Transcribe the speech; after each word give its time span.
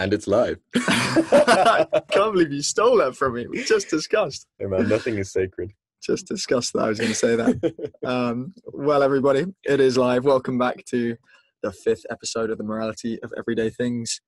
And 0.00 0.14
it's 0.14 0.26
live. 0.26 0.58
I 0.76 1.86
can't 2.10 2.32
believe 2.32 2.52
you 2.52 2.62
stole 2.62 2.96
that 2.98 3.14
from 3.16 3.34
me. 3.34 3.46
We 3.46 3.62
just 3.64 3.90
discussed. 3.90 4.46
Hey 4.58 4.64
man, 4.64 4.88
nothing 4.88 5.18
is 5.18 5.30
sacred. 5.30 5.72
Just 6.02 6.26
discussed 6.26 6.72
that. 6.72 6.84
I 6.84 6.88
was 6.88 6.98
going 6.98 7.10
to 7.10 7.14
say 7.14 7.36
that. 7.36 7.92
Um, 8.06 8.54
well, 8.64 9.02
everybody, 9.02 9.44
it 9.62 9.78
is 9.78 9.98
live. 9.98 10.24
Welcome 10.24 10.56
back 10.56 10.86
to 10.86 11.18
the 11.62 11.70
fifth 11.70 12.06
episode 12.10 12.48
of 12.48 12.56
the 12.56 12.64
Morality 12.64 13.22
of 13.22 13.34
Everyday 13.36 13.68
Things. 13.68 14.22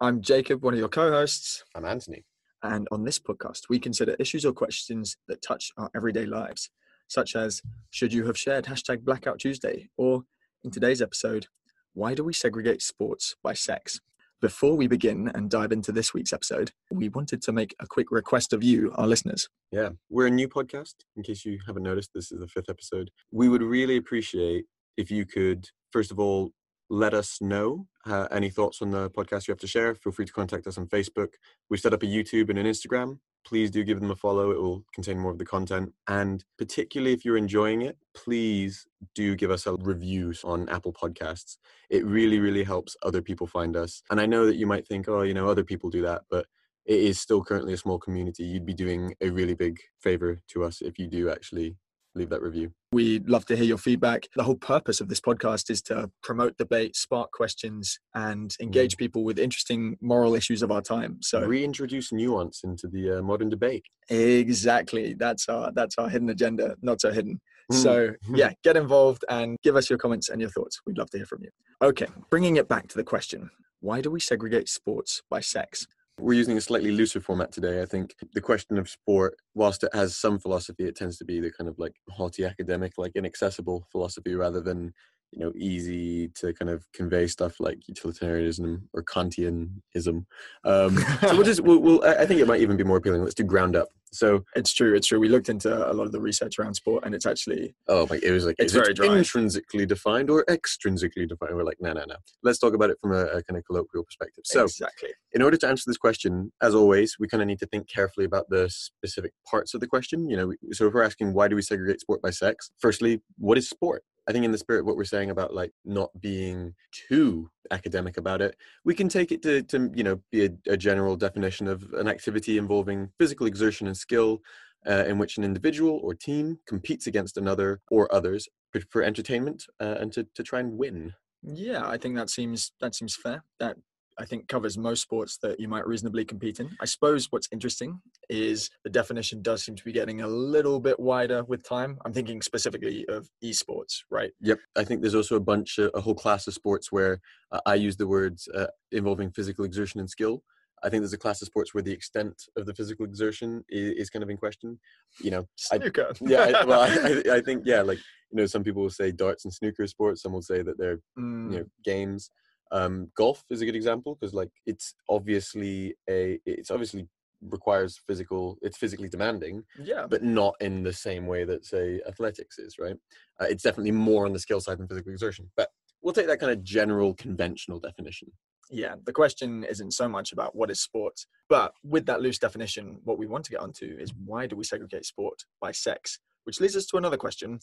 I'm 0.00 0.22
Jacob, 0.22 0.62
one 0.64 0.72
of 0.72 0.80
your 0.80 0.88
co-hosts, 0.88 1.62
I'm 1.74 1.84
Anthony. 1.84 2.24
And 2.62 2.88
on 2.90 3.04
this 3.04 3.18
podcast, 3.18 3.62
we 3.68 3.78
consider 3.78 4.16
issues 4.18 4.44
or 4.44 4.52
questions 4.52 5.16
that 5.28 5.42
touch 5.42 5.70
our 5.76 5.90
everyday 5.94 6.26
lives, 6.26 6.70
such 7.06 7.36
as 7.36 7.62
should 7.90 8.12
you 8.12 8.26
have 8.26 8.38
shared 8.38 8.64
hashtag 8.64 9.04
Blackout 9.04 9.38
Tuesday, 9.38 9.88
or 9.96 10.24
in 10.64 10.70
today's 10.70 11.00
episode, 11.00 11.46
why 11.94 12.14
do 12.14 12.24
we 12.24 12.32
segregate 12.32 12.82
sports 12.82 13.36
by 13.42 13.54
sex? 13.54 14.00
Before 14.40 14.76
we 14.76 14.86
begin 14.86 15.30
and 15.34 15.50
dive 15.50 15.72
into 15.72 15.90
this 15.90 16.14
week's 16.14 16.32
episode, 16.32 16.70
we 16.92 17.08
wanted 17.08 17.42
to 17.42 17.52
make 17.52 17.74
a 17.80 17.86
quick 17.86 18.10
request 18.10 18.52
of 18.52 18.62
you, 18.62 18.92
our 18.94 19.06
listeners. 19.06 19.48
Yeah, 19.72 19.90
we're 20.08 20.28
a 20.28 20.30
new 20.30 20.48
podcast. 20.48 20.94
In 21.16 21.24
case 21.24 21.44
you 21.44 21.58
haven't 21.66 21.82
noticed, 21.82 22.10
this 22.14 22.30
is 22.30 22.38
the 22.38 22.46
fifth 22.46 22.70
episode. 22.70 23.10
We 23.32 23.48
would 23.48 23.62
really 23.62 23.96
appreciate 23.96 24.66
if 24.96 25.10
you 25.10 25.26
could, 25.26 25.68
first 25.90 26.12
of 26.12 26.20
all, 26.20 26.52
let 26.90 27.14
us 27.14 27.40
know 27.40 27.86
uh, 28.06 28.26
any 28.30 28.50
thoughts 28.50 28.80
on 28.80 28.90
the 28.90 29.10
podcast 29.10 29.46
you 29.46 29.52
have 29.52 29.60
to 29.60 29.66
share. 29.66 29.94
Feel 29.94 30.12
free 30.12 30.24
to 30.24 30.32
contact 30.32 30.66
us 30.66 30.78
on 30.78 30.86
Facebook. 30.86 31.34
We've 31.68 31.80
set 31.80 31.92
up 31.92 32.02
a 32.02 32.06
YouTube 32.06 32.48
and 32.48 32.58
an 32.58 32.66
Instagram. 32.66 33.18
Please 33.44 33.70
do 33.70 33.84
give 33.84 34.00
them 34.00 34.10
a 34.10 34.16
follow. 34.16 34.50
It 34.50 34.60
will 34.60 34.84
contain 34.94 35.18
more 35.18 35.32
of 35.32 35.38
the 35.38 35.44
content. 35.44 35.92
And 36.06 36.44
particularly 36.56 37.12
if 37.12 37.24
you're 37.24 37.36
enjoying 37.36 37.82
it, 37.82 37.96
please 38.14 38.86
do 39.14 39.36
give 39.36 39.50
us 39.50 39.66
a 39.66 39.76
review 39.76 40.34
on 40.44 40.68
Apple 40.68 40.92
Podcasts. 40.92 41.56
It 41.88 42.04
really, 42.04 42.40
really 42.40 42.64
helps 42.64 42.96
other 43.02 43.22
people 43.22 43.46
find 43.46 43.76
us. 43.76 44.02
And 44.10 44.20
I 44.20 44.26
know 44.26 44.46
that 44.46 44.56
you 44.56 44.66
might 44.66 44.86
think, 44.86 45.08
oh, 45.08 45.22
you 45.22 45.34
know, 45.34 45.48
other 45.48 45.64
people 45.64 45.90
do 45.90 46.02
that, 46.02 46.22
but 46.30 46.46
it 46.84 47.00
is 47.00 47.20
still 47.20 47.44
currently 47.44 47.74
a 47.74 47.78
small 47.78 47.98
community. 47.98 48.44
You'd 48.44 48.66
be 48.66 48.74
doing 48.74 49.14
a 49.20 49.28
really 49.30 49.54
big 49.54 49.78
favor 50.00 50.40
to 50.48 50.64
us 50.64 50.80
if 50.80 50.98
you 50.98 51.06
do 51.06 51.30
actually 51.30 51.76
leave 52.18 52.30
that 52.30 52.42
review. 52.42 52.72
We'd 52.92 53.28
love 53.28 53.44
to 53.46 53.56
hear 53.56 53.64
your 53.64 53.78
feedback. 53.78 54.28
The 54.36 54.42
whole 54.42 54.56
purpose 54.56 55.00
of 55.00 55.08
this 55.08 55.20
podcast 55.20 55.70
is 55.70 55.82
to 55.82 56.10
promote 56.22 56.56
debate, 56.56 56.96
spark 56.96 57.32
questions, 57.32 57.98
and 58.14 58.54
engage 58.60 58.96
people 58.96 59.24
with 59.24 59.38
interesting 59.38 59.96
moral 60.00 60.34
issues 60.34 60.62
of 60.62 60.70
our 60.70 60.82
time. 60.82 61.18
So 61.22 61.44
Reintroduce 61.44 62.12
nuance 62.12 62.62
into 62.64 62.88
the 62.88 63.18
uh, 63.18 63.22
modern 63.22 63.48
debate. 63.48 63.84
exactly, 64.08 65.14
that's 65.14 65.48
our 65.48 65.72
that's 65.72 65.96
our 65.98 66.08
hidden 66.08 66.30
agenda. 66.30 66.76
Not 66.82 67.00
so 67.00 67.12
hidden. 67.12 67.40
Mm. 67.72 67.82
So 67.82 68.10
yeah, 68.34 68.52
get 68.64 68.76
involved 68.76 69.24
and 69.28 69.56
give 69.62 69.76
us 69.76 69.88
your 69.88 69.98
comments 69.98 70.28
and 70.28 70.40
your 70.40 70.50
thoughts. 70.50 70.80
We'd 70.86 70.98
love 70.98 71.10
to 71.10 71.18
hear 71.18 71.26
from 71.26 71.42
you. 71.42 71.50
Okay, 71.82 72.06
bringing 72.30 72.56
it 72.56 72.68
back 72.68 72.88
to 72.88 72.96
the 72.96 73.04
question: 73.04 73.50
Why 73.80 74.00
do 74.00 74.10
we 74.10 74.20
segregate 74.20 74.68
sports 74.68 75.22
by 75.30 75.40
sex? 75.40 75.86
We're 76.18 76.34
using 76.34 76.56
a 76.56 76.60
slightly 76.60 76.90
looser 76.90 77.20
format 77.20 77.52
today. 77.52 77.80
I 77.80 77.86
think 77.86 78.14
the 78.34 78.40
question 78.40 78.76
of 78.76 78.88
sport, 78.88 79.36
whilst 79.54 79.84
it 79.84 79.94
has 79.94 80.16
some 80.16 80.38
philosophy, 80.40 80.84
it 80.84 80.96
tends 80.96 81.16
to 81.18 81.24
be 81.24 81.40
the 81.40 81.52
kind 81.52 81.68
of 81.68 81.78
like 81.78 81.94
haughty 82.08 82.44
academic, 82.44 82.94
like 82.98 83.12
inaccessible 83.14 83.86
philosophy 83.92 84.34
rather 84.34 84.60
than, 84.60 84.92
you 85.32 85.40
know, 85.40 85.52
easy 85.56 86.28
to 86.36 86.52
kind 86.54 86.70
of 86.70 86.84
convey 86.92 87.26
stuff 87.26 87.60
like 87.60 87.86
utilitarianism 87.86 88.88
or 88.94 89.02
Kantianism. 89.02 90.24
Um, 90.64 90.96
so 91.20 91.34
we'll 91.34 91.42
just, 91.42 91.60
we'll, 91.64 91.80
we'll, 91.80 92.04
I 92.04 92.26
think 92.26 92.40
it 92.40 92.46
might 92.46 92.60
even 92.60 92.76
be 92.76 92.84
more 92.84 92.96
appealing. 92.96 93.22
Let's 93.22 93.34
do 93.34 93.44
ground 93.44 93.76
up. 93.76 93.88
So, 94.12 94.44
It's 94.56 94.72
true. 94.72 94.94
It's 94.94 95.06
true. 95.06 95.20
We 95.20 95.28
looked 95.28 95.48
into 95.48 95.70
a 95.70 95.92
lot 95.92 96.04
of 96.04 96.12
the 96.12 96.20
research 96.20 96.58
around 96.58 96.74
sport, 96.74 97.04
and 97.04 97.14
it's 97.14 97.26
actually 97.26 97.74
oh 97.88 98.06
my, 98.08 98.18
it 98.22 98.30
was 98.30 98.46
like, 98.46 98.56
It's 98.58 98.72
is 98.72 98.76
it 98.76 98.82
very 98.82 98.94
dry. 98.94 99.18
intrinsically 99.18 99.86
defined 99.86 100.30
or 100.30 100.44
extrinsically 100.46 101.28
defined? 101.28 101.54
We're 101.54 101.64
like, 101.64 101.78
no, 101.80 101.92
no, 101.92 102.04
no. 102.06 102.16
Let's 102.42 102.58
talk 102.58 102.74
about 102.74 102.90
it 102.90 102.98
from 103.00 103.12
a, 103.12 103.26
a 103.26 103.42
kind 103.42 103.58
of 103.58 103.64
colloquial 103.66 104.04
perspective. 104.04 104.44
So, 104.46 104.64
exactly. 104.64 105.10
in 105.32 105.42
order 105.42 105.56
to 105.58 105.68
answer 105.68 105.84
this 105.86 105.98
question, 105.98 106.52
as 106.62 106.74
always, 106.74 107.16
we 107.18 107.28
kind 107.28 107.42
of 107.42 107.46
need 107.46 107.58
to 107.60 107.66
think 107.66 107.88
carefully 107.88 108.24
about 108.24 108.48
the 108.48 108.68
specific 108.70 109.32
parts 109.48 109.74
of 109.74 109.80
the 109.80 109.86
question. 109.86 110.28
You 110.28 110.36
know, 110.36 110.52
so 110.72 110.86
if 110.86 110.94
we're 110.94 111.02
asking 111.02 111.34
why 111.34 111.48
do 111.48 111.56
we 111.56 111.62
segregate 111.62 112.00
sport 112.00 112.22
by 112.22 112.30
sex, 112.30 112.70
firstly, 112.78 113.20
what 113.36 113.58
is 113.58 113.68
sport? 113.68 114.02
I 114.28 114.32
think 114.32 114.44
in 114.44 114.52
the 114.52 114.58
spirit 114.58 114.80
of 114.80 114.86
what 114.86 114.96
we're 114.96 115.04
saying 115.04 115.30
about 115.30 115.54
like 115.54 115.72
not 115.86 116.10
being 116.20 116.74
too 116.92 117.50
academic 117.70 118.18
about 118.18 118.42
it, 118.42 118.56
we 118.84 118.94
can 118.94 119.08
take 119.08 119.32
it 119.32 119.42
to, 119.42 119.62
to 119.62 119.90
you 119.94 120.04
know 120.04 120.20
be 120.30 120.44
a, 120.44 120.50
a 120.68 120.76
general 120.76 121.16
definition 121.16 121.66
of 121.66 121.82
an 121.94 122.08
activity 122.08 122.58
involving 122.58 123.10
physical 123.18 123.46
exertion 123.46 123.86
and 123.86 123.96
skill, 123.96 124.42
uh, 124.86 125.04
in 125.06 125.18
which 125.18 125.38
an 125.38 125.44
individual 125.44 126.00
or 126.02 126.14
team 126.14 126.58
competes 126.66 127.06
against 127.06 127.38
another 127.38 127.80
or 127.90 128.12
others 128.14 128.48
for, 128.70 128.80
for 128.90 129.02
entertainment 129.02 129.64
uh, 129.80 129.96
and 129.98 130.12
to, 130.12 130.26
to 130.34 130.42
try 130.42 130.60
and 130.60 130.76
win. 130.76 131.14
Yeah, 131.42 131.88
I 131.88 131.96
think 131.96 132.16
that 132.16 132.30
seems 132.30 132.72
that 132.80 132.94
seems 132.94 133.16
fair. 133.16 133.44
That 133.60 133.76
I 134.20 134.24
think 134.24 134.48
covers 134.48 134.76
most 134.76 135.02
sports 135.02 135.38
that 135.42 135.60
you 135.60 135.68
might 135.68 135.86
reasonably 135.86 136.24
compete 136.24 136.58
in. 136.58 136.76
I 136.80 136.86
suppose 136.86 137.28
what's 137.30 137.48
interesting 137.52 138.00
is 138.28 138.68
the 138.82 138.90
definition 138.90 139.42
does 139.42 139.64
seem 139.64 139.76
to 139.76 139.84
be 139.84 139.92
getting 139.92 140.22
a 140.22 140.26
little 140.26 140.80
bit 140.80 140.98
wider 140.98 141.44
with 141.44 141.62
time. 141.62 141.98
I'm 142.04 142.12
thinking 142.12 142.42
specifically 142.42 143.06
of 143.08 143.28
esports, 143.44 143.98
right? 144.10 144.32
Yep. 144.40 144.58
I 144.76 144.84
think 144.84 145.00
there's 145.02 145.14
also 145.14 145.36
a 145.36 145.40
bunch, 145.40 145.78
uh, 145.78 145.90
a 145.94 146.00
whole 146.00 146.14
class 146.16 146.46
of 146.48 146.54
sports 146.54 146.90
where 146.90 147.20
uh, 147.52 147.60
I 147.64 147.74
use 147.74 147.96
the 147.96 148.08
words 148.08 148.48
uh, 148.54 148.66
involving 148.90 149.30
physical 149.30 149.64
exertion 149.64 150.00
and 150.00 150.10
skill. 150.10 150.42
I 150.82 150.88
think 150.88 151.02
there's 151.02 151.12
a 151.12 151.18
class 151.18 151.40
of 151.42 151.46
sports 151.46 151.74
where 151.74 151.82
the 151.82 151.92
extent 151.92 152.34
of 152.56 152.66
the 152.66 152.74
physical 152.74 153.04
exertion 153.04 153.64
is, 153.68 153.92
is 153.94 154.10
kind 154.10 154.22
of 154.22 154.30
in 154.30 154.36
question. 154.36 154.78
You 155.20 155.30
know, 155.30 155.46
I- 155.72 155.78
Snooker. 155.78 156.12
yeah. 156.20 156.52
I, 156.60 156.64
well, 156.64 156.80
I, 156.80 157.22
I, 157.32 157.36
I 157.36 157.40
think 157.44 157.62
yeah, 157.66 157.82
like 157.82 157.98
you 158.30 158.36
know, 158.36 158.46
some 158.46 158.62
people 158.64 158.82
will 158.82 158.90
say 158.90 159.10
darts 159.12 159.44
and 159.44 159.54
snooker 159.54 159.86
sports. 159.86 160.22
Some 160.22 160.32
will 160.32 160.42
say 160.42 160.62
that 160.62 160.76
they're 160.78 160.98
Mm, 161.18 161.52
you 161.52 161.58
know 161.60 161.64
games. 161.84 162.30
Um, 162.70 163.10
golf 163.16 163.44
is 163.50 163.60
a 163.60 163.66
good 163.66 163.76
example 163.76 164.16
because 164.20 164.34
like 164.34 164.50
it's 164.66 164.94
obviously 165.08 165.94
a 166.08 166.38
it's 166.44 166.70
obviously 166.70 167.08
requires 167.40 168.00
physical. 168.06 168.58
It's 168.62 168.76
physically 168.76 169.08
demanding, 169.08 169.64
yeah. 169.82 170.06
but 170.08 170.22
not 170.22 170.54
in 170.60 170.82
the 170.82 170.92
same 170.92 171.26
way 171.26 171.44
that 171.44 171.64
say 171.64 172.00
athletics 172.06 172.58
is 172.58 172.78
right 172.78 172.96
uh, 173.40 173.46
it's 173.48 173.62
definitely 173.62 173.92
more 173.92 174.26
on 174.26 174.32
the 174.32 174.38
skill 174.38 174.60
side 174.60 174.78
than 174.78 174.88
physical 174.88 175.12
exertion 175.12 175.50
but 175.56 175.68
we'll 176.02 176.14
take 176.14 176.26
that 176.26 176.40
kind 176.40 176.52
of 176.52 176.62
general 176.62 177.14
conventional 177.14 177.78
definition 177.78 178.30
yeah, 178.70 178.96
the 179.04 179.12
question 179.12 179.64
isn't 179.64 179.92
so 179.92 180.08
much 180.08 180.32
about 180.32 180.54
what 180.54 180.70
is 180.70 180.80
sport, 180.80 181.24
but 181.48 181.72
with 181.82 182.06
that 182.06 182.20
loose 182.20 182.38
definition, 182.38 182.98
what 183.04 183.18
we 183.18 183.26
want 183.26 183.44
to 183.46 183.50
get 183.50 183.60
onto 183.60 183.96
is 183.98 184.12
why 184.24 184.46
do 184.46 184.56
we 184.56 184.64
segregate 184.64 185.06
sport 185.06 185.44
by 185.60 185.72
sex? 185.72 186.18
Which 186.44 186.60
leads 186.60 186.76
us 186.76 186.86
to 186.86 186.98
another 186.98 187.16
question: 187.16 187.60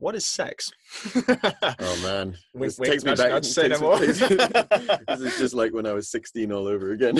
What 0.00 0.14
is 0.14 0.24
sex? 0.24 0.70
oh 1.16 2.00
man. 2.02 2.36
Wink, 2.54 2.70
this 2.70 2.78
wink, 2.78 2.92
takes 2.92 3.04
me 3.04 3.10
nudge, 3.10 3.18
back. 3.18 3.30
nudge, 3.30 3.46
say 3.46 3.68
takes 3.68 3.80
no 3.80 3.90
me- 3.90 3.96
more. 3.96 4.06
takes- 4.06 4.18
this 5.08 5.20
is 5.32 5.38
just 5.38 5.54
like 5.54 5.72
when 5.74 5.86
i 5.86 5.92
was 5.92 6.08
16 6.10 6.52
all 6.52 6.66
over 6.68 6.92
again. 6.92 7.16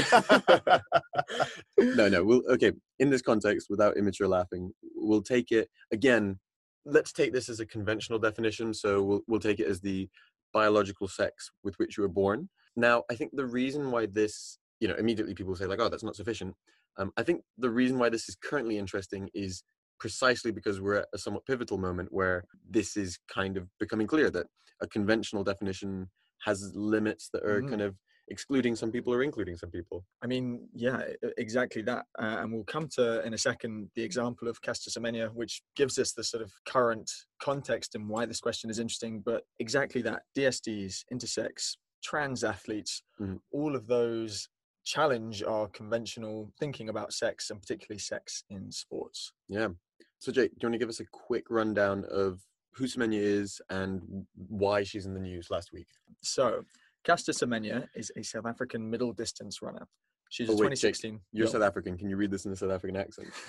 No 1.79 2.09
no 2.09 2.25
we'll 2.25 2.43
okay 2.51 2.73
in 2.99 3.11
this 3.11 3.23
context 3.23 3.69
without 3.71 3.97
immature 3.97 4.29
laughing 4.29 4.73
we'll 4.95 5.23
take 5.23 5.51
it 5.53 5.69
again 5.93 6.39
let's 6.85 7.13
take 7.13 7.33
this 7.33 7.49
as 7.49 7.61
a 7.61 7.67
conventional 7.67 8.19
definition 8.19 8.73
so 8.73 9.03
we'll, 9.03 9.21
we'll 9.27 9.41
take 9.41 9.61
it 9.61 9.67
as 9.67 9.81
the 9.81 10.09
biological 10.53 11.09
sex 11.09 11.51
with 11.63 11.75
which 11.79 11.97
you 11.97 12.03
were 12.03 12.09
born. 12.09 12.49
Now 12.77 13.03
i 13.11 13.15
think 13.15 13.33
the 13.35 13.47
reason 13.47 13.91
why 13.91 14.07
this 14.07 14.59
you 14.81 14.89
know 14.89 14.95
immediately 14.95 15.35
people 15.35 15.55
say 15.57 15.67
like 15.67 15.81
oh 15.81 15.89
that's 15.89 16.05
not 16.05 16.17
sufficient. 16.17 16.55
Um, 16.97 17.13
i 17.17 17.23
think 17.23 17.43
the 17.59 17.71
reason 17.71 17.99
why 17.99 18.09
this 18.09 18.29
is 18.29 18.37
currently 18.37 18.79
interesting 18.79 19.29
is 19.35 19.63
precisely 19.99 20.51
because 20.51 20.81
we're 20.81 20.97
at 20.97 21.09
a 21.13 21.19
somewhat 21.19 21.45
pivotal 21.47 21.79
moment 21.79 22.13
where 22.13 22.45
this 22.69 22.97
is 22.97 23.19
kind 23.29 23.57
of 23.57 23.69
becoming 23.79 24.07
clear 24.07 24.31
that 24.31 24.47
a 24.81 24.87
conventional 24.87 25.45
definition 25.45 26.09
has 26.45 26.73
limits 26.75 27.29
that 27.33 27.45
are 27.45 27.61
Mhm. 27.63 27.69
kind 27.71 27.83
of 27.83 27.97
excluding 28.31 28.77
some 28.77 28.93
people 28.93 29.13
or 29.13 29.23
including 29.23 29.57
some 29.57 29.71
people 29.71 30.05
I 30.23 30.27
mean, 30.27 30.69
yeah, 30.75 31.03
exactly 31.39 31.81
that. 31.83 32.05
Uh, 32.19 32.37
and 32.41 32.53
we'll 32.53 32.65
come 32.65 32.87
to 32.91 33.25
in 33.25 33.33
a 33.33 33.39
second 33.39 33.91
the 33.95 34.03
example 34.03 34.49
of 34.49 34.61
Caster 34.61 34.91
Semenya, 34.91 35.33
which 35.35 35.63
gives 35.77 35.99
us 35.99 36.13
the 36.13 36.23
sort 36.23 36.43
of 36.43 36.53
current 36.67 37.11
context 37.41 37.95
and 37.95 38.07
why 38.09 38.27
this 38.27 38.41
question 38.41 38.69
is 38.69 38.79
interesting. 38.79 39.21
But 39.21 39.45
exactly 39.59 40.03
that 40.03 40.25
DSDs, 40.35 41.05
intersex, 41.13 41.79
trans 42.03 42.45
athletes, 42.45 43.03
Mhm. 43.19 43.41
all 43.51 43.75
of 43.75 43.87
those 43.87 44.49
challenge 44.85 45.43
our 45.43 45.69
conventional 45.69 46.53
thinking 46.61 46.89
about 46.91 47.13
sex 47.13 47.51
and 47.51 47.61
particularly 47.61 47.99
sex 47.99 48.45
in 48.51 48.71
sports. 48.73 49.33
Yeah. 49.49 49.71
So, 50.19 50.33
Jake, 50.33 50.51
do 50.53 50.57
you 50.63 50.67
want 50.69 50.75
to 50.75 50.79
give 50.79 50.89
us 50.89 51.01
a 51.01 51.05
quick 51.13 51.45
rundown 51.49 52.05
of 52.11 52.41
who 52.75 52.85
Semenya 52.85 53.21
is 53.21 53.61
and 53.71 54.27
why 54.49 54.83
she's 54.83 55.07
in 55.07 55.15
the 55.15 55.21
news 55.21 55.49
last 55.51 55.73
week? 55.73 55.87
So, 56.23 56.63
Caster 57.05 57.33
Semenya 57.33 57.87
is 57.95 58.11
a 58.17 58.23
South 58.23 58.47
African 58.47 58.89
middle 58.91 59.13
distance 59.13 59.63
runner. 59.63 59.87
She's 60.31 60.51
Oh, 60.51 60.53
a 60.53 60.57
wait, 60.57 60.71
Jake, 60.77 60.93
2016. 60.95 61.21
You're 61.33 61.47
Yo. 61.47 61.53
South 61.53 61.63
African. 61.63 61.97
Can 61.97 62.11
you 62.11 62.17
read 62.17 62.31
this 62.31 62.45
in 62.45 62.53
a 62.53 62.57
South 62.57 62.71
African 62.71 62.97
accent? 62.97 63.29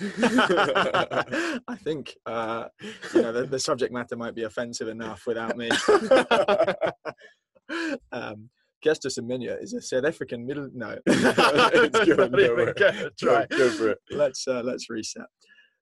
I 1.68 1.76
think 1.84 2.16
uh, 2.24 2.68
you 3.12 3.20
know 3.20 3.32
the, 3.32 3.44
the 3.44 3.58
subject 3.58 3.92
matter 3.92 4.16
might 4.16 4.34
be 4.34 4.44
offensive 4.44 4.88
enough 4.88 5.26
without 5.26 5.58
me. 5.58 5.68
um, 8.12 8.48
Caster 8.82 9.10
Semenya 9.10 9.62
is 9.62 9.74
a 9.74 9.82
South 9.82 10.06
African 10.06 10.46
middle. 10.46 10.70
No, 10.72 10.96
It's 11.06 11.98
good, 12.04 12.16
Not 12.16 12.30
don't 12.32 12.40
even 12.40 12.56
worry. 12.56 12.72
Go, 12.72 13.46
go 13.50 13.70
for 13.70 13.90
it. 13.90 13.98
Let's 14.10 14.48
uh, 14.48 14.62
let's 14.64 14.88
reset. 14.88 15.26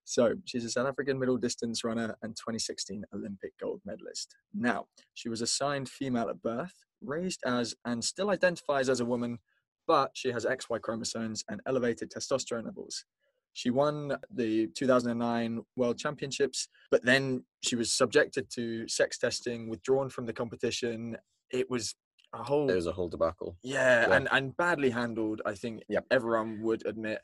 So 0.08 0.36
she's 0.46 0.64
a 0.64 0.70
South 0.70 0.86
African 0.86 1.18
middle 1.18 1.36
distance 1.36 1.84
runner 1.84 2.16
and 2.22 2.34
2016 2.34 3.04
Olympic 3.14 3.52
gold 3.60 3.82
medalist. 3.84 4.34
Now, 4.54 4.86
she 5.12 5.28
was 5.28 5.42
assigned 5.42 5.90
female 5.90 6.30
at 6.30 6.40
birth, 6.40 6.72
raised 7.02 7.40
as 7.44 7.74
and 7.84 8.02
still 8.02 8.30
identifies 8.30 8.88
as 8.88 9.00
a 9.00 9.04
woman, 9.04 9.38
but 9.86 10.12
she 10.14 10.32
has 10.32 10.46
XY 10.46 10.80
chromosomes 10.80 11.44
and 11.50 11.60
elevated 11.66 12.10
testosterone 12.10 12.64
levels. 12.64 13.04
She 13.52 13.68
won 13.68 14.16
the 14.34 14.68
2009 14.68 15.60
World 15.76 15.98
Championships, 15.98 16.68
but 16.90 17.04
then 17.04 17.44
she 17.62 17.76
was 17.76 17.92
subjected 17.92 18.48
to 18.54 18.88
sex 18.88 19.18
testing, 19.18 19.68
withdrawn 19.68 20.08
from 20.08 20.24
the 20.24 20.32
competition. 20.32 21.18
It 21.50 21.68
was 21.68 21.94
a 22.32 22.42
whole 22.42 22.70
It 22.70 22.76
was 22.76 22.86
a 22.86 22.92
whole 22.92 23.10
debacle. 23.10 23.58
yeah, 23.62 24.08
Yeah. 24.08 24.16
and 24.16 24.28
and 24.32 24.56
badly 24.56 24.88
handled. 24.88 25.42
I 25.44 25.54
think 25.54 25.82
Yep. 25.90 26.06
everyone 26.10 26.62
would 26.62 26.86
admit. 26.86 27.20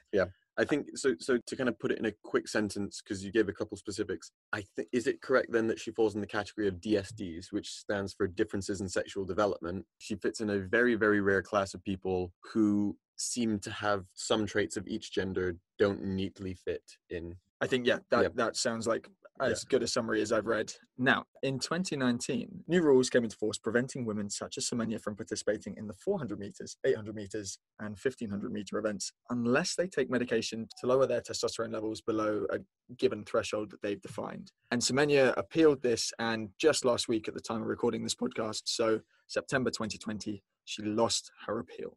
I 0.56 0.64
think 0.64 0.96
so. 0.96 1.14
So 1.18 1.38
to 1.46 1.56
kind 1.56 1.68
of 1.68 1.78
put 1.78 1.90
it 1.90 1.98
in 1.98 2.06
a 2.06 2.12
quick 2.22 2.46
sentence, 2.48 3.02
because 3.02 3.24
you 3.24 3.32
gave 3.32 3.48
a 3.48 3.52
couple 3.52 3.76
specifics, 3.76 4.30
I 4.52 4.62
think 4.76 4.88
is 4.92 5.06
it 5.06 5.20
correct 5.20 5.50
then 5.50 5.66
that 5.68 5.80
she 5.80 5.90
falls 5.90 6.14
in 6.14 6.20
the 6.20 6.26
category 6.26 6.68
of 6.68 6.76
DSDs, 6.80 7.52
which 7.52 7.70
stands 7.70 8.14
for 8.14 8.26
differences 8.28 8.80
in 8.80 8.88
sexual 8.88 9.24
development. 9.24 9.84
She 9.98 10.14
fits 10.16 10.40
in 10.40 10.50
a 10.50 10.58
very 10.58 10.94
very 10.94 11.20
rare 11.20 11.42
class 11.42 11.74
of 11.74 11.82
people 11.82 12.32
who 12.52 12.96
seem 13.16 13.58
to 13.60 13.70
have 13.70 14.04
some 14.14 14.44
traits 14.46 14.76
of 14.76 14.86
each 14.86 15.12
gender 15.12 15.56
don't 15.78 16.02
neatly 16.04 16.54
fit 16.54 16.82
in. 17.10 17.34
I 17.60 17.66
think 17.66 17.86
yeah, 17.86 17.98
that 18.10 18.22
Yeah. 18.22 18.28
that 18.34 18.56
sounds 18.56 18.86
like 18.86 19.08
Yeah. 19.40 19.48
as 19.48 19.64
good 19.64 19.82
a 19.82 19.86
summary 19.86 20.22
as 20.22 20.32
I've 20.32 20.46
read. 20.46 20.72
Now, 20.96 21.24
in 21.42 21.58
2019, 21.58 22.64
new 22.68 22.82
rules 22.82 23.10
came 23.10 23.24
into 23.24 23.36
force 23.36 23.58
preventing 23.58 24.04
women 24.04 24.30
such 24.30 24.58
as 24.58 24.68
Semenya 24.68 25.00
from 25.00 25.16
participating 25.16 25.74
in 25.76 25.86
the 25.86 25.94
400 25.94 26.38
meters, 26.38 26.76
800 26.84 27.14
meters, 27.14 27.58
and 27.80 27.90
1500 27.90 28.52
meter 28.52 28.78
events 28.78 29.12
unless 29.30 29.74
they 29.74 29.88
take 29.88 30.08
medication 30.08 30.68
to 30.80 30.86
lower 30.86 31.06
their 31.06 31.20
testosterone 31.20 31.72
levels 31.72 32.00
below 32.00 32.46
a 32.50 32.58
given 32.96 33.24
threshold 33.24 33.70
that 33.70 33.82
they've 33.82 34.00
defined. 34.00 34.52
And 34.70 34.80
Semenya 34.80 35.34
appealed 35.36 35.82
this, 35.82 36.12
and 36.18 36.50
just 36.58 36.84
last 36.84 37.08
week, 37.08 37.26
at 37.28 37.34
the 37.34 37.40
time 37.40 37.62
of 37.62 37.68
recording 37.68 38.02
this 38.02 38.14
podcast, 38.14 38.62
so 38.66 39.00
September 39.26 39.70
2020, 39.70 40.42
she 40.64 40.82
lost 40.82 41.30
her 41.46 41.58
appeal. 41.58 41.96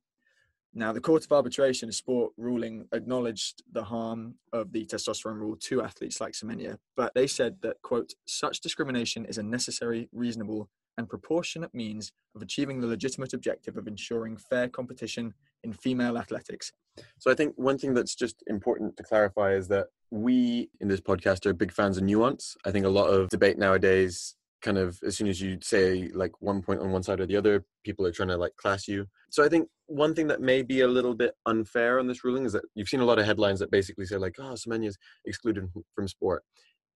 Now, 0.74 0.92
the 0.92 1.02
Court 1.02 1.26
of 1.26 1.32
Arbitration, 1.32 1.90
a 1.90 1.92
sport 1.92 2.34
ruling, 2.38 2.88
acknowledged 2.92 3.64
the 3.72 3.84
harm 3.84 4.36
of 4.54 4.72
the 4.72 4.86
testosterone 4.86 5.40
rule 5.40 5.56
to 5.62 5.82
athletes 5.82 6.22
like 6.22 6.34
Semenya, 6.34 6.78
but 6.96 7.14
they 7.16 7.26
said 7.26 7.58
that, 7.62 7.82
quote, 7.82 8.14
such 8.26 8.60
discrimination 8.60 9.26
is 9.26 9.38
a 9.38 9.44
necessary, 9.44 10.08
reasonable, 10.12 10.70
and 10.98 11.08
proportionate 11.08 11.74
means 11.74 12.12
of 12.36 12.42
achieving 12.42 12.82
the 12.82 12.88
legitimate 12.88 13.34
objective 13.34 13.78
of 13.78 13.88
ensuring 13.88 14.36
fair 14.38 14.68
competition 14.68 15.34
in 15.64 15.74
female 15.74 16.18
athletics. 16.18 16.72
So 17.20 17.32
I 17.32 17.36
think 17.36 17.54
one 17.56 17.78
thing 17.78 17.94
that's 17.94 18.16
just 18.16 18.44
important 18.48 18.98
to 18.98 19.04
clarify 19.04 19.54
is 19.54 19.68
that 19.68 19.88
we 20.10 20.70
in 20.80 20.88
this 20.88 21.02
podcast 21.02 21.46
are 21.46 21.54
big 21.54 21.72
fans 21.72 21.98
of 21.98 22.04
nuance. 22.04 22.56
I 22.66 22.72
think 22.72 22.86
a 22.86 22.90
lot 22.90 23.08
of 23.08 23.30
debate 23.30 23.58
nowadays 23.58 24.36
kind 24.68 24.78
of 24.78 25.00
as 25.08 25.16
soon 25.16 25.30
as 25.30 25.40
you 25.40 25.58
say 25.62 26.10
like 26.14 26.34
one 26.42 26.62
point 26.62 26.82
on 26.82 26.92
one 26.92 27.02
side 27.02 27.22
or 27.22 27.26
the 27.26 27.38
other, 27.38 27.64
people 27.86 28.06
are 28.06 28.12
trying 28.12 28.28
to 28.28 28.36
like 28.36 28.54
class 28.58 28.86
you. 28.86 29.06
So 29.30 29.42
I 29.42 29.48
think 29.48 29.70
one 29.86 30.14
thing 30.14 30.28
that 30.28 30.42
may 30.42 30.62
be 30.62 30.82
a 30.82 30.88
little 30.90 31.16
bit 31.16 31.36
unfair 31.46 32.00
on 32.00 32.08
this 32.08 32.26
ruling 32.26 32.44
is 32.44 32.52
that 32.52 32.66
you've 32.76 32.90
seen 32.90 33.00
a 33.00 33.06
lot 33.06 33.18
of 33.18 33.26
headlines 33.26 33.60
that 33.60 33.72
basically 33.72 34.06
say 34.06 34.18
like, 34.18 34.36
oh, 34.40 34.56
Semenya's 34.56 34.98
excluded 35.26 35.70
from- 35.72 35.86
from 35.96 36.08
sport. 36.10 36.44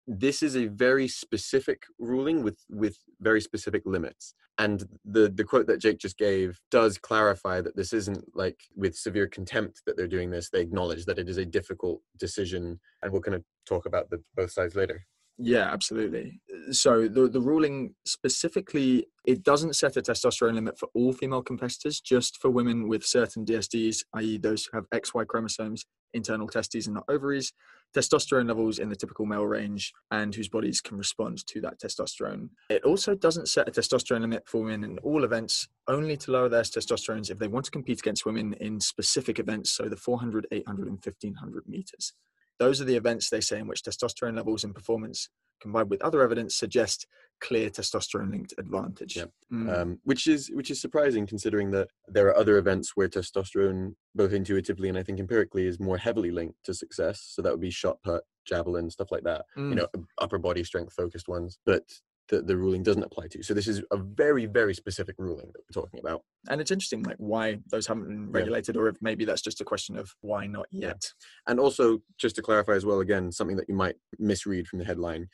This 0.09 0.43
is 0.43 0.57
a 0.57 0.67
very 0.67 1.07
specific 1.07 1.85
ruling 2.01 2.43
with 2.43 2.59
with 2.69 2.97
very 3.21 3.41
specific 3.41 3.83
limits. 3.87 4.35
And 4.59 4.79
the 5.05 5.29
the 5.29 5.45
quote 5.45 5.69
that 5.69 5.81
Jake 5.85 5.99
just 5.99 6.19
gave 6.19 6.59
does 6.73 6.99
clarify 6.99 7.61
that 7.61 7.77
this 7.77 7.93
isn't 7.93 8.25
like 8.35 8.59
with 8.75 8.97
severe 8.97 9.29
contempt 9.29 9.83
that 9.87 9.97
they're 9.97 10.17
doing 10.17 10.31
this. 10.31 10.51
They 10.51 10.63
acknowledge 10.63 11.05
that 11.05 11.21
it 11.21 11.29
is 11.29 11.37
a 11.37 11.53
difficult 11.59 12.01
decision, 12.19 12.81
and 13.01 13.13
we'll 13.13 13.23
kind 13.23 13.37
of 13.37 13.45
talk 13.65 13.87
about 13.87 14.11
the 14.11 14.19
both 14.35 14.51
sides 14.51 14.75
later. 14.75 15.07
Yeah, 15.43 15.73
absolutely. 15.73 16.41
So 16.71 17.09
the 17.09 17.27
the 17.27 17.41
ruling 17.41 17.95
specifically 18.05 19.07
it 19.25 19.43
doesn't 19.43 19.75
set 19.75 19.97
a 19.97 20.03
testosterone 20.03 20.55
limit 20.55 20.79
for 20.79 20.89
all 20.95 21.13
female 21.13 21.43
competitors, 21.43 22.01
just 22.01 22.39
for 22.41 22.51
women 22.51 22.89
with 22.89 23.05
certain 23.05 23.45
DSDs, 23.45 24.05
i.e., 24.15 24.39
those 24.39 24.67
who 24.67 24.77
have 24.77 24.89
XY 24.91 25.27
chromosomes, 25.27 25.87
internal 26.13 26.47
testes, 26.47 26.87
and 26.87 26.95
not 26.95 27.05
ovaries, 27.09 27.53
testosterone 27.97 28.49
levels 28.49 28.79
in 28.79 28.89
the 28.91 28.97
typical 28.97 29.25
male 29.25 29.47
range, 29.47 29.93
and 30.11 30.35
whose 30.35 30.49
bodies 30.49 30.81
can 30.81 30.99
respond 30.99 31.47
to 31.47 31.61
that 31.63 31.81
testosterone. 31.81 32.49
It 32.69 32.85
also 32.85 33.15
doesn't 33.15 33.49
set 33.49 33.69
a 33.69 33.71
testosterone 33.71 34.21
limit 34.21 34.43
for 34.47 34.63
women 34.63 34.85
in 34.85 34.99
all 34.99 35.25
events, 35.25 35.69
only 35.89 36.17
to 36.19 36.33
lower 36.33 36.49
their 36.51 36.63
testosterones 36.63 37.31
if 37.31 37.39
they 37.39 37.49
want 37.49 37.65
to 37.65 37.71
compete 37.71 38.01
against 38.01 38.27
women 38.27 38.55
in 38.55 38.81
specific 38.81 39.39
events, 39.39 39.71
so 39.71 39.89
the 39.89 39.97
400, 39.97 40.47
800, 40.53 40.87
and 40.87 40.99
1500 41.03 41.65
meters. 41.67 42.13
Those 42.61 42.81
are 42.81 42.85
the 42.85 42.95
events 42.95 43.29
they 43.29 43.41
say 43.41 43.59
in 43.59 43.67
which 43.67 43.83
testosterone 43.83 44.37
levels 44.37 44.63
and 44.63 44.75
performance 44.75 45.29
combined 45.61 45.91
with 45.91 46.03
other 46.03 46.23
evidence 46.23 46.55
suggest 46.55 47.07
clear 47.41 47.71
testosterone 47.71 48.31
linked 48.31 48.55
advantage. 48.59 49.17
Yep. 49.17 49.31
Mm, 49.53 49.79
um, 49.79 49.99
which 50.05 50.27
is 50.27 50.51
which 50.53 50.71
is 50.71 50.81
surprising 50.81 51.27
considering 51.27 51.71
that 51.73 51.89
there 52.07 52.29
are 52.29 52.37
other 52.37 52.59
events 52.59 52.93
where 52.95 53.09
testosterone, 53.09 53.95
both 54.15 54.33
intuitively 54.33 54.89
and 54.89 54.99
I 54.99 55.03
think 55.03 55.19
empirically, 55.19 55.67
is 55.67 55.81
more 55.81 55.97
heavily 55.97 56.31
linked 56.31 56.63
to 56.65 56.75
success. 56.75 57.33
So 57.35 57.43
that 57.43 57.51
would 57.51 57.61
be 57.61 57.71
shot 57.71 57.97
put, 58.03 58.25
javelin, 58.47 58.91
stuff 58.91 59.11
like 59.11 59.25
that. 59.25 59.47
mm. 59.57 59.71
You 59.71 59.75
know, 59.77 59.89
upper 60.21 60.39
body 60.39 60.63
strength 60.65 60.93
focused 60.93 61.29
ones, 61.29 61.59
but 61.65 61.83
the, 62.31 62.41
the 62.41 62.57
ruling 62.57 62.83
doesn't 62.83 63.03
apply 63.03 63.27
to. 63.29 63.43
So 63.43 63.53
this 63.53 63.69
is 63.69 63.83
a 63.91 63.97
very 63.97 64.47
very 64.47 64.73
specific 64.75 65.17
ruling 65.19 65.51
that 65.53 65.61
we're 65.69 65.83
talking 65.83 66.01
about. 66.01 66.23
and 66.49 66.61
it's 66.61 66.71
interesting 66.71 67.03
like 67.03 67.17
why 67.19 67.59
those 67.71 67.87
haven't 67.87 68.05
been 68.09 68.23
Yeah. 68.29 68.39
regulated 68.41 68.77
or 68.77 68.89
if 68.89 68.97
maybe 69.03 69.25
that's 69.25 69.43
just 69.43 69.61
a 69.61 69.65
question 69.65 69.99
of 69.99 70.15
why 70.23 70.47
not 70.47 70.67
Yeah. 70.71 70.89
yet. 70.89 71.03
And 71.47 71.61
also, 71.61 72.03
just 72.19 72.37
to 72.37 72.43
clarify 72.43 72.73
as 72.73 72.87
well, 72.87 73.01
again, 73.01 73.31
something 73.33 73.57
that 73.57 73.69
you 73.69 73.75
might 73.75 73.97
misread 74.19 74.67
from 74.69 74.79
the 74.79 74.85
headline, 74.87 75.29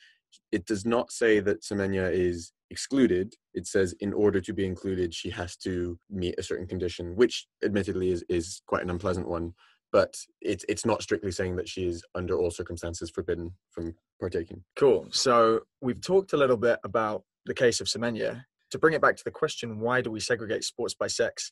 it 0.51 0.65
does 0.65 0.85
not 0.85 1.11
say 1.11 1.39
that 1.39 1.61
Semenya 1.61 2.11
is 2.11 2.51
excluded. 2.69 3.33
It 3.53 3.65
says 3.67 3.93
in 4.01 4.11
order 4.13 4.41
to 4.41 4.53
be 4.53 4.65
included, 4.65 5.13
she 5.13 5.29
has 5.29 5.55
to 5.57 5.97
meet 6.09 6.35
a 6.37 6.43
certain 6.43 6.67
condition, 6.67 7.15
which 7.15 7.47
admittedly 7.63 8.09
is, 8.11 8.25
is 8.27 8.61
quite 8.67 8.83
an 8.83 8.89
unpleasant 8.89 9.27
one. 9.27 9.53
But 9.91 10.15
it's 10.41 10.65
it's 10.67 10.85
not 10.85 11.01
strictly 11.01 11.31
saying 11.31 11.55
that 11.55 11.69
she 11.69 11.87
is 11.87 12.03
under 12.13 12.37
all 12.37 12.51
circumstances 12.51 13.09
forbidden 13.09 13.51
from 13.71 13.95
partaking. 14.19 14.63
Cool. 14.75 15.07
So 15.11 15.61
we've 15.81 16.01
talked 16.01 16.33
a 16.33 16.37
little 16.37 16.57
bit 16.57 16.79
about 16.83 17.23
the 17.45 17.53
case 17.53 17.79
of 17.79 17.87
Semenya. 17.87 18.43
To 18.71 18.79
bring 18.79 18.93
it 18.93 19.01
back 19.01 19.15
to 19.15 19.23
the 19.23 19.31
question, 19.31 19.79
why 19.79 20.01
do 20.01 20.11
we 20.11 20.19
segregate 20.19 20.65
sports 20.65 20.93
by 20.93 21.07
sex? 21.07 21.51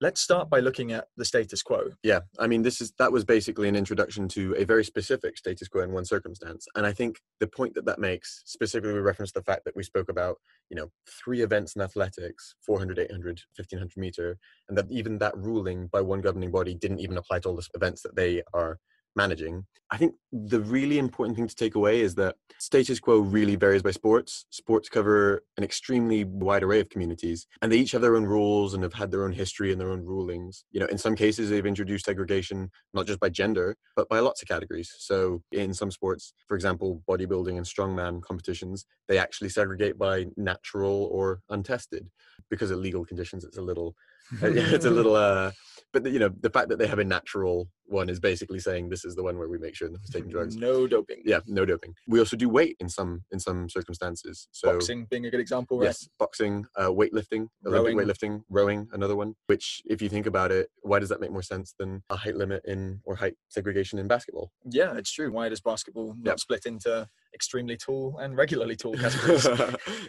Let's 0.00 0.20
start 0.20 0.48
by 0.48 0.60
looking 0.60 0.92
at 0.92 1.08
the 1.16 1.24
status 1.24 1.60
quo. 1.60 1.88
Yeah, 2.04 2.20
I 2.38 2.46
mean, 2.46 2.62
this 2.62 2.80
is 2.80 2.92
that 2.98 3.10
was 3.10 3.24
basically 3.24 3.68
an 3.68 3.74
introduction 3.74 4.28
to 4.28 4.54
a 4.56 4.64
very 4.64 4.84
specific 4.84 5.36
status 5.36 5.66
quo 5.66 5.82
in 5.82 5.90
one 5.90 6.04
circumstance, 6.04 6.68
and 6.76 6.86
I 6.86 6.92
think 6.92 7.18
the 7.40 7.48
point 7.48 7.74
that 7.74 7.84
that 7.86 7.98
makes, 7.98 8.42
specifically 8.46 8.94
with 8.94 9.02
reference 9.02 9.32
the 9.32 9.42
fact 9.42 9.64
that 9.64 9.74
we 9.74 9.82
spoke 9.82 10.08
about, 10.08 10.36
you 10.70 10.76
know, 10.76 10.92
three 11.08 11.42
events 11.42 11.74
in 11.74 11.82
athletics 11.82 12.54
400, 12.64 13.00
800, 13.00 13.40
1500 13.56 13.96
meter, 13.96 14.38
and 14.68 14.78
that 14.78 14.86
even 14.88 15.18
that 15.18 15.36
ruling 15.36 15.88
by 15.88 16.00
one 16.00 16.20
governing 16.20 16.52
body 16.52 16.74
didn't 16.74 17.00
even 17.00 17.18
apply 17.18 17.40
to 17.40 17.48
all 17.48 17.56
the 17.56 17.66
events 17.74 18.02
that 18.02 18.14
they 18.14 18.42
are 18.54 18.78
managing. 19.16 19.66
I 19.90 19.96
think 19.96 20.14
the 20.32 20.60
really 20.60 20.98
important 20.98 21.36
thing 21.36 21.48
to 21.48 21.54
take 21.54 21.74
away 21.74 22.02
is 22.02 22.14
that 22.16 22.36
status 22.58 23.00
quo 23.00 23.20
really 23.20 23.56
varies 23.56 23.82
by 23.82 23.90
sports. 23.90 24.44
Sports 24.50 24.90
cover 24.90 25.44
an 25.56 25.64
extremely 25.64 26.24
wide 26.24 26.62
array 26.62 26.80
of 26.80 26.90
communities, 26.90 27.46
and 27.62 27.72
they 27.72 27.78
each 27.78 27.92
have 27.92 28.02
their 28.02 28.16
own 28.16 28.24
rules 28.24 28.74
and 28.74 28.82
have 28.82 28.92
had 28.92 29.10
their 29.10 29.24
own 29.24 29.32
history 29.32 29.72
and 29.72 29.80
their 29.80 29.90
own 29.90 30.04
rulings. 30.04 30.64
You 30.72 30.80
know, 30.80 30.86
in 30.86 30.98
some 30.98 31.14
cases, 31.14 31.48
they've 31.48 31.64
introduced 31.64 32.04
segregation 32.04 32.70
not 32.92 33.06
just 33.06 33.18
by 33.18 33.30
gender, 33.30 33.76
but 33.96 34.10
by 34.10 34.20
lots 34.20 34.42
of 34.42 34.48
categories. 34.48 34.94
So, 34.98 35.42
in 35.52 35.72
some 35.72 35.90
sports, 35.90 36.34
for 36.46 36.54
example, 36.54 37.02
bodybuilding 37.08 37.56
and 37.56 37.64
strongman 37.64 38.20
competitions, 38.20 38.84
they 39.08 39.16
actually 39.16 39.48
segregate 39.48 39.96
by 39.96 40.26
natural 40.36 41.08
or 41.10 41.40
untested. 41.48 42.10
Because 42.50 42.70
of 42.70 42.78
legal 42.78 43.06
conditions, 43.06 43.44
it's 43.44 43.58
a 43.58 43.62
little 43.62 43.94
it's 44.42 44.84
a 44.84 44.90
little 44.90 45.16
uh 45.16 45.50
but 45.92 46.04
the, 46.04 46.10
you 46.10 46.18
know 46.18 46.30
the 46.40 46.50
fact 46.50 46.68
that 46.68 46.78
they 46.78 46.86
have 46.86 46.98
a 46.98 47.04
natural 47.04 47.68
one 47.90 48.10
is 48.10 48.20
basically 48.20 48.58
saying 48.58 48.88
this 48.90 49.04
is 49.04 49.14
the 49.14 49.22
one 49.22 49.38
where 49.38 49.48
we 49.48 49.56
make 49.58 49.74
sure 49.74 49.88
no 49.88 49.92
one's 49.94 50.10
taking 50.10 50.28
drugs 50.30 50.56
No 50.56 50.86
doping. 50.86 51.22
yeah 51.24 51.40
no 51.46 51.64
doping 51.64 51.94
we 52.06 52.18
also 52.18 52.36
do 52.36 52.48
weight 52.48 52.76
in 52.80 52.88
some 52.88 53.24
in 53.30 53.40
some 53.40 53.68
circumstances 53.70 54.48
so 54.52 54.72
Boxing 54.72 55.06
being 55.10 55.24
a 55.26 55.30
good 55.30 55.40
example, 55.40 55.78
right? 55.78 55.86
yes 55.86 56.08
boxing 56.18 56.66
uh, 56.76 56.88
weightlifting 56.88 57.48
olympic 57.66 57.94
Rowing. 57.94 57.96
weightlifting 57.96 58.42
rowing 58.50 58.88
another 58.92 59.16
one 59.16 59.34
which 59.46 59.80
if 59.86 60.02
you 60.02 60.08
think 60.08 60.26
about 60.26 60.52
it 60.52 60.68
why 60.82 60.98
does 60.98 61.08
that 61.08 61.20
make 61.20 61.30
more 61.32 61.42
sense 61.42 61.74
than 61.78 62.02
a 62.10 62.16
height 62.16 62.36
limit 62.36 62.62
in 62.66 63.00
or 63.04 63.16
height 63.16 63.34
segregation 63.48 63.98
in 63.98 64.06
basketball 64.08 64.50
Yeah, 64.70 64.94
it's 64.96 65.10
true. 65.12 65.30
Why 65.32 65.48
does 65.48 65.60
basketball 65.60 66.14
not 66.18 66.32
Yep. 66.32 66.40
split 66.40 66.66
into 66.66 67.08
extremely 67.38 67.76
tall 67.76 68.18
and 68.18 68.36
regularly 68.36 68.74
tall 68.74 68.94
categories? 69.04 69.46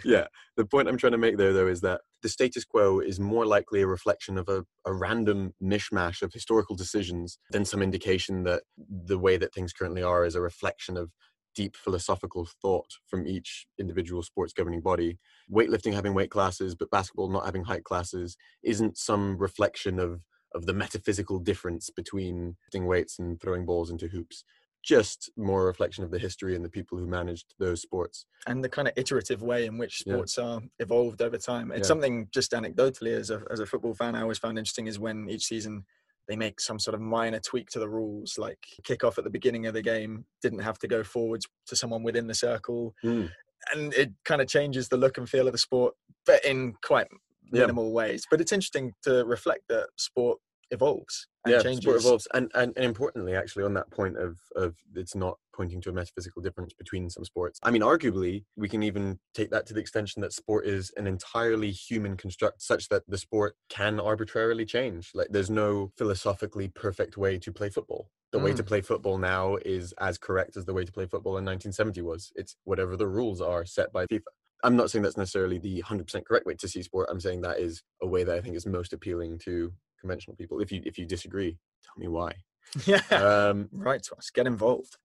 yeah 0.03 0.25
the 0.57 0.65
point 0.65 0.87
i'm 0.87 0.97
trying 0.97 1.11
to 1.11 1.17
make 1.17 1.37
there 1.37 1.53
though 1.53 1.67
is 1.67 1.81
that 1.81 2.01
the 2.23 2.29
status 2.29 2.65
quo 2.65 2.99
is 2.99 3.19
more 3.19 3.45
likely 3.45 3.81
a 3.81 3.87
reflection 3.87 4.35
of 4.35 4.49
a, 4.49 4.65
a 4.87 4.93
random 4.93 5.53
mishmash 5.61 6.23
of 6.23 6.33
historical 6.33 6.75
decisions 6.75 7.37
than 7.51 7.63
some 7.63 7.83
indication 7.83 8.43
that 8.43 8.63
the 9.05 9.19
way 9.19 9.37
that 9.37 9.53
things 9.53 9.71
currently 9.71 10.01
are 10.01 10.25
is 10.25 10.33
a 10.33 10.41
reflection 10.41 10.97
of 10.97 11.11
deep 11.55 11.75
philosophical 11.75 12.47
thought 12.63 12.89
from 13.05 13.27
each 13.27 13.67
individual 13.79 14.23
sports 14.23 14.53
governing 14.53 14.81
body 14.81 15.19
weightlifting 15.51 15.93
having 15.93 16.15
weight 16.15 16.31
classes 16.31 16.73
but 16.73 16.89
basketball 16.89 17.29
not 17.29 17.45
having 17.45 17.63
height 17.63 17.83
classes 17.83 18.35
isn't 18.63 18.97
some 18.97 19.37
reflection 19.37 19.99
of 19.99 20.21
of 20.55 20.65
the 20.65 20.73
metaphysical 20.73 21.37
difference 21.37 21.91
between 21.91 22.55
lifting 22.65 22.87
weights 22.87 23.19
and 23.19 23.39
throwing 23.39 23.65
balls 23.67 23.91
into 23.91 24.07
hoops 24.07 24.43
just 24.83 25.29
more 25.35 25.63
a 25.63 25.65
reflection 25.65 26.03
of 26.03 26.11
the 26.11 26.19
history 26.19 26.55
and 26.55 26.63
the 26.63 26.69
people 26.69 26.97
who 26.97 27.05
managed 27.05 27.53
those 27.59 27.81
sports. 27.81 28.25
and 28.47 28.63
the 28.63 28.69
kind 28.69 28.87
of 28.87 28.93
iterative 28.95 29.41
way 29.41 29.65
in 29.65 29.77
which 29.77 30.03
Yeah. 30.05 30.13
sports 30.13 30.37
are 30.37 30.61
evolved 30.79 31.21
over 31.21 31.37
time. 31.37 31.71
It's 31.71 31.79
Yeah. 31.81 31.87
something 31.87 32.29
just 32.31 32.51
anecdotally 32.53 33.11
as 33.11 33.29
a 33.29 33.43
as 33.51 33.59
a 33.59 33.65
football 33.65 33.93
fan 33.93 34.15
I 34.15 34.21
always 34.21 34.37
found 34.39 34.57
interesting 34.57 34.87
is 34.87 34.97
when 34.97 35.29
each 35.29 35.45
season 35.45 35.85
they 36.27 36.35
make 36.35 36.59
some 36.61 36.79
sort 36.79 36.93
of 36.95 37.01
minor 37.01 37.39
tweak 37.39 37.69
to 37.71 37.79
the 37.79 37.89
rules, 37.89 38.37
like 38.37 38.59
kickoff 38.83 39.17
at 39.17 39.23
the 39.23 39.29
beginning 39.29 39.65
of 39.65 39.73
the 39.73 39.81
game 39.81 40.25
didn't 40.41 40.59
have 40.59 40.77
to 40.79 40.87
go 40.87 41.03
forwards 41.03 41.47
to 41.67 41.75
someone 41.75 42.03
within 42.03 42.27
the 42.27 42.33
circle, 42.35 42.95
Mm. 43.03 43.31
and 43.73 43.93
it 43.95 44.11
kind 44.25 44.39
of 44.41 44.47
changes 44.47 44.87
the 44.89 44.97
look 44.97 45.17
and 45.17 45.27
feel 45.29 45.47
of 45.47 45.53
the 45.53 45.57
sport, 45.57 45.95
but 46.25 46.43
in 46.45 46.73
quite 46.83 47.07
Yeah. 47.51 47.61
minimal 47.61 47.91
ways. 47.91 48.25
But 48.29 48.41
it's 48.41 48.51
interesting 48.51 48.93
to 49.03 49.25
reflect 49.25 49.67
that 49.69 49.89
sport 49.97 50.39
evolves 50.71 51.27
and 51.45 51.53
yeah, 51.53 51.61
changes. 51.61 51.83
sport 51.83 51.97
evolves, 51.97 52.27
and, 52.33 52.51
and 52.53 52.73
and 52.75 52.85
importantly, 52.85 53.35
actually, 53.35 53.63
on 53.63 53.73
that 53.75 53.89
point 53.91 54.17
of 54.17 54.37
of 54.55 54.75
it's 54.95 55.15
not 55.15 55.37
pointing 55.53 55.81
to 55.81 55.89
a 55.89 55.93
metaphysical 55.93 56.41
difference 56.41 56.73
between 56.73 57.09
some 57.09 57.25
sports. 57.25 57.59
I 57.63 57.71
mean, 57.71 57.81
arguably, 57.81 58.45
we 58.55 58.69
can 58.69 58.83
even 58.83 59.19
take 59.33 59.49
that 59.51 59.65
to 59.67 59.73
the 59.73 59.81
extension 59.81 60.21
that 60.21 60.33
sport 60.33 60.65
is 60.65 60.91
an 60.95 61.07
entirely 61.07 61.71
human 61.71 62.17
construct, 62.17 62.61
such 62.61 62.89
that 62.89 63.03
the 63.07 63.17
sport 63.17 63.55
can 63.69 63.99
arbitrarily 63.99 64.65
change. 64.65 65.11
Like, 65.13 65.27
there's 65.29 65.49
no 65.49 65.91
philosophically 65.97 66.69
perfect 66.69 67.17
way 67.17 67.37
to 67.39 67.51
play 67.51 67.69
football. 67.69 68.09
The 68.31 68.39
way 68.39 68.53
to 68.53 68.63
mm. 68.63 68.67
play 68.67 68.81
football 68.81 69.17
now 69.17 69.57
is 69.65 69.91
as 69.99 70.19
correct 70.19 70.55
as 70.55 70.65
the 70.65 70.73
way 70.73 70.85
to 70.85 70.91
play 70.91 71.07
football 71.07 71.37
in 71.37 71.45
1970 71.45 72.01
was. 72.03 72.31
It's 72.35 72.55
whatever 72.63 72.95
the 72.95 73.07
rules 73.07 73.41
are 73.41 73.65
set 73.65 73.91
by 73.91 74.05
FIFA. 74.05 74.21
I'm 74.63 74.75
not 74.75 74.91
saying 74.91 75.03
that's 75.03 75.17
necessarily 75.17 75.57
the 75.57 75.81
100% 75.81 76.25
correct 76.25 76.45
way 76.45 76.53
to 76.55 76.67
see 76.67 76.83
sport. 76.83 77.07
I'm 77.09 77.19
saying 77.19 77.41
that 77.41 77.59
is 77.59 77.81
a 78.01 78.07
way 78.07 78.23
that 78.23 78.35
I 78.35 78.41
think 78.41 78.55
is 78.55 78.65
most 78.65 78.93
appealing 78.93 79.39
to 79.45 79.73
conventional 79.99 80.35
people. 80.35 80.59
If 80.59 80.71
you 80.71 80.81
if 80.85 80.97
you 80.97 81.05
disagree, 81.05 81.57
tell 81.83 81.95
me 81.97 82.07
why. 82.07 82.33
yeah, 82.85 83.01
Um, 83.11 83.69
right 83.71 84.01
to 84.03 84.15
us. 84.15 84.29
Get 84.29 84.45
involved. 84.47 84.97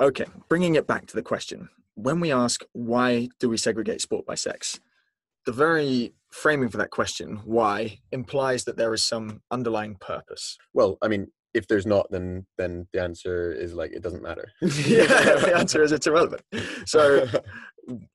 Okay, 0.00 0.26
bringing 0.48 0.76
it 0.76 0.86
back 0.86 1.06
to 1.06 1.16
the 1.16 1.22
question. 1.22 1.68
When 1.94 2.20
we 2.20 2.30
ask 2.30 2.62
why 2.72 3.28
do 3.40 3.48
we 3.48 3.56
segregate 3.56 4.00
sport 4.00 4.24
by 4.26 4.36
sex, 4.36 4.78
the 5.44 5.52
very 5.52 6.14
framing 6.30 6.68
for 6.68 6.76
that 6.76 6.90
question, 6.90 7.40
why, 7.44 7.98
implies 8.12 8.64
that 8.64 8.76
there 8.76 8.94
is 8.94 9.02
some 9.02 9.40
underlying 9.50 9.96
purpose. 9.96 10.58
well, 10.72 10.98
I 11.02 11.08
mean, 11.08 11.28
if 11.58 11.68
there's 11.68 11.86
not, 11.86 12.10
then 12.10 12.46
then 12.56 12.86
the 12.92 13.02
answer 13.02 13.52
is 13.52 13.74
like 13.74 13.92
it 13.92 14.02
doesn't 14.02 14.22
matter. 14.22 14.50
yeah, 14.62 15.06
the 15.06 15.52
answer 15.56 15.82
is 15.82 15.92
it's 15.92 16.06
irrelevant. 16.06 16.42
So 16.86 17.26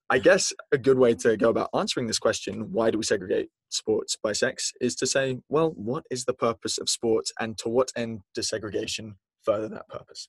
I 0.10 0.20
guess 0.20 0.54
a 0.72 0.78
good 0.78 0.98
way 0.98 1.16
to 1.16 1.38
go 1.38 1.50
about 1.50 1.70
answering 1.74 2.08
this 2.08 2.20
question, 2.20 2.72
why 2.72 2.92
do 2.92 2.98
we 2.98 3.04
segregate 3.04 3.50
sports 3.70 4.18
by 4.22 4.34
sex, 4.34 4.72
is 4.80 4.96
to 4.96 5.08
say, 5.08 5.40
well, 5.50 5.72
what 5.72 6.06
is 6.12 6.26
the 6.26 6.34
purpose 6.34 6.78
of 6.78 6.90
sports 6.90 7.32
and 7.40 7.58
to 7.60 7.70
what 7.70 7.92
end 7.96 8.22
does 8.36 8.50
segregation 8.50 9.16
further 9.42 9.68
that 9.70 9.88
purpose? 9.90 10.28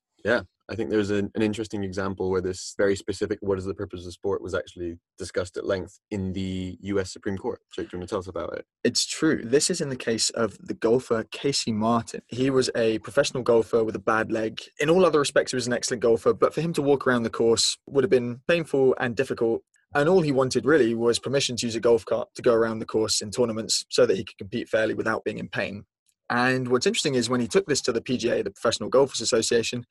I 0.69 0.75
think 0.75 0.88
there's 0.88 1.11
an, 1.11 1.31
an 1.35 1.43
interesting 1.43 1.85
example 1.85 2.31
where 2.31 2.40
this 2.40 2.75
very 2.78 2.97
specific 2.97 3.38
"what 3.43 3.59
is 3.59 3.66
the 3.66 3.75
purpose 3.75 4.07
of 4.07 4.12
sport" 4.12 4.40
was 4.40 4.54
actually 4.54 4.97
discussed 5.19 5.57
at 5.57 5.66
length 5.66 6.00
in 6.11 6.33
the 6.33 6.78
U.S. 6.81 7.12
Supreme 7.12 7.37
Court. 7.37 7.61
Jake, 7.75 7.90
do 7.90 7.97
you 7.97 7.99
want 7.99 8.09
to 8.09 8.12
tell 8.12 8.21
us 8.21 8.28
about 8.28 8.54
it? 8.54 8.64
It's 8.83 9.04
true. 9.04 9.43
This 9.45 9.69
is 9.69 9.81
in 9.83 9.90
the 9.90 9.97
case 9.97 10.31
of 10.31 10.57
the 10.59 10.75
golfer 10.75 11.25
Casey 11.31 11.71
Martin. 11.71 12.23
He 12.28 12.49
was 12.49 12.71
a 12.75 12.99
professional 13.00 13.43
golfer 13.43 13.85
with 13.85 13.95
a 13.95 14.00
bad 14.00 14.33
leg. 14.33 14.62
In 14.81 14.88
all 14.88 15.04
other 15.04 15.19
respects, 15.19 15.52
he 15.52 15.57
was 15.57 15.66
an 15.66 15.75
excellent 15.75 16.02
golfer, 16.02 16.33
but 16.33 16.54
for 16.54 16.62
him 16.62 16.73
to 16.75 16.83
walk 16.83 17.07
around 17.07 17.25
the 17.25 17.31
course 17.31 17.76
would 17.87 18.04
have 18.04 18.11
been 18.11 18.40
painful 18.49 18.95
and 18.99 19.14
difficult. 19.14 19.62
And 19.95 20.09
all 20.09 20.23
he 20.23 20.33
wanted 20.33 20.64
really 20.64 20.95
was 20.95 21.19
permission 21.19 21.57
to 21.57 21.66
use 21.66 21.76
a 21.76 21.81
golf 21.81 22.07
cart 22.07 22.28
to 22.35 22.43
go 22.43 22.54
around 22.54 22.78
the 22.78 22.87
course 22.87 23.21
in 23.21 23.31
tournaments 23.31 23.85
so 23.90 24.07
that 24.07 24.16
he 24.16 24.25
could 24.25 24.38
compete 24.38 24.69
fairly 24.69 24.95
without 24.95 25.25
being 25.25 25.38
in 25.38 25.49
pain. 25.49 25.85
And 26.31 26.69
what's 26.69 26.87
interesting 26.87 27.14
is 27.14 27.28
when 27.28 27.40
he 27.40 27.47
took 27.47 27.66
this 27.66 27.83
to 27.83 27.93
the 27.93 28.00
PGA, 28.00 28.43
the 28.43 28.50
Professional 28.50 28.88
Golfers 28.88 29.21
Association, 29.21 29.85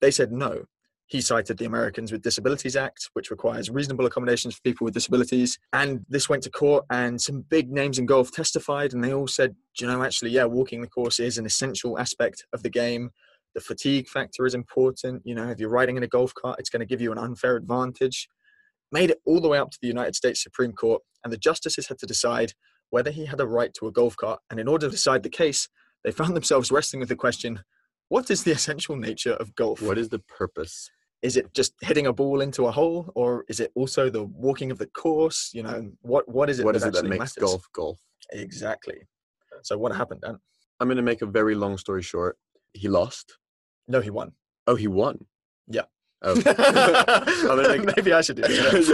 they 0.00 0.10
said 0.10 0.32
no. 0.32 0.64
He 1.06 1.22
cited 1.22 1.56
the 1.56 1.64
Americans 1.64 2.12
with 2.12 2.20
Disabilities 2.20 2.76
Act, 2.76 3.08
which 3.14 3.30
requires 3.30 3.70
reasonable 3.70 4.04
accommodations 4.04 4.54
for 4.54 4.60
people 4.60 4.84
with 4.84 4.92
disabilities. 4.92 5.58
And 5.72 6.04
this 6.10 6.28
went 6.28 6.42
to 6.42 6.50
court, 6.50 6.84
and 6.90 7.18
some 7.18 7.40
big 7.48 7.72
names 7.72 7.98
in 7.98 8.04
golf 8.04 8.30
testified, 8.30 8.92
and 8.92 9.02
they 9.02 9.14
all 9.14 9.26
said, 9.26 9.56
"Do 9.76 9.86
you 9.86 9.90
know, 9.90 10.02
actually, 10.02 10.32
yeah, 10.32 10.44
walking 10.44 10.82
the 10.82 10.86
course 10.86 11.18
is 11.18 11.38
an 11.38 11.46
essential 11.46 11.98
aspect 11.98 12.44
of 12.52 12.62
the 12.62 12.68
game. 12.68 13.10
The 13.54 13.60
fatigue 13.62 14.06
factor 14.06 14.44
is 14.44 14.54
important. 14.54 15.22
You 15.24 15.34
know, 15.34 15.48
if 15.48 15.58
you're 15.58 15.70
riding 15.70 15.96
in 15.96 16.02
a 16.02 16.08
golf 16.08 16.34
cart, 16.34 16.60
it's 16.60 16.68
going 16.68 16.80
to 16.80 16.86
give 16.86 17.00
you 17.00 17.10
an 17.10 17.18
unfair 17.18 17.56
advantage. 17.56 18.28
Made 18.92 19.10
it 19.10 19.20
all 19.24 19.40
the 19.40 19.48
way 19.48 19.58
up 19.58 19.70
to 19.70 19.78
the 19.80 19.88
United 19.88 20.14
States 20.14 20.42
Supreme 20.42 20.72
Court, 20.72 21.02
and 21.24 21.32
the 21.32 21.38
justices 21.38 21.88
had 21.88 21.98
to 22.00 22.06
decide 22.06 22.52
whether 22.90 23.10
he 23.10 23.24
had 23.24 23.40
a 23.40 23.46
right 23.46 23.72
to 23.74 23.86
a 23.86 23.92
golf 23.92 24.14
cart. 24.16 24.40
And 24.50 24.60
in 24.60 24.68
order 24.68 24.86
to 24.86 24.90
decide 24.90 25.22
the 25.22 25.30
case, 25.30 25.68
they 26.04 26.12
found 26.12 26.36
themselves 26.36 26.70
wrestling 26.70 27.00
with 27.00 27.08
the 27.08 27.16
question 27.16 27.64
what 28.08 28.30
is 28.30 28.44
the 28.44 28.52
essential 28.58 28.96
nature 28.96 29.32
of 29.34 29.54
golf? 29.54 29.80
What 29.82 29.98
is 29.98 30.08
the 30.08 30.18
purpose? 30.20 30.90
is 31.20 31.36
it 31.36 31.52
just 31.52 31.72
hitting 31.80 32.06
a 32.06 32.12
ball 32.12 32.40
into 32.40 32.66
a 32.68 32.70
hole 32.70 33.10
or 33.16 33.44
is 33.48 33.58
it 33.58 33.72
also 33.74 34.08
the 34.08 34.22
walking 34.22 34.70
of 34.70 34.78
the 34.78 34.86
course 34.86 35.50
you 35.52 35.64
know 35.64 35.90
what 36.02 36.28
what 36.28 36.48
is 36.48 36.60
it 36.60 36.64
What 36.64 36.74
that 36.74 36.82
is 36.82 36.84
it 36.84 36.92
that 36.94 37.04
makes 37.06 37.18
matters? 37.18 37.42
golf 37.42 37.68
golf? 37.72 37.98
exactly 38.30 38.98
so 39.64 39.76
what 39.76 39.92
happened 39.92 40.20
dan 40.20 40.38
I'm 40.78 40.86
going 40.86 40.96
to 40.96 41.02
make 41.02 41.22
a 41.22 41.26
very 41.26 41.56
long 41.56 41.76
story 41.76 42.02
short. 42.02 42.38
He 42.72 42.86
lost. 42.86 43.36
no 43.88 44.00
he 44.00 44.10
won 44.10 44.30
Oh, 44.68 44.76
he 44.76 44.86
won. 44.86 45.26
Yeah. 45.66 45.86
Oh. 46.22 46.34
Make- 47.68 47.86
maybe 47.96 48.12
i 48.12 48.20
should 48.20 48.36
do 48.36 48.42
this 48.42 48.88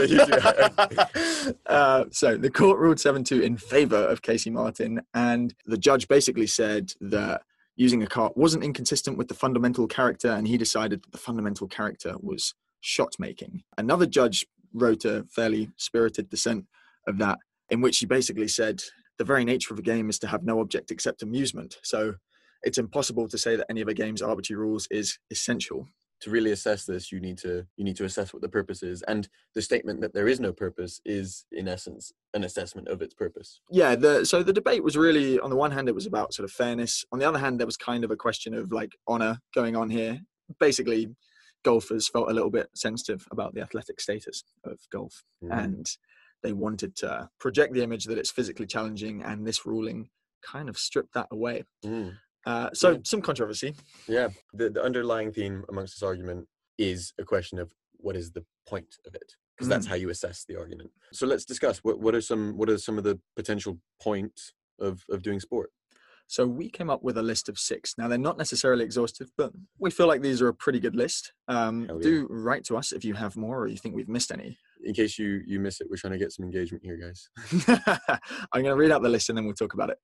uh, 1.67 2.05
so 2.11 2.37
the 2.39 2.51
court 2.51 2.79
ruled 2.79 2.97
7-2 2.99 3.43
in 3.43 3.59
favor 3.59 3.97
of 4.13 4.23
casey 4.23 4.49
martin 4.51 5.03
and 5.13 5.55
the 5.67 5.77
judge 5.79 6.09
basically 6.09 6.47
said 6.47 6.93
that 7.03 7.43
using 7.77 8.03
a 8.03 8.07
cart 8.07 8.37
wasn't 8.37 8.65
inconsistent 8.65 9.19
with 9.19 9.29
the 9.29 9.35
fundamental 9.35 9.87
character 9.87 10.31
and 10.31 10.47
he 10.47 10.57
decided 10.57 11.03
that 11.03 11.13
the 11.13 11.19
fundamental 11.19 11.67
character 11.67 12.15
was 12.21 12.55
shot 12.81 13.15
making. 13.19 13.63
Another 13.79 14.07
judge 14.07 14.47
wrote 14.73 15.05
a 15.05 15.25
fairly 15.31 15.71
spirited 15.77 16.29
dissent 16.29 16.67
of 17.07 17.19
that 17.19 17.39
in 17.71 17.81
which 17.81 17.99
he 17.99 18.07
basically 18.07 18.49
said 18.49 18.83
the 19.19 19.25
very 19.25 19.45
nature 19.45 19.73
of 19.73 19.79
a 19.79 19.83
game 19.83 20.11
is 20.11 20.19
to 20.19 20.27
have 20.27 20.45
no 20.45 20.61
object 20.61 20.91
except 20.91 21.23
amusement. 21.23 21.79
So 21.83 22.15
it's 22.63 22.79
impossible 22.79 23.29
to 23.29 23.39
say 23.39 23.57
that 23.57 23.67
any 23.71 23.81
of 23.81 23.89
a 23.89 23.95
game's 23.95 24.23
arbitrary 24.23 24.61
rules 24.61 24.89
is 24.91 25.19
essential 25.31 25.87
to 26.25 26.31
really 26.31 26.51
assess 26.51 26.85
this, 26.85 27.11
you 27.13 27.21
need 27.21 27.39
to 27.39 27.67
you 27.77 27.85
need 27.85 27.97
to 27.97 28.05
assess 28.05 28.33
what 28.33 28.43
the 28.43 28.49
purpose 28.49 28.83
is, 28.83 29.03
and 29.03 29.29
the 29.55 29.63
statement 29.63 30.01
that 30.03 30.13
there 30.15 30.29
is 30.29 30.41
no 30.41 30.53
purpose 30.53 31.01
is, 31.05 31.45
in 31.53 31.69
essence, 31.69 32.13
an 32.35 32.45
assessment 32.45 32.89
of 32.89 33.01
its 33.03 33.15
purpose. 33.15 33.61
yeah 33.71 33.95
the 33.95 34.25
so 34.27 34.43
the 34.43 34.53
debate 34.61 34.83
was 34.83 34.97
really 34.97 35.39
on 35.41 35.51
the 35.51 35.57
one 35.65 35.71
hand 35.71 35.89
it 35.89 35.95
was 35.95 36.07
about 36.07 36.35
sort 36.35 36.45
of 36.49 36.53
fairness 36.53 37.05
on 37.13 37.19
the 37.19 37.29
other 37.29 37.39
hand 37.39 37.59
there 37.59 37.67
was 37.73 37.77
kind 37.77 38.03
of 38.05 38.11
a 38.11 38.17
question 38.27 38.53
of 38.55 38.73
like 38.73 38.93
honor 39.07 39.39
going 39.55 39.75
on 39.77 39.89
here 39.91 40.19
basically 40.59 41.09
golfers 41.65 42.09
felt 42.09 42.31
a 42.31 42.35
little 42.35 42.51
bit 42.51 42.69
sensitive 42.75 43.27
about 43.31 43.55
the 43.55 43.61
athletic 43.61 44.01
status 44.01 44.43
of 44.65 44.79
golf 44.91 45.23
Mm. 45.43 45.65
and 45.65 45.87
they 46.43 46.53
wanted 46.53 46.95
to 46.97 47.29
project 47.41 47.73
the 47.73 47.83
image 47.83 48.05
that 48.07 48.19
it's 48.19 48.31
physically 48.31 48.67
challenging 48.67 49.23
and 49.23 49.47
this 49.47 49.65
ruling 49.65 50.09
kind 50.43 50.69
of 50.69 50.77
stripped 50.77 51.15
that 51.15 51.29
away 51.31 51.65
Mm. 51.85 52.17
Uh, 52.47 52.71
so 52.73 52.91
Yeah. 52.93 52.99
some 53.05 53.23
controversy 53.23 53.75
Yeah, 54.09 54.29
the, 54.53 54.71
the 54.71 54.83
underlying 54.83 55.33
theme 55.33 55.65
amongst 55.69 55.95
this 55.97 56.03
argument 56.03 56.47
is 56.79 57.13
a 57.19 57.25
question 57.25 57.59
of 57.59 57.73
what 57.99 58.17
is 58.17 58.33
the 58.33 58.45
point 58.69 58.97
of 59.07 59.15
it, 59.15 59.33
because 59.57 59.69
that's 59.69 59.87
how 59.87 59.95
you 59.95 60.11
assess 60.11 60.45
the 60.49 60.57
argument. 60.59 60.91
So 61.13 61.27
let's 61.27 61.45
discuss 61.45 61.79
what 61.79 62.01
what 62.01 62.15
are 62.15 62.21
some 62.21 62.57
what 62.59 62.69
are 62.69 62.79
some 62.79 62.99
of 62.99 63.05
the 63.05 63.19
potential 63.37 63.79
points 64.03 64.53
of 64.81 65.05
of 65.11 65.23
doing 65.23 65.41
sport. 65.41 65.71
So 66.27 66.47
we 66.47 66.71
came 66.71 66.89
up 66.89 67.03
with 67.03 67.19
a 67.19 67.23
list 67.23 67.49
of 67.51 67.59
six. 67.59 67.95
Now 67.99 68.09
they're 68.09 68.19
not 68.19 68.39
necessarily 68.39 68.83
exhaustive, 68.85 69.31
but 69.37 69.53
we 69.79 69.91
feel 69.91 70.07
like 70.07 70.23
these 70.23 70.41
are 70.41 70.49
a 70.49 70.55
pretty 70.55 70.81
good 70.81 70.97
list. 70.97 71.33
Um, 71.49 71.87
yeah. 71.89 71.97
do 72.01 72.27
write 72.31 72.65
to 72.65 72.77
us 72.79 72.93
if 72.93 73.05
you 73.05 73.13
have 73.15 73.37
more 73.37 73.61
or 73.61 73.67
you 73.69 73.77
think 73.77 73.95
we've 73.95 74.09
missed 74.09 74.33
any. 74.33 74.59
In 74.85 74.95
case 74.95 75.19
you 75.19 75.43
you 75.47 75.61
miss 75.61 75.81
it, 75.81 75.87
we're 75.89 75.97
trying 75.97 76.15
to 76.15 76.19
get 76.19 76.33
some 76.33 76.45
engagement 76.45 76.83
here, 76.85 76.97
guys. 76.97 77.29
I'm 78.53 78.63
going 78.63 78.65
to 78.65 78.77
read 78.77 78.91
out 78.91 79.03
the 79.03 79.09
list 79.09 79.29
and 79.29 79.37
then 79.37 79.45
we'll 79.45 79.55
talk 79.55 79.75
about 79.75 79.91
it. 79.91 79.99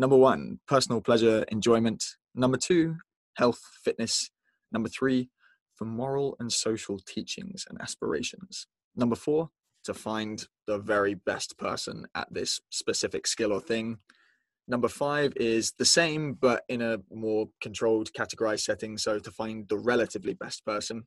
Number 0.00 0.16
one, 0.16 0.60
personal 0.68 1.00
pleasure, 1.00 1.44
enjoyment. 1.48 2.04
Number 2.32 2.56
two, 2.56 2.98
health, 3.36 3.60
fitness. 3.82 4.30
Number 4.70 4.88
three, 4.88 5.28
for 5.74 5.86
moral 5.86 6.36
and 6.38 6.52
social 6.52 7.00
teachings 7.00 7.66
and 7.68 7.80
aspirations. 7.82 8.68
Number 8.94 9.16
four, 9.16 9.50
to 9.84 9.94
find 9.94 10.46
the 10.68 10.78
very 10.78 11.14
best 11.14 11.58
person 11.58 12.06
at 12.14 12.32
this 12.32 12.60
specific 12.70 13.26
skill 13.26 13.52
or 13.52 13.60
thing. 13.60 13.98
Number 14.68 14.86
five 14.86 15.32
is 15.34 15.72
the 15.78 15.84
same, 15.84 16.34
but 16.34 16.62
in 16.68 16.80
a 16.80 16.98
more 17.12 17.48
controlled, 17.60 18.12
categorized 18.12 18.60
setting. 18.60 18.98
So 18.98 19.18
to 19.18 19.30
find 19.32 19.68
the 19.68 19.78
relatively 19.78 20.34
best 20.34 20.64
person. 20.64 21.06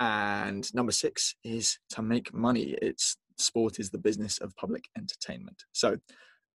And 0.00 0.72
number 0.74 0.92
six 0.92 1.34
is 1.44 1.78
to 1.90 2.00
make 2.00 2.32
money. 2.32 2.76
It's 2.80 3.18
sport 3.36 3.78
is 3.78 3.90
the 3.90 3.98
business 3.98 4.38
of 4.38 4.56
public 4.56 4.84
entertainment. 4.96 5.64
So 5.72 5.98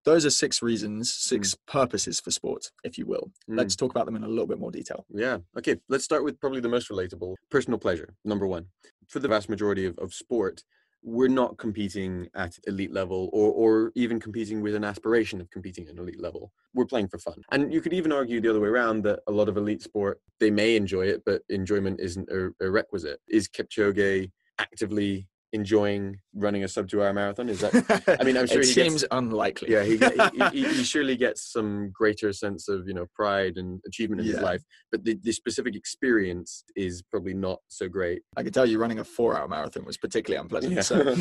those 0.04 0.24
are 0.24 0.30
six 0.30 0.62
reasons, 0.62 1.12
six 1.12 1.56
purposes 1.66 2.20
for 2.20 2.30
sport, 2.30 2.70
if 2.84 2.96
you 2.96 3.06
will. 3.06 3.30
Mm. 3.48 3.58
Let's 3.58 3.76
talk 3.76 3.90
about 3.90 4.06
them 4.06 4.16
in 4.16 4.24
a 4.24 4.28
little 4.28 4.46
bit 4.46 4.58
more 4.58 4.70
detail. 4.70 5.04
Yeah. 5.10 5.38
Okay. 5.58 5.76
Let's 5.88 6.04
start 6.04 6.24
with 6.24 6.40
probably 6.40 6.60
the 6.60 6.68
most 6.68 6.88
relatable 6.88 7.34
personal 7.50 7.78
pleasure. 7.78 8.14
Number 8.24 8.46
one. 8.46 8.66
For 9.08 9.18
the 9.18 9.28
vast 9.28 9.48
majority 9.48 9.86
of, 9.86 9.98
of 9.98 10.14
sport, 10.14 10.62
we're 11.02 11.28
not 11.28 11.58
competing 11.58 12.28
at 12.34 12.58
elite 12.66 12.92
level 12.92 13.30
or, 13.32 13.50
or 13.52 13.92
even 13.94 14.20
competing 14.20 14.60
with 14.60 14.74
an 14.74 14.84
aspiration 14.84 15.40
of 15.40 15.50
competing 15.50 15.86
at 15.86 15.94
an 15.94 15.98
elite 15.98 16.20
level. 16.20 16.52
We're 16.74 16.86
playing 16.86 17.08
for 17.08 17.18
fun. 17.18 17.42
And 17.50 17.72
you 17.72 17.80
could 17.80 17.92
even 17.92 18.12
argue 18.12 18.40
the 18.40 18.50
other 18.50 18.60
way 18.60 18.68
around 18.68 19.02
that 19.04 19.20
a 19.26 19.32
lot 19.32 19.48
of 19.48 19.56
elite 19.56 19.82
sport, 19.82 20.20
they 20.38 20.50
may 20.50 20.76
enjoy 20.76 21.06
it, 21.06 21.22
but 21.24 21.42
enjoyment 21.48 22.00
isn't 22.00 22.28
a, 22.30 22.50
a 22.64 22.70
requisite. 22.70 23.20
Is 23.28 23.48
Kipchoge 23.48 24.30
actively 24.58 25.26
enjoying 25.52 26.18
running 26.34 26.64
a 26.64 26.68
sub 26.68 26.88
two 26.88 27.02
hour 27.02 27.12
marathon? 27.12 27.48
Is 27.48 27.60
that? 27.60 28.16
I 28.20 28.24
mean, 28.24 28.36
I'm 28.36 28.46
sure 28.46 28.60
it 28.60 28.66
he 28.66 28.72
seems 28.72 29.02
gets, 29.02 29.08
unlikely. 29.10 29.72
yeah, 29.72 29.82
he, 29.82 29.96
he, 29.96 30.62
he, 30.62 30.68
he 30.74 30.84
surely 30.84 31.16
gets 31.16 31.52
some 31.52 31.90
greater 31.92 32.32
sense 32.32 32.68
of 32.68 32.86
you 32.86 32.94
know 32.94 33.06
pride 33.14 33.56
and 33.56 33.80
achievement 33.86 34.20
in 34.20 34.26
his 34.26 34.40
life, 34.40 34.62
but 34.90 35.04
the, 35.04 35.18
the 35.22 35.32
specific 35.32 35.74
experience 35.74 36.64
is 36.76 37.02
probably 37.02 37.34
not 37.34 37.58
so 37.68 37.88
great. 37.88 38.22
I 38.36 38.42
can 38.42 38.52
tell 38.52 38.66
you 38.66 38.78
running 38.78 38.98
a 39.00 39.04
four-hour 39.04 39.48
marathon 39.48 39.84
was 39.84 39.96
particularly 39.96 40.40
unpleasant. 40.40 40.74
Yeah. 40.74 40.82
So. 40.82 41.16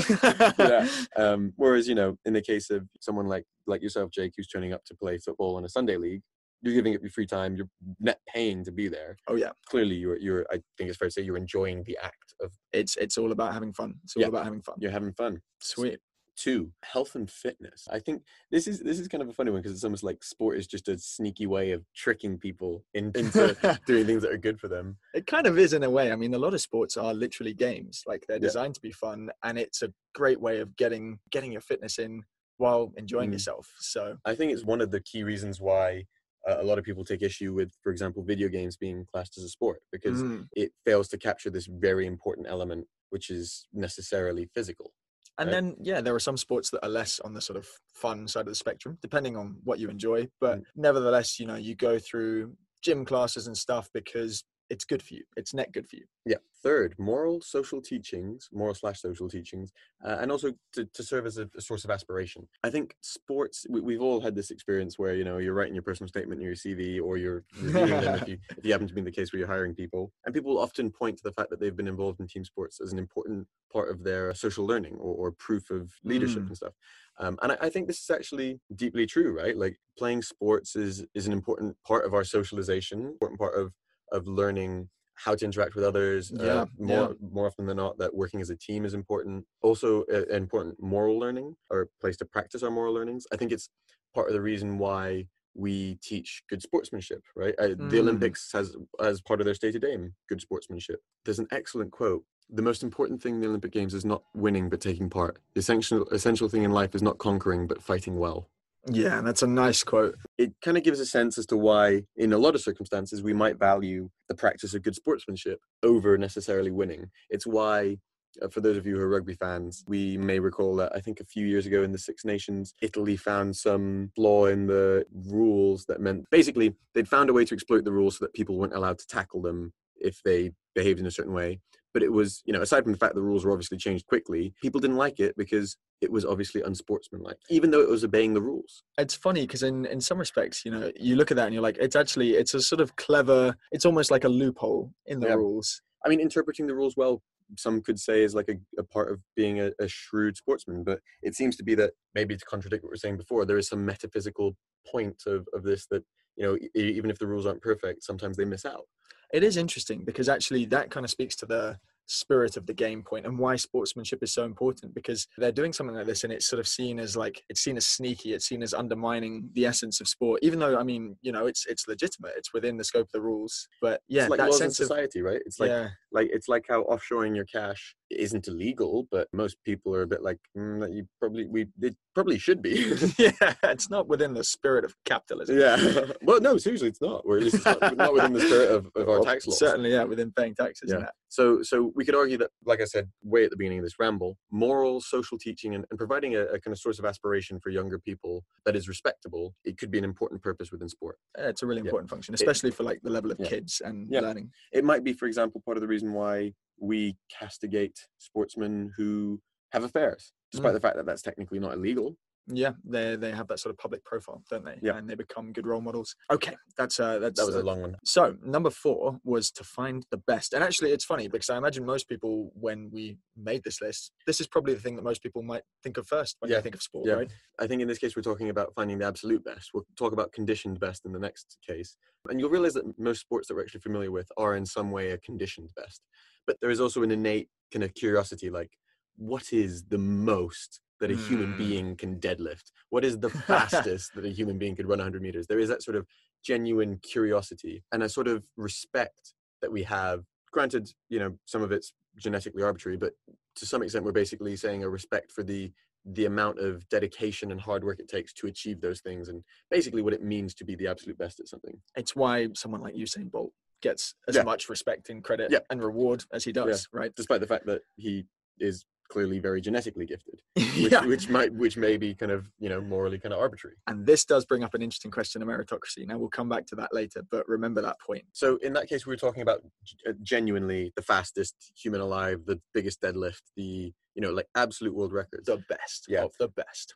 Yeah. 0.60 0.88
Um, 1.16 1.54
whereas 1.56 1.88
you 1.88 1.96
know, 1.96 2.18
in 2.26 2.34
the 2.34 2.42
case 2.42 2.70
of 2.70 2.88
someone 3.00 3.28
like 3.28 3.46
like 3.68 3.82
yourself, 3.82 4.12
Jake, 4.12 4.34
who's 4.36 4.48
turning 4.48 4.74
up 4.74 4.84
to 4.86 4.96
play 4.96 5.18
football 5.18 5.58
in 5.58 5.66
a 5.66 5.70
Sunday 5.70 5.98
league, 5.98 6.22
you're 6.62 6.74
giving 6.74 6.96
up 6.96 7.01
your 7.01 7.12
free 7.12 7.25
time, 7.25 7.56
you're 7.56 7.70
net 8.00 8.20
paying 8.28 8.63
to 8.66 8.72
be 8.72 8.88
there. 8.88 9.18
Oh 9.28 9.36
yeah, 9.36 9.51
Clearly, 9.66 9.96
you're 9.96 10.18
you're. 10.18 10.46
I 10.51 10.56
think 10.78 10.89
it's 10.89 10.98
fair 10.98 11.08
to 11.08 11.12
say 11.12 11.22
you're 11.22 11.38
enjoying 11.38 11.84
the 11.84 11.98
act 12.01 12.34
of 12.42 12.51
it's 12.74 12.96
it's 12.98 13.18
all 13.18 13.32
about 13.32 13.54
having 13.54 13.74
fun. 13.74 13.96
It's 14.04 14.16
all 14.16 14.22
Yeah. 14.22 14.28
about 14.28 14.44
having 14.46 14.62
fun. 14.62 14.75
you're 14.80 14.92
having 14.92 15.13
fun. 15.13 15.42
Sweet. 15.60 16.00
Two, 16.36 16.72
health 16.84 17.16
and 17.16 17.30
fitness. 17.30 17.86
I 17.92 18.00
think 18.00 18.24
this 18.50 18.66
is 18.66 18.80
this 18.80 18.98
is 18.98 19.10
kind 19.10 19.22
of 19.22 19.28
a 19.28 19.34
funny 19.34 19.51
one 19.51 19.60
because 19.62 19.74
it's 19.75 19.84
almost 19.84 20.04
like 20.06 20.24
sport 20.24 20.58
is 20.58 20.68
just 20.68 20.88
a 20.88 20.98
sneaky 20.98 21.48
way 21.48 21.72
of 21.72 21.84
tricking 21.94 22.38
people 22.38 22.86
in, 22.94 23.12
into 23.16 23.58
doing 23.86 24.06
things 24.06 24.22
that 24.22 24.32
are 24.32 24.38
good 24.38 24.58
for 24.58 24.70
them. 24.70 24.98
It 25.13 25.28
kind 25.28 25.48
of 25.48 25.58
is 25.60 25.74
in 25.74 25.84
a 25.84 25.89
way. 25.89 26.13
I 26.13 26.16
mean, 26.16 26.34
a 26.34 26.38
lot 26.39 26.54
of 26.54 26.62
sports 26.62 26.96
are 26.96 27.13
literally 27.13 27.54
games. 27.54 28.04
Like 28.08 28.24
they're 28.28 28.38
Yeah. 28.38 28.42
designed 28.44 28.75
to 28.75 28.82
be 28.82 28.92
fun, 28.94 29.30
and 29.44 29.60
it's 29.60 29.82
a 29.82 29.92
great 30.16 30.39
way 30.39 30.60
of 30.60 30.78
getting 30.78 31.20
getting 31.30 31.51
your 31.51 31.62
fitness 31.62 32.00
in 32.00 32.24
while 32.56 32.94
enjoying 32.96 33.32
Mm. 33.32 33.34
yourself. 33.34 33.74
So 33.80 34.18
I 34.24 34.34
think 34.34 34.54
it's 34.54 34.63
one 34.63 34.80
of 34.80 34.92
the 34.92 35.01
key 35.01 35.24
reasons 35.24 35.60
why 35.60 36.06
a 36.48 36.63
lot 36.63 36.77
of 36.77 36.84
people 36.84 37.03
take 37.03 37.22
issue 37.22 37.53
with, 37.53 37.72
for 37.84 37.91
example, 37.91 38.24
video 38.24 38.48
games 38.50 38.77
being 38.77 39.05
classed 39.12 39.38
as 39.38 39.43
a 39.43 39.50
sport 39.50 39.81
because 39.91 40.24
mm. 40.24 40.46
it 40.53 40.72
fails 40.86 41.08
to 41.10 41.17
capture 41.17 41.50
this 41.50 41.65
very 41.65 42.05
important 42.08 42.48
element, 42.50 42.88
which 43.10 43.29
is 43.29 43.67
necessarily 43.74 44.50
physical. 44.55 44.91
and 45.38 45.48
right. 45.48 45.53
then 45.53 45.75
yeah, 45.81 46.01
there 46.01 46.15
are 46.15 46.19
some 46.19 46.38
sports 46.38 46.69
that 46.69 46.84
are 46.84 46.89
less 46.89 47.19
on 47.22 47.34
the 47.34 47.41
sort 47.41 47.58
of 47.58 47.67
fun 47.93 48.27
side 48.27 48.41
of 48.41 48.48
the 48.48 48.55
spectrum, 48.55 48.98
depending 49.01 49.38
on 49.38 49.58
what 49.63 49.79
you 49.79 49.89
enjoy. 49.89 50.27
But 50.41 50.60
Mm. 50.60 50.63
nevertheless, 50.75 51.39
you 51.39 51.46
know, 51.46 51.55
you 51.55 51.75
go 51.75 51.98
through 52.00 52.55
gym 52.81 53.05
classes 53.05 53.48
and 53.48 53.58
stuff 53.58 53.89
because 53.93 54.43
it's 54.70 54.86
good 54.86 55.02
for 55.02 55.14
you. 55.16 55.24
It's 55.36 55.54
net 55.54 55.72
good 55.72 55.88
for 55.88 55.96
you. 55.96 56.06
Yeah. 56.26 56.38
Third, 56.62 56.94
moral 57.00 57.42
social 57.42 57.82
teachings, 57.82 58.50
moral 58.52 58.76
slash 58.76 59.00
social 59.02 59.30
teachings, 59.30 59.72
uh, 60.06 60.18
and 60.20 60.32
also 60.32 60.54
to, 60.74 60.86
to 60.86 61.04
serve 61.04 61.26
as 61.26 61.38
a, 61.38 61.50
a 61.58 61.62
source 61.62 61.86
of 61.86 61.90
aspiration. 61.90 62.48
I 62.64 62.70
think 62.70 62.96
sports, 63.02 63.66
we, 63.70 63.80
we've 63.82 64.02
all 64.02 64.20
had 64.20 64.36
this 64.36 64.52
experience 64.52 65.00
where, 65.00 65.16
you 65.16 65.24
know, 65.24 65.38
you're 65.38 65.54
writing 65.54 65.74
your 65.74 65.84
personal 65.84 66.10
statement 66.10 66.42
in 66.42 66.46
your 66.46 66.56
CV 66.56 67.02
or 67.02 67.18
you're 67.18 67.44
reviewing 67.62 68.02
them 68.02 68.16
if 68.16 68.28
you, 68.28 68.38
if 68.58 68.66
you 68.66 68.72
happen 68.72 68.88
to 68.88 68.94
be 68.94 69.00
in 69.00 69.06
the 69.06 69.12
case 69.12 69.32
where 69.32 69.40
you're 69.40 69.48
hiring 69.48 69.74
people. 69.74 70.12
And 70.26 70.34
people 70.36 70.60
often 70.60 70.92
point 70.92 71.18
to 71.18 71.24
the 71.24 71.32
fact 71.32 71.50
that 71.50 71.60
they've 71.60 71.76
been 71.76 71.88
involved 71.88 72.20
in 72.20 72.28
team 72.28 72.44
sports 72.44 72.82
as 72.82 72.92
an 72.92 73.00
important 73.00 73.48
part 73.72 73.90
of 73.90 74.04
their 74.04 74.34
social 74.34 74.66
learning 74.66 74.96
or, 74.96 75.16
or 75.16 75.32
proof 75.32 75.70
of 75.70 75.92
leadership 76.04 76.44
Mm. 76.44 76.48
and 76.48 76.58
stuff. 76.58 76.74
Um, 77.20 77.38
and 77.42 77.52
I, 77.54 77.58
I 77.62 77.70
think 77.70 77.88
this 77.88 78.02
is 78.02 78.10
actually 78.10 78.60
deeply 78.76 79.06
true, 79.06 79.38
right? 79.38 79.56
Like 79.58 79.78
playing 79.98 80.22
sports 80.22 80.76
is 80.76 81.06
is 81.14 81.28
an 81.28 81.34
important 81.34 81.76
part 81.86 82.06
of 82.06 82.14
our 82.14 82.24
socialization, 82.24 83.06
important 83.06 83.40
part 83.40 83.56
of 83.56 83.74
of 84.12 84.28
learning 84.28 84.89
how 85.16 85.36
to 85.36 85.44
interact 85.46 85.75
with 85.75 85.84
others. 85.84 86.32
uh, 86.32 86.36
Yeah, 86.44 86.66
more 86.78 87.16
more 87.20 87.48
often 87.48 87.66
than 87.66 87.78
not, 87.78 87.98
that 87.98 88.16
working 88.16 88.42
as 88.42 88.50
a 88.50 88.56
team 88.56 88.86
is 88.86 88.94
important. 88.94 89.46
Also, 89.62 90.04
uh, 90.06 90.25
important 90.34 90.82
moral 90.82 91.20
learning 91.20 91.56
or 91.70 91.82
a 91.82 91.88
place 92.01 92.18
to 92.18 92.25
practice 92.25 92.63
our 92.63 92.72
moral 92.72 92.94
learnings. 92.94 93.28
I 93.34 93.36
think 93.38 93.51
it's 93.51 93.70
part 94.16 94.28
of 94.28 94.34
the 94.34 94.42
reason 94.42 94.78
why 94.78 95.28
we 95.56 95.96
teach 96.01 96.44
good 96.50 96.62
sportsmanship, 96.62 97.22
right? 97.36 97.54
Uh, 97.60 97.67
The 97.69 97.98
Mm. 97.98 98.00
Olympics 98.00 98.52
has 98.54 98.76
as 99.00 99.22
part 99.22 99.41
of 99.41 99.45
their 99.45 99.56
stated 99.56 99.84
aim 99.84 100.15
good 100.30 100.39
sportsmanship. 100.41 101.02
There's 101.26 101.39
an 101.39 101.48
excellent 101.52 101.91
quote. 101.91 102.24
The 102.50 102.62
most 102.62 102.82
important 102.82 103.22
thing 103.22 103.36
in 103.36 103.41
the 103.41 103.48
Olympic 103.48 103.72
Games 103.72 103.93
is 103.93 104.06
not 104.06 104.24
winning 104.34 104.69
but 104.69 104.80
taking 104.82 105.10
part. 105.10 105.39
The 105.54 105.60
essential 105.60 106.08
essential 106.10 106.48
thing 106.50 106.63
in 106.63 106.72
life 106.72 106.95
is 106.95 107.02
not 107.02 107.17
conquering 107.17 107.67
but 107.67 107.84
fighting 107.84 108.15
well 108.17 108.50
Yeah, 108.91 109.21
that's 109.21 109.43
a 109.43 109.47
nice 109.47 109.84
quote. 109.84 110.15
it 110.38 110.54
kind 110.63 110.78
of 110.78 110.84
gives 110.84 110.99
a 110.99 111.06
sense 111.06 111.38
as 111.38 111.45
to 111.47 111.58
why, 111.58 112.04
in 112.15 112.34
a 112.34 112.38
lot 112.38 112.56
of 112.56 112.62
circumstances, 112.62 113.21
we 113.21 113.34
might 113.34 113.60
value 113.60 114.10
the 114.28 114.36
practice 114.36 114.73
of 114.73 114.82
good 114.82 114.95
sportsmanship 114.95 115.60
over 115.84 116.17
necessarily 116.17 116.71
winning. 116.71 117.12
It's 117.30 117.45
why, 117.45 117.97
uh, 118.41 118.47
for 118.47 118.62
those 118.62 118.78
of 118.78 118.86
you 118.88 118.95
who 118.95 119.02
are 119.02 119.10
rugby 119.10 119.36
fans, 119.36 119.84
we 119.88 120.17
may 120.17 120.39
recall 120.39 120.75
that 120.78 120.91
I 120.95 121.02
think 121.02 121.19
a 121.19 121.25
few 121.25 121.45
years 121.45 121.65
ago 121.65 121.84
in 121.84 121.91
the 121.91 121.97
Six 121.97 122.25
Nations, 122.25 122.73
Italy 122.82 123.17
found 123.17 123.56
some 123.56 124.12
flaw 124.15 124.45
in 124.45 124.65
the 124.67 125.06
rules 125.13 125.86
that 125.86 126.02
meant 126.02 126.25
basically 126.32 126.75
they'd 126.95 127.08
found 127.08 127.30
a 127.30 127.34
way 127.34 127.45
to 127.45 127.54
exploit 127.54 127.84
the 127.84 127.91
rules 127.91 128.17
so 128.17 128.25
that 128.25 128.34
people 128.34 128.58
weren't 128.58 128.75
allowed 128.75 128.99
to 128.99 129.08
tackle 129.08 129.41
them 129.41 129.71
if 129.97 130.21
they 130.23 130.52
behaved 130.73 130.99
in 130.99 131.06
a 131.06 131.12
certain 131.12 131.34
way. 131.34 131.60
But 131.93 132.04
it 132.04 132.12
was, 132.12 132.41
you 132.45 132.54
know, 132.54 132.62
aside 132.62 132.84
from 132.84 132.91
the 132.91 132.97
fact 132.97 133.15
the 133.15 133.21
rules 133.21 133.43
were 133.43 133.52
obviously 133.52 133.78
changed 133.78 134.06
quickly, 134.08 134.54
people 134.62 134.80
didn't 134.80 134.97
like 134.97 135.19
it 135.19 135.36
because 135.38 135.78
it 136.02 136.12
was 136.12 136.23
obviously 136.25 136.62
unsportsmanlike, 136.62 137.38
even 137.49 137.71
though 137.71 137.82
it 137.82 137.89
was 137.89 138.04
obeying 138.04 138.34
the 138.34 138.41
rules. 138.41 138.84
It's 138.97 139.15
funny 139.15 139.41
because 139.41 139.63
in 139.63 139.86
in 139.86 139.99
some 140.02 140.17
respects, 140.17 140.63
you 140.65 140.71
know, 140.71 140.91
you 140.95 141.15
look 141.15 141.32
at 141.32 141.38
that 141.38 141.45
and 141.45 141.54
you're 141.54 141.63
like, 141.63 141.78
it's 141.80 141.95
actually 141.95 142.36
it's 142.36 142.54
a 142.54 142.62
sort 142.62 142.82
of 142.82 142.95
clever. 142.95 143.56
It's 143.71 143.86
almost 143.86 144.12
like 144.12 144.23
a 144.23 144.30
loophole 144.30 144.93
in 145.08 145.19
the 145.19 145.28
Yeah. 145.28 145.34
rules. 145.34 145.82
I 146.06 146.10
mean, 146.10 146.19
interpreting 146.19 146.67
the 146.67 146.75
rules 146.75 146.95
well, 146.95 147.21
some 147.58 147.82
could 147.82 147.99
say 147.99 148.23
is 148.23 148.36
like 148.36 148.47
a, 148.47 148.56
a 148.80 148.84
part 148.84 149.12
of 149.12 149.19
being 149.36 149.60
a, 149.60 149.71
a 149.80 149.88
shrewd 149.88 150.38
sportsman, 150.38 150.84
but 150.84 150.99
it 151.23 151.36
seems 151.36 151.56
to 151.58 151.63
be 151.63 151.75
that 151.75 151.93
maybe 152.15 152.38
to 152.38 152.45
contradict 152.45 152.84
what 152.84 152.91
we 152.91 152.93
are 152.93 152.97
saying 152.97 153.17
before, 153.17 153.43
there 153.43 153.58
is 153.58 153.67
some 153.67 153.84
metaphysical 153.86 154.56
point 154.89 155.23
of, 155.25 155.47
of 155.54 155.63
this 155.63 155.88
that, 155.88 156.04
you 156.39 156.45
know, 156.45 156.56
e- 156.56 156.69
even 156.73 157.12
if 157.12 157.19
the 157.19 157.28
rules 157.28 157.45
aren't 157.45 157.62
perfect, 157.62 158.04
sometimes 158.04 158.38
they 158.38 158.45
miss 158.45 158.65
out. 158.65 158.86
It 159.34 159.43
is 159.43 159.58
interesting 159.58 160.04
because 160.06 160.30
actually 160.30 160.65
that 160.65 160.89
kind 160.89 161.04
of 161.04 161.12
speaks 161.12 161.36
to 161.38 161.45
the 161.45 161.78
spirit 162.08 162.58
of 162.58 162.65
the 162.65 162.73
game 162.73 163.04
point 163.04 163.28
and 163.28 163.38
why 163.38 163.56
sportsmanship 163.56 164.23
is 164.23 164.34
so 164.34 164.43
important 164.43 164.95
because 164.95 165.28
they're 165.38 165.52
doing 165.52 165.71
something 165.71 165.95
like 165.95 166.08
this 166.08 166.23
and 166.23 166.34
it's 166.34 166.47
sort 166.47 166.60
of 166.60 166.67
seen 166.67 166.97
as 166.99 167.15
like 167.15 167.43
it's 167.49 167.62
seen 167.62 167.78
as 167.78 167.86
sneaky 167.86 168.34
it's 168.34 168.47
seen 168.47 168.63
as 168.63 168.73
undermining 168.73 169.47
the 169.54 169.63
essence 169.63 170.02
of 170.02 170.08
sport 170.08 170.39
even 170.41 170.58
though 170.58 170.75
i 170.80 170.82
mean 170.82 171.15
you 171.21 171.32
know 171.32 171.45
it's 171.45 171.67
it's 171.67 171.88
legitimate 171.88 172.32
it's 172.36 172.52
within 172.52 172.78
the 172.78 172.84
scope 172.84 173.06
of 173.06 173.12
the 173.12 173.21
rules 173.21 173.67
but 173.80 174.02
yeah 174.08 174.23
it's 174.23 174.32
like 174.32 174.39
that 174.39 174.52
sense 174.56 174.80
of 174.80 174.88
society, 174.88 175.21
right? 175.21 175.39
It's 175.45 175.60
like, 175.60 175.69
yeah 175.69 175.89
like 176.12 176.30
it's 176.32 176.48
like 176.48 176.65
how 176.67 176.84
offshoring 176.84 177.36
your 177.36 177.45
cash 177.45 177.95
isn't 178.10 178.48
illegal, 178.48 179.08
but 179.12 179.28
most 179.34 179.58
people 179.63 179.93
are 179.95 180.02
a 180.02 180.08
bit 180.08 180.24
like, 180.24 180.39
mm, 180.58 180.80
that 180.80 180.91
you 180.91 181.08
probably, 181.19 181.45
we, 181.45 181.67
it 181.82 181.95
probably 182.15 182.39
should 182.39 182.60
be. 182.62 182.91
yeah 183.19 183.54
it's 183.63 183.89
not 183.91 184.08
within 184.08 184.34
the 184.34 184.43
spirit 184.43 184.84
of 184.84 184.95
capitalism 185.06 185.60
yeah. 185.60 185.78
well, 186.24 186.41
no, 186.41 186.58
seriously, 186.58 186.88
it's 186.88 187.02
not. 187.02 187.22
Or 187.26 187.38
at 187.38 187.43
least 187.43 187.58
it's 187.58 187.65
not, 187.65 187.95
not 187.98 188.13
within 188.13 188.34
the 188.34 188.41
spirit 188.41 188.72
of, 188.72 188.88
of 188.95 189.08
our 189.08 189.15
Well, 189.19 189.26
tax 189.26 189.45
laws. 189.48 189.60
certainly 189.60 189.91
yeah 189.91 190.04
within 190.04 190.32
paying 190.32 190.56
taxes 190.56 190.89
Yeah. 190.91 191.00
that. 191.02 191.13
So, 191.32 191.62
so 191.62 191.91
we 191.95 192.04
could 192.06 192.15
argue 192.15 192.38
that, 192.39 192.50
like 192.65 192.82
I 192.82 192.86
said, 192.86 193.08
way 193.24 193.43
at 193.43 193.52
the 193.52 193.56
beginning 193.58 193.78
of 193.80 193.86
this 193.86 194.00
ramble, 194.00 194.36
moral, 194.50 195.00
social 195.00 195.38
teaching, 195.38 195.76
and, 195.76 195.86
and 195.91 195.98
providing 196.00 196.36
a, 196.36 196.39
a 196.45 196.60
kind 196.60 196.74
of 196.74 196.80
source 196.80 196.98
of 196.98 197.06
aspiration 197.06 197.60
for 197.60 197.69
younger 197.69 198.00
people 198.00 198.43
that 198.65 198.76
is 198.76 198.88
respectable, 198.88 199.54
it 199.63 199.78
could 199.78 199.91
be 199.91 200.00
an 200.00 200.04
important 200.04 200.41
purpose 200.41 200.72
within 200.72 200.89
sport. 200.89 201.17
Yeah, 201.38 201.50
it's 201.50 201.62
a 201.62 201.67
really 201.67 201.82
Yeah. 201.82 201.89
important 201.89 202.10
function 202.10 202.34
especially 202.34 202.72
for 202.72 202.82
like 202.84 203.00
the 203.04 203.12
level 203.12 203.32
of 203.32 203.39
Yeah. 203.39 203.48
kids 203.48 203.82
and 203.86 204.08
Yeah. 204.12 204.22
learning 204.22 204.52
It 204.74 204.84
might 204.84 205.04
be, 205.04 205.13
for 205.13 205.28
example, 205.28 205.62
part 205.63 205.78
of 205.78 205.82
the 205.82 205.88
reason 205.88 205.99
why 206.04 206.54
we 206.80 207.16
castigate 207.30 207.98
sportsmen 208.18 208.92
who 208.98 209.42
have 209.72 209.84
affairs, 209.84 210.32
despite 210.52 210.72
Mm. 210.72 210.76
the 210.76 210.80
fact 210.80 210.96
that 210.98 211.06
that's 211.06 211.22
technically 211.22 211.60
not 211.60 211.74
illegal. 211.74 212.16
Yeah, 212.52 212.74
they 212.84 213.16
they 213.16 213.32
have 213.32 213.48
that 213.48 213.60
sort 213.60 213.72
of 213.72 213.78
public 213.78 214.04
profile, 214.04 214.44
don't 214.50 214.66
they? 214.66 214.80
Yeah. 214.82 214.98
and 214.98 215.10
they 215.10 215.16
become 215.16 215.54
good 215.54 215.68
role 215.68 215.82
models. 215.82 216.16
Okay, 216.32 216.56
that's 216.78 217.00
uh, 217.00 217.20
that's 217.20 217.40
That 217.40 217.46
was 217.46 217.56
a 217.56 217.60
uh, 217.60 217.64
long 217.64 217.82
one. 217.82 217.96
So 218.04 218.36
number 218.44 218.70
four 218.70 219.20
was 219.24 219.52
to 219.52 219.64
find 219.64 220.06
the 220.12 220.18
best, 220.18 220.54
and 220.54 220.64
actually 220.64 220.92
it's 220.92 221.06
funny 221.06 221.28
because 221.28 221.50
I 221.50 221.58
imagine 221.58 221.86
most 221.86 222.10
people 222.10 222.52
when 222.56 222.90
we 222.92 223.18
made 223.38 223.64
this 223.64 223.82
list, 223.82 224.12
this 224.26 224.42
is 224.42 224.48
probably 224.48 224.74
the 224.74 224.80
thing 224.82 224.96
that 224.96 225.04
most 225.04 225.22
people 225.22 225.44
might 225.44 225.64
think 225.84 225.98
of 225.98 226.08
first 226.08 226.38
when 226.40 226.50
Yeah, 226.50 226.58
they 226.58 226.64
think 226.64 226.76
of 226.76 226.82
sport, 226.82 227.08
yeah. 227.08 227.14
right? 227.14 227.32
I 227.60 227.68
think 227.68 227.82
in 227.82 227.88
this 227.88 228.00
case, 228.00 228.16
we're 228.16 228.22
talking 228.22 228.50
about 228.50 228.74
finding 228.74 228.98
the 228.98 229.06
absolute 229.06 229.44
best. 229.44 229.70
We'll 229.74 229.86
talk 229.98 230.14
about 230.14 230.32
conditioned 230.32 230.80
best 230.80 231.06
in 231.06 231.12
the 231.12 231.20
next 231.20 231.58
case. 231.66 231.98
And 232.28 232.40
you'll 232.40 232.50
realize 232.50 232.74
that 232.74 233.00
most 233.00 233.22
sports 233.22 233.48
that 233.48 233.56
we're 233.56 233.64
actually 233.64 233.82
familiar 233.82 234.12
with 234.12 234.30
are 234.38 234.56
in 234.56 234.66
some 234.66 234.92
way 234.92 235.12
a 235.12 235.18
conditioned 235.18 235.70
best. 235.76 236.02
But 236.46 236.58
there 236.62 236.70
is 236.70 236.82
also 236.82 237.04
an 237.04 237.12
innate 237.12 237.50
kind 237.72 237.84
of 237.84 237.94
curiosity 237.94 238.50
like, 238.50 238.72
what 239.16 239.54
is 239.54 239.84
the 239.84 239.98
most 239.98 240.82
that 241.00 241.12
a 241.12 241.16
human 241.16 241.54
Mm. 241.54 241.58
being 241.58 241.96
can 241.96 242.20
deadlift? 242.20 242.72
What 242.90 243.04
is 243.06 243.20
the 243.20 243.30
fastest 243.90 244.14
that 244.16 244.26
a 244.26 244.30
human 244.30 244.58
being 244.58 244.76
could 244.76 244.88
run 244.88 245.00
100 245.00 245.22
meters? 245.22 245.48
There 245.48 245.60
is 245.60 245.70
that 245.70 245.82
sort 245.84 245.96
of 245.98 246.06
genuine 246.44 246.98
curiosity 247.00 247.84
and 247.92 248.04
a 248.04 248.10
sort 248.10 248.28
of 248.28 248.46
respect 248.58 249.34
that 249.62 249.72
we 249.72 249.84
have. 249.84 250.24
Granted, 250.52 250.92
you 251.10 251.20
know, 251.20 251.38
some 251.46 251.62
of 251.62 251.72
it's 251.72 251.94
genetically 252.18 252.64
arbitrary, 252.64 252.98
but 252.98 253.14
to 253.56 253.66
some 253.66 253.84
extent, 253.84 254.06
we're 254.06 254.12
basically 254.12 254.56
saying 254.56 254.84
a 254.84 254.90
respect 254.90 255.32
for 255.32 255.44
the 255.44 255.72
the 256.06 256.26
amount 256.26 256.58
of 256.60 256.88
dedication 256.88 257.52
and 257.52 257.60
hard 257.60 257.84
work 257.84 258.00
it 258.00 258.08
takes 258.08 258.32
to 258.32 258.48
achieve 258.48 258.80
those 258.80 259.02
things 259.02 259.28
and 259.28 259.44
basically 259.70 260.02
what 260.02 260.14
it 260.14 260.24
means 260.24 260.54
to 260.56 260.64
be 260.64 260.74
the 260.74 260.88
absolute 260.88 261.18
best 261.18 261.42
at 261.42 261.48
something. 261.48 261.78
It's 261.96 262.16
why 262.16 262.48
someone 262.56 262.80
like 262.80 262.96
Usain 262.96 263.30
Bolt 263.30 263.52
gets 263.82 264.16
as 264.28 264.36
Yeah. 264.38 264.44
much 264.44 264.70
respect 264.70 265.10
and 265.10 265.22
credit 265.22 265.52
Yeah. 265.52 265.60
and 265.70 265.84
reward 265.84 266.24
as 266.32 266.46
he 266.46 266.54
does, 266.54 266.88
right? 266.94 267.14
Despite 267.16 267.42
the 267.42 267.48
fact 267.48 267.66
that 267.66 267.82
he 267.98 268.26
is 268.60 268.86
clearly 269.10 269.39
very 269.39 269.60
genetically 269.60 270.06
gifted, 270.06 270.41
which, 270.56 270.91
yeah. 270.91 271.06
which 271.06 271.30
might 271.30 271.54
which 271.54 271.76
may 271.78 271.98
be 271.98 272.13
kind 272.13 272.32
of 272.32 272.48
you 272.60 272.69
know 272.69 272.80
morally 272.82 273.19
kind 273.19 273.34
of 273.34 273.39
arbitrary. 273.39 273.76
And 273.88 274.06
this 274.06 274.24
does 274.26 274.45
bring 274.45 274.63
up 274.63 274.74
an 274.74 274.82
interesting 274.82 275.12
question 275.12 275.41
of 275.41 275.48
meritocracy. 275.48 276.08
Now 276.08 276.17
we'll 276.17 276.30
come 276.30 276.50
back 276.50 276.65
to 276.67 276.76
that 276.76 276.93
later, 276.93 277.24
but 277.30 277.48
remember 277.48 277.82
that 277.82 278.00
point. 278.00 278.24
So 278.34 278.58
in 278.58 278.74
that 278.74 278.88
case, 278.88 279.06
we 279.06 279.12
were 279.12 279.17
talking 279.17 279.41
about 279.41 279.62
uh, 280.08 280.13
genuinely 280.24 280.93
the 280.95 281.02
fastest 281.02 281.56
human 281.76 282.02
alive, 282.02 282.45
the 282.45 282.62
biggest 282.74 283.02
deadlift, 283.02 283.41
the 283.56 283.93
you 284.15 284.22
know 284.22 284.32
like 284.32 284.48
absolute 284.56 284.95
world 284.95 285.13
records. 285.13 285.45
The 285.48 285.63
best 285.69 286.06
Yeah. 286.08 286.24
of 286.24 286.34
the 286.39 286.48
best. 286.48 286.95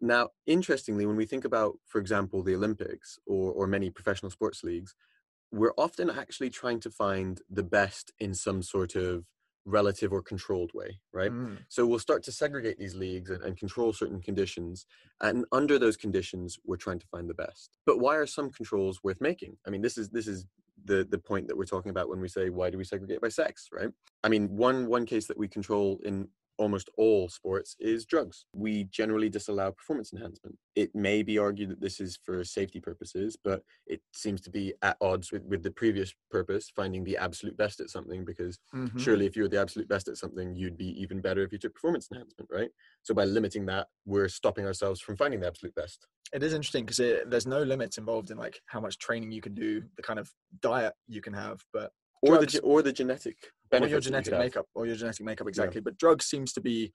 Now, 0.00 0.28
interestingly, 0.46 1.06
when 1.06 1.16
we 1.16 1.26
think 1.26 1.44
about, 1.44 1.78
for 1.86 1.98
example, 2.00 2.44
the 2.44 2.54
Olympics 2.54 3.18
or, 3.26 3.50
or 3.52 3.66
many 3.66 3.90
professional 3.90 4.30
sports 4.30 4.62
leagues, 4.62 4.94
we're 5.50 5.72
often 5.76 6.08
actually 6.08 6.50
trying 6.50 6.78
to 6.80 6.90
find 6.90 7.40
the 7.50 7.64
best 7.64 8.12
in 8.20 8.32
some 8.32 8.62
sort 8.62 8.94
of 8.94 9.24
relative 9.68 10.12
or 10.12 10.22
controlled 10.22 10.70
way, 10.74 10.98
right? 11.12 11.30
Mm. 11.30 11.58
So 11.68 11.86
we'll 11.86 11.98
start 11.98 12.22
to 12.24 12.32
segregate 12.32 12.78
these 12.78 12.94
leagues 12.94 13.30
and, 13.30 13.42
and 13.42 13.56
control 13.56 13.92
certain 13.92 14.20
conditions. 14.20 14.86
And 15.20 15.44
under 15.52 15.78
those 15.78 15.96
conditions, 15.96 16.58
we're 16.64 16.76
trying 16.76 16.98
to 17.00 17.06
find 17.06 17.28
the 17.28 17.34
best. 17.34 17.78
But 17.84 18.00
why 18.00 18.16
are 18.16 18.26
some 18.26 18.50
controls 18.50 19.04
worth 19.04 19.20
making? 19.20 19.56
I 19.66 19.70
mean, 19.70 19.82
this 19.82 19.98
is 19.98 20.08
this 20.08 20.26
is 20.26 20.46
the 20.84 21.06
the 21.08 21.18
point 21.18 21.48
that 21.48 21.56
we're 21.56 21.64
talking 21.64 21.90
about 21.90 22.08
when 22.08 22.20
we 22.20 22.28
say 22.28 22.48
why 22.50 22.70
do 22.70 22.78
we 22.78 22.84
segregate 22.84 23.20
by 23.20 23.28
sex, 23.28 23.68
right? 23.72 23.90
I 24.24 24.28
mean, 24.28 24.48
one 24.56 24.86
one 24.86 25.04
case 25.04 25.26
that 25.26 25.38
we 25.38 25.48
control 25.48 26.00
in 26.04 26.28
almost 26.58 26.90
all 26.96 27.28
sports 27.28 27.76
is 27.78 28.04
drugs. 28.04 28.46
We 28.52 28.84
generally 28.84 29.28
disallow 29.28 29.72
performance 29.72 30.12
enhancement. 30.12 30.58
It 30.74 30.94
may 30.94 31.22
be 31.22 31.38
argued 31.38 31.70
that 31.70 31.80
this 31.80 32.00
is 32.00 32.18
for 32.22 32.44
safety 32.44 32.80
purposes, 32.80 33.36
but 33.42 33.62
it 33.86 34.02
seems 34.12 34.40
to 34.42 34.50
be 34.50 34.74
at 34.82 34.96
odds 35.00 35.32
with, 35.32 35.44
with 35.44 35.62
the 35.62 35.70
previous 35.70 36.12
purpose, 36.30 36.70
finding 36.74 37.04
the 37.04 37.16
absolute 37.16 37.56
best 37.56 37.80
at 37.80 37.90
something, 37.90 38.24
because 38.24 38.58
Mhm. 38.72 38.98
surely 39.00 39.26
if 39.26 39.36
you 39.36 39.42
were 39.42 39.48
the 39.48 39.60
absolute 39.60 39.88
best 39.88 40.08
at 40.08 40.16
something, 40.18 40.54
you'd 40.54 40.76
be 40.76 41.00
even 41.00 41.20
better 41.20 41.42
if 41.42 41.52
you 41.52 41.58
took 41.58 41.74
performance 41.74 42.08
enhancement, 42.10 42.50
right? 42.52 42.70
So 43.02 43.14
by 43.14 43.24
limiting 43.24 43.66
that, 43.66 43.88
we're 44.04 44.28
stopping 44.28 44.66
ourselves 44.66 45.00
from 45.00 45.16
finding 45.16 45.40
the 45.40 45.46
absolute 45.46 45.74
best. 45.74 46.06
It 46.32 46.42
is 46.42 46.52
interesting 46.52 46.84
because 46.84 46.98
there's 46.98 47.46
no 47.46 47.62
limits 47.62 47.96
involved 47.98 48.30
in 48.30 48.36
like 48.36 48.60
how 48.66 48.80
much 48.80 48.98
training 48.98 49.32
you 49.32 49.40
can 49.40 49.54
do, 49.54 49.84
the 49.96 50.02
kind 50.02 50.18
of 50.18 50.30
diet 50.60 50.94
you 51.06 51.22
can 51.22 51.32
have, 51.32 51.64
but 51.72 51.92
Or 52.22 52.32
the 52.38 52.46
Drugs- 52.46 52.52
ge- 52.54 52.60
or 52.62 52.82
the 52.82 52.92
genetic 52.92 53.36
or 53.72 53.78
your 53.80 53.88
that 53.88 53.94
you 53.94 54.00
genetic 54.00 54.38
makeup 54.38 54.66
or 54.74 54.86
your 54.86 54.96
genetic 54.96 55.24
makeup 55.24 55.46
exactly 55.48 55.80
but 55.80 55.96
drugs 55.98 56.24
seems 56.26 56.52
to 56.54 56.60
be 56.60 56.90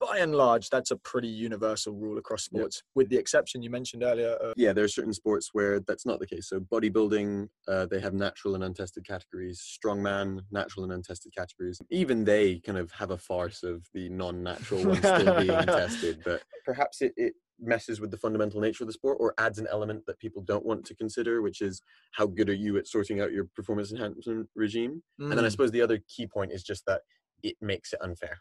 by 0.00 0.18
and 0.18 0.34
large 0.34 0.70
that's 0.70 0.90
a 0.90 0.96
pretty 0.96 1.28
universal 1.28 1.92
rule 1.94 2.16
across 2.18 2.48
Yeah. 2.50 2.60
sports 2.60 2.82
with 2.94 3.08
the 3.10 3.16
exception 3.16 3.62
you 3.62 3.68
mentioned 3.70 4.02
earlier 4.02 4.30
of 4.34 4.54
Yeah, 4.56 4.72
there 4.72 4.84
are 4.84 4.88
certain 4.88 5.12
sports 5.12 5.50
where 5.52 5.80
that's 5.80 6.06
not 6.06 6.20
the 6.20 6.26
case. 6.26 6.48
So 6.48 6.58
bodybuilding, 6.60 7.48
uh, 7.68 7.86
they 7.86 8.00
have 8.00 8.14
natural 8.14 8.54
and 8.54 8.64
untested 8.64 9.06
categories. 9.06 9.60
Strongman, 9.60 10.40
natural 10.50 10.84
and 10.84 10.92
untested 10.92 11.34
categories. 11.34 11.80
Even 11.90 12.24
they 12.24 12.60
kind 12.60 12.78
of 12.78 12.90
have 12.92 13.10
a 13.10 13.18
farce 13.18 13.62
of 13.62 13.86
the 13.92 14.08
non-natural 14.08 14.84
ones 14.86 14.98
still 15.00 15.34
being 15.36 15.66
tested. 15.66 16.22
But 16.24 16.42
perhaps 16.64 17.02
it, 17.02 17.12
it 17.16 17.34
messes 17.60 18.00
with 18.00 18.10
the 18.10 18.16
fundamental 18.16 18.60
nature 18.60 18.84
of 18.84 18.88
the 18.88 18.92
sport 18.92 19.18
or 19.20 19.34
adds 19.38 19.58
an 19.58 19.66
element 19.70 20.06
that 20.06 20.18
people 20.18 20.42
don't 20.42 20.64
want 20.64 20.84
to 20.86 20.94
consider, 20.94 21.42
which 21.42 21.60
is 21.60 21.82
how 22.12 22.26
good 22.26 22.48
are 22.48 22.54
you 22.54 22.76
at 22.78 22.86
sorting 22.86 23.20
out 23.20 23.32
your 23.32 23.46
performance 23.54 23.92
enhancement 23.92 24.48
regime? 24.54 25.02
And 25.18 25.32
then 25.32 25.44
I 25.44 25.48
Mm. 25.48 25.52
suppose 25.52 25.70
the 25.70 25.82
other 25.82 25.98
key 26.08 26.26
point 26.26 26.52
is 26.52 26.62
just 26.62 26.86
that 26.86 27.02
it 27.42 27.56
makes 27.60 27.92
it 27.92 28.00
unfair. 28.02 28.40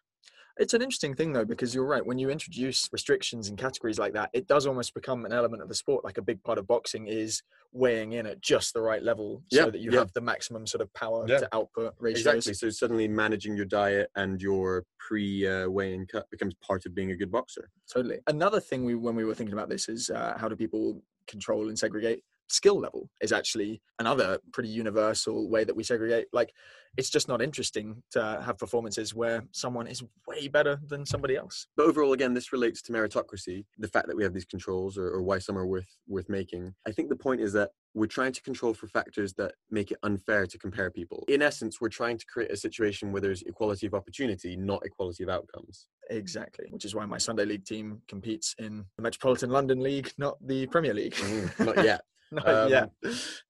It's 0.60 0.74
an 0.74 0.82
interesting 0.82 1.16
thing 1.16 1.32
though, 1.32 1.46
because 1.46 1.74
you're 1.74 1.86
right. 1.86 2.06
When 2.06 2.20
you 2.20 2.30
introduce 2.30 2.90
restrictions 2.92 3.48
and 3.48 3.58
categories 3.58 3.98
like 3.98 4.12
that, 4.14 4.30
it 4.34 4.46
does 4.46 4.68
almost 4.68 4.94
become 4.94 5.26
an 5.26 5.32
element 5.32 5.62
of 5.64 5.70
the 5.70 5.74
sport. 5.76 6.04
Like 6.04 6.18
a 6.18 6.22
big 6.22 6.44
part 6.44 6.58
of 6.58 6.68
boxing 6.68 7.08
is 7.08 7.42
weighing 7.72 8.12
in 8.14 8.26
at 8.26 8.42
just 8.42 8.74
the 8.74 8.82
right 8.82 9.02
level 9.02 9.42
Yeah, 9.52 9.66
so 9.66 9.72
that 9.72 9.80
you 9.80 9.92
yeah. 9.92 10.00
have 10.00 10.12
the 10.12 10.22
maximum 10.22 10.68
sort 10.68 10.82
of 10.82 10.94
power 10.94 11.26
Yeah. 11.30 11.40
to 11.40 11.56
output 11.56 11.94
ratio. 11.98 12.32
Exactly. 12.34 12.54
So 12.56 12.70
suddenly 12.70 13.08
managing 13.08 13.56
your 13.56 13.66
diet 13.66 14.10
and 14.16 14.42
your 14.42 14.84
pre-weigh-in 14.98 16.08
cut 16.08 16.30
becomes 16.30 16.54
part 16.56 16.86
of 16.86 16.94
being 16.94 17.12
a 17.12 17.16
good 17.16 17.32
boxer. 17.32 17.70
Totally. 17.92 18.20
Another 18.28 18.60
thing 18.60 18.84
we 18.84 18.96
when 18.96 19.16
we 19.16 19.24
were 19.24 19.36
thinking 19.36 19.54
about 19.54 19.70
this 19.70 19.88
is 19.88 20.10
uh, 20.10 20.36
how 20.38 20.50
do 20.50 20.58
people 20.58 21.02
control 21.28 21.70
and 21.70 21.80
segregate 21.80 22.24
skill 22.50 22.80
level 22.80 23.10
is 23.22 23.32
actually 23.32 23.82
another 24.00 24.40
pretty 24.54 24.70
universal 24.70 25.50
way 25.50 25.64
that 25.64 25.76
we 25.76 25.84
segregate. 25.84 26.28
Like 26.34 26.54
it's 26.98 27.10
just 27.10 27.28
not 27.28 27.42
interesting 27.42 28.02
to 28.12 28.42
have 28.44 28.58
performances 28.58 29.14
where 29.14 29.44
someone 29.52 29.88
is 29.88 30.04
way 30.28 30.48
better 30.48 30.80
than 30.88 31.06
somebody 31.06 31.36
else. 31.36 31.68
But 31.78 31.86
overall, 31.86 32.14
again, 32.14 32.34
this 32.34 32.52
relates 32.52 32.82
to 32.84 32.92
meritocracy, 32.92 33.66
the 33.78 33.88
fact 33.88 34.08
that 34.08 34.18
we 34.18 34.24
have 34.24 34.34
these 34.34 34.46
controls 34.46 34.98
or, 34.98 35.08
or 35.08 35.22
why 35.22 35.40
some 35.40 35.58
are 35.58 35.68
worth 35.68 35.98
worth 36.08 36.30
making. 36.30 36.74
I 36.88 36.92
think 36.92 37.10
the 37.10 37.16
point 37.16 37.42
is 37.42 37.54
that 37.54 37.72
we're 37.94 38.08
trying 38.08 38.32
to 38.34 38.42
control 38.42 38.74
for 38.74 38.88
factors 38.88 39.34
that 39.34 39.54
make 39.72 39.92
it 39.92 39.98
unfair 40.04 40.46
to 40.46 40.58
compare 40.58 40.92
people. 40.92 41.26
In 41.28 41.42
essence, 41.42 41.82
we're 41.82 41.90
trying 41.90 42.18
to 42.18 42.26
create 42.26 42.52
a 42.52 42.58
situation 42.58 43.12
where 43.12 43.22
there's 43.22 43.42
equality 43.44 43.88
of 43.88 43.94
opportunity, 43.94 44.56
not 44.56 44.86
equality 44.86 45.24
of 45.24 45.30
outcomes. 45.30 45.88
Exactly. 46.10 46.68
Which 46.70 46.86
is 46.86 46.96
why 46.96 47.06
my 47.06 47.18
Sunday 47.18 47.46
league 47.46 47.66
team 47.66 48.02
competes 48.08 48.56
in 48.60 48.86
the 48.96 49.02
Metropolitan 49.02 49.50
London 49.50 49.80
League, 49.82 50.12
not 50.18 50.38
the 50.46 50.68
Premier 50.68 50.94
League. 50.94 51.16
Mm, 51.16 51.66
not 51.66 51.84
yet. 51.84 52.02
Um, 52.46 52.70
yet. 52.70 52.90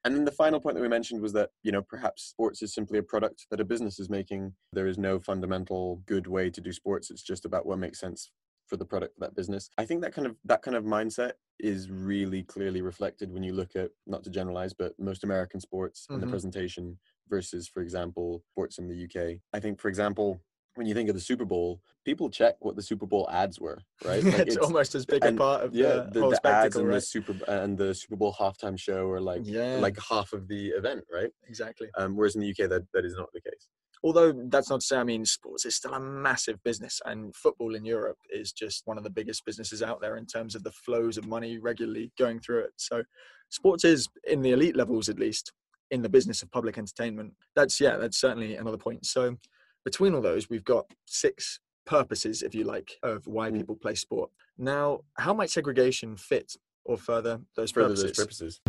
And 0.03 0.15
then 0.15 0.25
the 0.25 0.31
final 0.31 0.59
point 0.59 0.75
that 0.75 0.81
we 0.81 0.87
mentioned 0.87 1.21
was 1.21 1.33
that, 1.33 1.49
you 1.63 1.71
know, 1.71 1.81
perhaps 1.81 2.23
sports 2.23 2.61
is 2.61 2.73
simply 2.73 2.97
a 2.99 3.03
product 3.03 3.45
that 3.51 3.59
a 3.59 3.65
business 3.65 3.99
is 3.99 4.09
making. 4.09 4.53
There 4.73 4.87
is 4.87 4.97
no 4.97 5.19
fundamental 5.19 6.01
good 6.05 6.27
way 6.27 6.49
to 6.49 6.61
do 6.61 6.71
sports. 6.71 7.11
It's 7.11 7.21
just 7.23 7.45
about 7.45 7.65
what 7.65 7.77
makes 7.79 7.99
sense 7.99 8.31
for 8.67 8.77
the 8.77 8.85
product 8.85 9.15
of 9.17 9.21
that 9.21 9.35
business. 9.35 9.69
I 9.77 9.85
think 9.85 10.01
that 10.01 10.13
kind 10.13 10.27
of 10.27 10.35
that 10.45 10.61
kind 10.61 10.77
of 10.77 10.83
mindset 10.83 11.33
is 11.59 11.89
really 11.89 12.43
clearly 12.43 12.81
reflected 12.81 13.31
when 13.33 13.43
you 13.43 13.51
look 13.53 13.75
at 13.75 13.91
not 14.07 14.23
to 14.23 14.29
generalize, 14.29 14.73
but 14.73 14.93
most 14.99 15.23
American 15.23 15.59
sports 15.59 16.05
and 16.09 16.21
the 16.21 16.27
Mhm. 16.27 16.29
presentation 16.29 16.99
versus, 17.27 17.67
for 17.67 17.81
example, 17.81 18.43
sports 18.53 18.77
in 18.77 18.87
the 18.87 18.95
UK. 18.95 19.41
I 19.53 19.59
think, 19.59 19.79
for 19.81 19.89
example, 19.89 20.39
when 20.75 20.87
you 20.87 20.93
think 20.93 21.09
of 21.09 21.15
the 21.15 21.21
Super 21.21 21.45
Bowl, 21.45 21.81
people 22.05 22.29
check 22.29 22.55
what 22.59 22.75
the 22.75 22.81
Super 22.81 23.05
Bowl 23.05 23.29
ads 23.31 23.59
were, 23.59 23.79
right? 24.05 24.23
Like, 24.29 24.47
it's, 24.47 24.57
almost 24.57 24.95
as 24.95 25.05
big 25.05 25.25
a 25.25 25.31
part 25.33 25.63
of 25.63 25.75
yeah, 25.75 25.87
the, 25.87 26.09
the, 26.11 26.19
whole 26.21 26.29
the 26.29 26.47
ads 26.47 26.73
spectacle, 26.73 26.81
and 26.81 26.93
the? 26.93 27.01
Super 27.01 27.35
and 27.47 27.77
the 27.77 27.93
Super 27.93 28.15
Bowl 28.15 28.35
halftime 28.39 28.79
show 28.79 29.09
are 29.09 29.19
like 29.19 29.41
yeah, 29.43 29.77
like 29.77 29.97
half 30.09 30.33
of 30.33 30.47
the 30.47 30.67
event, 30.69 31.03
right? 31.13 31.31
exactly. 31.47 31.87
Um, 31.97 32.15
whereas 32.15 32.35
in 32.35 32.41
the 32.41 32.49
UK, 32.49 32.69
that, 32.69 32.83
that 32.93 33.05
is 33.05 33.15
not 33.15 33.29
the 33.33 33.41
case. 33.41 33.67
although 34.03 34.31
that's 34.47 34.69
not 34.69 34.79
to 34.79 34.85
say 34.85 34.97
i 34.97 35.03
mean 35.03 35.25
sports 35.25 35.65
is 35.65 35.75
still 35.75 35.93
a 35.93 35.99
massive 35.99 36.61
business 36.63 37.01
and 37.05 37.35
football 37.35 37.75
in 37.75 37.83
europe 37.83 38.17
is 38.31 38.53
just 38.53 38.83
one 38.85 38.97
of 38.97 39.03
the 39.03 39.09
biggest 39.09 39.43
businesses 39.45 39.83
out 39.83 39.99
there 39.99 40.15
in 40.15 40.25
terms 40.25 40.55
of 40.55 40.63
the 40.63 40.71
flows 40.71 41.17
of 41.17 41.27
money 41.27 41.57
regularly 41.57 42.09
going 42.17 42.39
through 42.39 42.59
it 42.59 42.71
so 42.77 43.03
sports 43.49 43.83
is 43.83 44.07
in 44.25 44.41
the 44.41 44.51
elite 44.51 44.77
levels 44.77 45.09
at 45.09 45.19
least 45.19 45.51
in 45.91 46.01
the 46.01 46.07
business 46.09 46.41
of 46.41 46.51
public 46.51 46.77
entertainment 46.77 47.33
that's 47.55 47.81
yeah 47.81 47.97
that's 47.97 48.17
certainly 48.21 48.55
another 48.55 48.77
point 48.77 49.05
so 49.05 49.35
between 49.85 50.13
all 50.13 50.21
those 50.21 50.49
we've 50.49 50.63
got 50.63 50.85
six 51.05 51.59
purposes 51.85 52.41
if 52.43 52.53
you 52.53 52.63
like 52.63 52.97
of 53.03 53.25
why 53.27 53.49
Mm. 53.49 53.57
people 53.57 53.75
play 53.75 53.95
sport 53.95 54.29
now 54.57 54.99
how 55.15 55.33
might 55.33 55.49
segregation 55.49 56.15
fit 56.15 56.55
or 56.85 56.97
further 56.97 57.39
those 57.55 57.71
Further 57.71 57.89
purposes 57.95 58.17
those 58.17 58.17
purposes. 58.17 58.61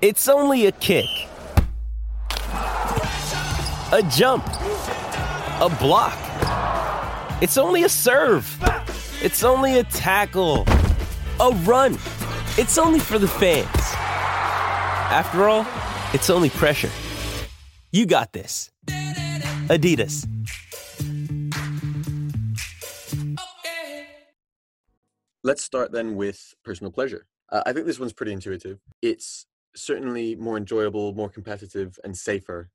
It's 0.00 0.28
only 0.28 0.66
a 0.66 0.72
kick, 0.72 1.06
a 3.92 4.02
jump, 4.10 4.46
a 5.60 5.74
block. 5.80 6.18
It's 7.42 7.56
only 7.56 7.84
a 7.84 7.88
serve. 7.88 8.44
It's 9.24 9.42
only 9.42 9.78
a 9.78 9.84
tackle, 9.84 10.66
a 11.40 11.50
run. 11.64 11.94
It's 12.58 12.76
only 12.76 12.98
for 12.98 13.18
the 13.18 13.26
fans. 13.26 13.66
After 15.10 15.48
all, 15.48 15.66
it's 16.12 16.28
only 16.28 16.50
pressure. 16.50 16.90
You 17.90 18.04
got 18.04 18.34
this. 18.34 18.70
Adidas. 19.70 20.28
Let's 25.42 25.64
start 25.64 25.90
then 25.90 26.16
with 26.16 26.54
personal 26.62 26.92
pleasure. 26.92 27.24
Uh, 27.50 27.62
I 27.64 27.72
think 27.72 27.86
this 27.86 27.98
one's 27.98 28.12
pretty 28.12 28.32
intuitive. 28.34 28.78
It's 29.00 29.46
certainly 29.74 30.36
more 30.36 30.58
enjoyable, 30.58 31.14
more 31.14 31.30
competitive, 31.30 31.98
and 32.04 32.14
safer 32.14 32.68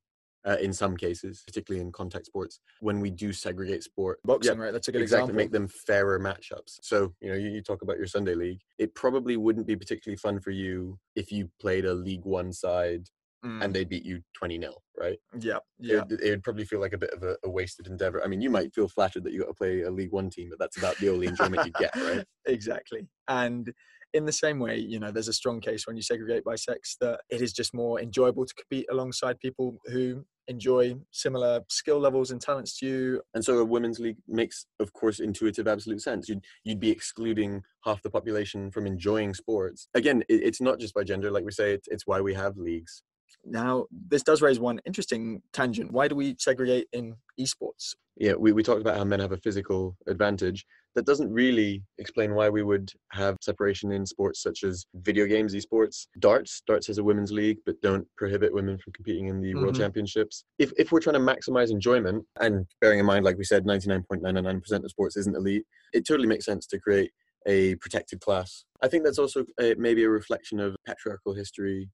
uh, 0.46 0.56
in 0.60 0.72
some 0.72 0.96
cases, 0.96 1.42
particularly 1.46 1.84
in 1.84 1.92
contact 1.92 2.26
sports, 2.26 2.60
when 2.80 3.00
we 3.00 3.10
do 3.10 3.32
segregate 3.32 3.82
sport. 3.82 4.18
Yeah, 4.24 4.28
boxing 4.34 4.58
right 4.58 4.72
that's 4.72 4.88
a 4.88 4.92
good 4.92 5.02
exactly 5.02 5.32
example. 5.32 5.36
make 5.36 5.52
them 5.52 5.68
fairer 5.68 6.18
matchups. 6.18 6.78
So 6.82 7.14
you 7.20 7.28
know 7.30 7.36
you, 7.36 7.50
you 7.50 7.62
talk 7.62 7.82
about 7.82 7.98
your 7.98 8.06
sunday 8.06 8.34
league 8.34 8.60
it 8.78 8.94
probably 8.94 9.36
wouldn't 9.36 9.66
be 9.66 9.76
particularly 9.76 10.16
fun 10.16 10.40
for 10.40 10.50
you 10.50 10.98
if 11.16 11.30
you 11.32 11.50
played 11.60 11.84
a 11.84 11.94
league 11.94 12.24
one 12.24 12.52
side 12.52 13.06
Mm, 13.42 13.64
and 13.64 13.74
they 13.74 13.84
beat 13.84 14.04
you 14.04 14.20
20 14.36 14.58
nil 14.58 14.82
right? 14.98 15.18
Yeah 15.40 15.56
it, 15.56 15.62
yeah. 15.78 16.02
would- 16.10 16.20
it 16.20 16.28
would 16.30 16.42
probably 16.42 16.66
feel 16.66 16.78
like 16.78 16.92
a 16.92 16.98
bit 16.98 17.08
of 17.14 17.22
a, 17.22 17.38
a 17.42 17.48
wasted 17.48 17.86
endeavor. 17.86 18.22
I 18.22 18.26
mean 18.26 18.42
you 18.42 18.50
might 18.50 18.74
feel 18.74 18.86
flattered 18.86 19.24
that 19.24 19.32
you 19.32 19.40
got 19.40 19.46
to 19.46 19.54
play 19.54 19.80
a 19.80 19.90
league 19.90 20.12
one 20.12 20.28
team 20.28 20.50
but 20.50 20.58
that's 20.58 20.76
about 20.76 20.94
the 20.98 21.08
only 21.08 21.26
enjoyment 21.26 21.64
you 21.64 21.72
get 21.78 21.90
right? 21.96 22.22
Exactly 22.46 23.06
and 23.28 23.72
in 24.12 24.24
the 24.26 24.32
same 24.32 24.58
way, 24.58 24.78
you 24.78 24.98
know, 24.98 25.10
there's 25.10 25.28
a 25.28 25.32
strong 25.32 25.60
case 25.60 25.86
when 25.86 25.96
you 25.96 26.02
segregate 26.02 26.44
by 26.44 26.56
sex 26.56 26.96
that 27.00 27.20
it 27.30 27.40
is 27.42 27.52
just 27.52 27.74
more 27.74 28.00
enjoyable 28.00 28.44
to 28.44 28.54
compete 28.54 28.86
alongside 28.90 29.38
people 29.38 29.78
who 29.86 30.24
enjoy 30.48 30.96
similar 31.12 31.60
skill 31.68 32.00
levels 32.00 32.30
and 32.30 32.40
talents 32.40 32.76
to 32.78 32.86
you. 32.86 33.22
And 33.34 33.44
so 33.44 33.58
a 33.58 33.64
women's 33.64 34.00
league 34.00 34.16
makes, 34.26 34.66
of 34.80 34.92
course, 34.92 35.20
intuitive 35.20 35.68
absolute 35.68 36.02
sense. 36.02 36.28
You'd 36.28 36.44
you'd 36.64 36.80
be 36.80 36.90
excluding 36.90 37.62
half 37.84 38.02
the 38.02 38.10
population 38.10 38.70
from 38.70 38.86
enjoying 38.86 39.34
sports. 39.34 39.88
Again, 39.94 40.22
it, 40.28 40.42
it's 40.42 40.60
not 40.60 40.80
just 40.80 40.94
by 40.94 41.04
gender, 41.04 41.30
like 41.30 41.44
we 41.44 41.52
say, 41.52 41.72
it's, 41.72 41.88
it's 41.88 42.06
why 42.06 42.20
we 42.20 42.34
have 42.34 42.56
leagues. 42.56 43.02
Now, 43.44 43.86
this 44.08 44.22
does 44.22 44.42
raise 44.42 44.58
one 44.58 44.80
interesting 44.84 45.42
tangent. 45.52 45.92
Why 45.92 46.08
do 46.08 46.14
we 46.14 46.36
segregate 46.38 46.88
in 46.92 47.14
esports? 47.38 47.94
Yeah, 48.16 48.34
we, 48.34 48.52
we 48.52 48.62
talked 48.62 48.82
about 48.82 48.98
how 48.98 49.04
men 49.04 49.20
have 49.20 49.32
a 49.32 49.38
physical 49.38 49.96
advantage. 50.06 50.66
That 50.96 51.06
doesn't 51.06 51.32
really 51.32 51.84
explain 51.98 52.34
why 52.34 52.48
we 52.48 52.64
would 52.64 52.90
have 53.12 53.36
separation 53.40 53.92
in 53.92 54.04
sports 54.04 54.42
such 54.42 54.64
as 54.64 54.84
video 54.94 55.26
games, 55.26 55.54
esports. 55.54 56.06
Darts, 56.18 56.62
darts 56.66 56.88
has 56.88 56.98
a 56.98 57.04
women's 57.04 57.30
league, 57.30 57.58
but 57.64 57.80
don't 57.80 58.06
prohibit 58.16 58.52
women 58.52 58.76
from 58.78 58.92
competing 58.92 59.28
in 59.28 59.40
the 59.40 59.54
world 59.54 59.74
Mhm. 59.74 59.78
championships. 59.78 60.44
If, 60.58 60.72
if 60.76 60.90
we're 60.90 61.00
trying 61.00 61.14
to 61.14 61.20
maximize 61.20 61.70
enjoyment, 61.70 62.26
and 62.40 62.66
bearing 62.80 62.98
in 62.98 63.06
mind, 63.06 63.24
like 63.24 63.38
we 63.38 63.44
said, 63.44 63.64
99.99% 63.66 64.84
of 64.84 64.90
sports 64.90 65.16
isn't 65.16 65.36
elite, 65.36 65.64
it 65.92 66.04
totally 66.06 66.26
makes 66.26 66.44
sense 66.44 66.66
to 66.66 66.78
create 66.80 67.12
a 67.46 67.76
protected 67.76 68.20
class. 68.20 68.64
I 68.82 68.88
think 68.88 69.04
that's 69.04 69.18
also 69.18 69.44
uh, 69.60 69.74
maybe 69.78 70.02
a 70.04 70.10
reflection 70.10 70.58
of 70.58 70.74
patriarchal 70.86 71.34
history, 71.34 71.88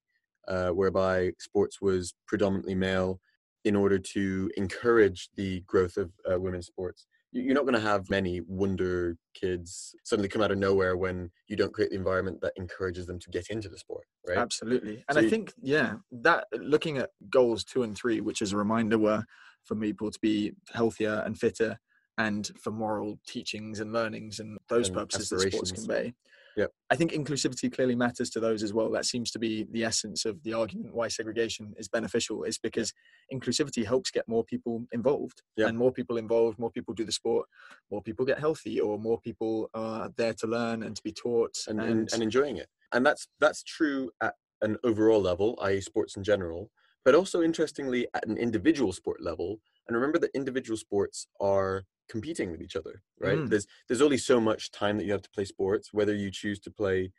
uh, 0.47 0.69
whereby 0.69 1.33
sports 1.39 1.81
was 1.81 2.13
predominantly 2.27 2.75
male 2.75 3.19
in 3.63 3.75
order 3.75 3.99
to 3.99 4.49
encourage 4.57 5.29
the 5.35 5.61
growth 5.61 5.97
of 5.97 6.11
uh, 6.29 6.39
women's 6.39 6.65
sports. 6.67 7.05
You- 7.31 7.43
You're 7.43 7.53
not 7.55 7.63
going 7.63 7.73
to 7.73 7.79
have 7.79 8.09
many 8.09 8.41
wonder 8.41 9.17
kids 9.33 9.95
suddenly 10.03 10.29
come 10.29 10.41
out 10.41 10.51
of 10.51 10.57
nowhere 10.57 10.95
when 10.97 11.31
you 11.47 11.55
don't 11.55 11.73
create 11.73 11.91
the 11.91 11.97
environment 11.97 12.41
that 12.41 12.53
encourages 12.57 13.05
them 13.05 13.19
to 13.19 13.29
get 13.29 13.49
into 13.49 13.69
the 13.69 13.77
sport, 13.77 14.07
right? 14.27 14.37
Absolutely. 14.37 15.03
And 15.09 15.17
So 15.17 15.25
I 15.25 15.29
think, 15.29 15.53
yeah, 15.61 15.95
that 16.11 16.47
looking 16.53 16.97
at 16.97 17.11
goals 17.29 17.63
two 17.63 17.83
and 17.83 17.95
three, 17.97 18.21
which 18.21 18.41
is 18.41 18.53
a 18.53 18.57
reminder 18.57 18.97
were 18.97 19.23
for 19.63 19.75
people 19.75 20.11
to 20.11 20.19
be 20.19 20.53
healthier 20.73 21.21
and 21.25 21.37
fitter 21.37 21.79
and 22.17 22.49
for 22.59 22.71
moral 22.71 23.19
teachings 23.27 23.79
and 23.79 23.91
learnings 23.93 24.39
and 24.39 24.57
those 24.69 24.87
And 24.87 24.95
purposes 24.95 25.29
that 25.29 25.41
sports 25.51 25.71
convey. 25.71 26.13
Yep. 26.57 26.71
I 26.89 26.95
think 26.95 27.11
inclusivity 27.11 27.71
clearly 27.71 27.95
matters 27.95 28.31
to 28.31 28.39
those 28.39 28.63
as 28.63 28.73
well. 28.73 28.89
That 28.89 29.05
seems 29.05 29.29
to 29.31 29.39
be 29.39 29.67
the 29.71 29.83
essence 29.83 30.25
of 30.25 30.41
the 30.41 30.53
argument 30.53 30.95
why 30.95 31.07
segregation 31.07 31.75
is 31.77 31.87
beneficial, 31.87 32.43
is 32.43 32.57
because 32.57 32.91
inclusivity 33.31 33.85
helps 33.85 34.09
get 34.09 34.27
more 34.27 34.43
people 34.43 34.85
involved. 34.91 35.43
Yeah. 35.55 35.67
And 35.67 35.77
more 35.77 35.91
people 35.91 36.17
involved, 36.17 36.57
more 36.57 36.71
people 36.71 36.95
do 36.95 37.05
the 37.05 37.11
sport, 37.11 37.47
more 37.91 38.01
people 38.01 38.25
get 38.25 38.39
healthy, 38.39 38.79
or 38.79 38.97
more 38.97 39.19
people 39.21 39.69
are 39.75 40.09
there 40.17 40.33
to 40.33 40.47
learn 40.47 40.81
and 40.81 40.95
to 40.95 41.03
be 41.03 41.11
taught. 41.11 41.55
and, 41.67 41.79
and, 41.79 42.11
and 42.11 42.23
enjoying 42.23 42.57
it. 42.57 42.67
And 42.91 43.05
that's 43.05 43.27
that's 43.39 43.61
true 43.61 44.09
at 44.21 44.33
an 44.63 44.77
overall 44.83 45.21
level, 45.21 45.59
i.e., 45.61 45.79
sports 45.81 46.17
in 46.17 46.23
general, 46.23 46.71
but 47.05 47.13
also 47.13 47.43
interestingly 47.43 48.07
at 48.15 48.27
an 48.27 48.37
individual 48.37 48.91
sport 48.93 49.21
level. 49.21 49.59
And 49.87 49.95
remember 49.95 50.17
that 50.19 50.31
individual 50.33 50.77
sports 50.77 51.27
are 51.39 51.83
competing 52.09 52.51
with 52.51 52.61
each 52.61 52.75
other, 52.75 53.01
right? 53.19 53.37
Mm. 53.37 53.49
There's 53.49 53.67
there's 53.87 54.01
only 54.01 54.17
so 54.17 54.39
much 54.39 54.71
time 54.71 54.97
that 54.97 55.05
you 55.05 55.11
have 55.11 55.21
to 55.21 55.29
play 55.29 55.45
sports. 55.45 55.93
Whether 55.93 56.15
you 56.15 56.31
choose 56.31 56.59
to 56.61 56.71
play 56.71 57.11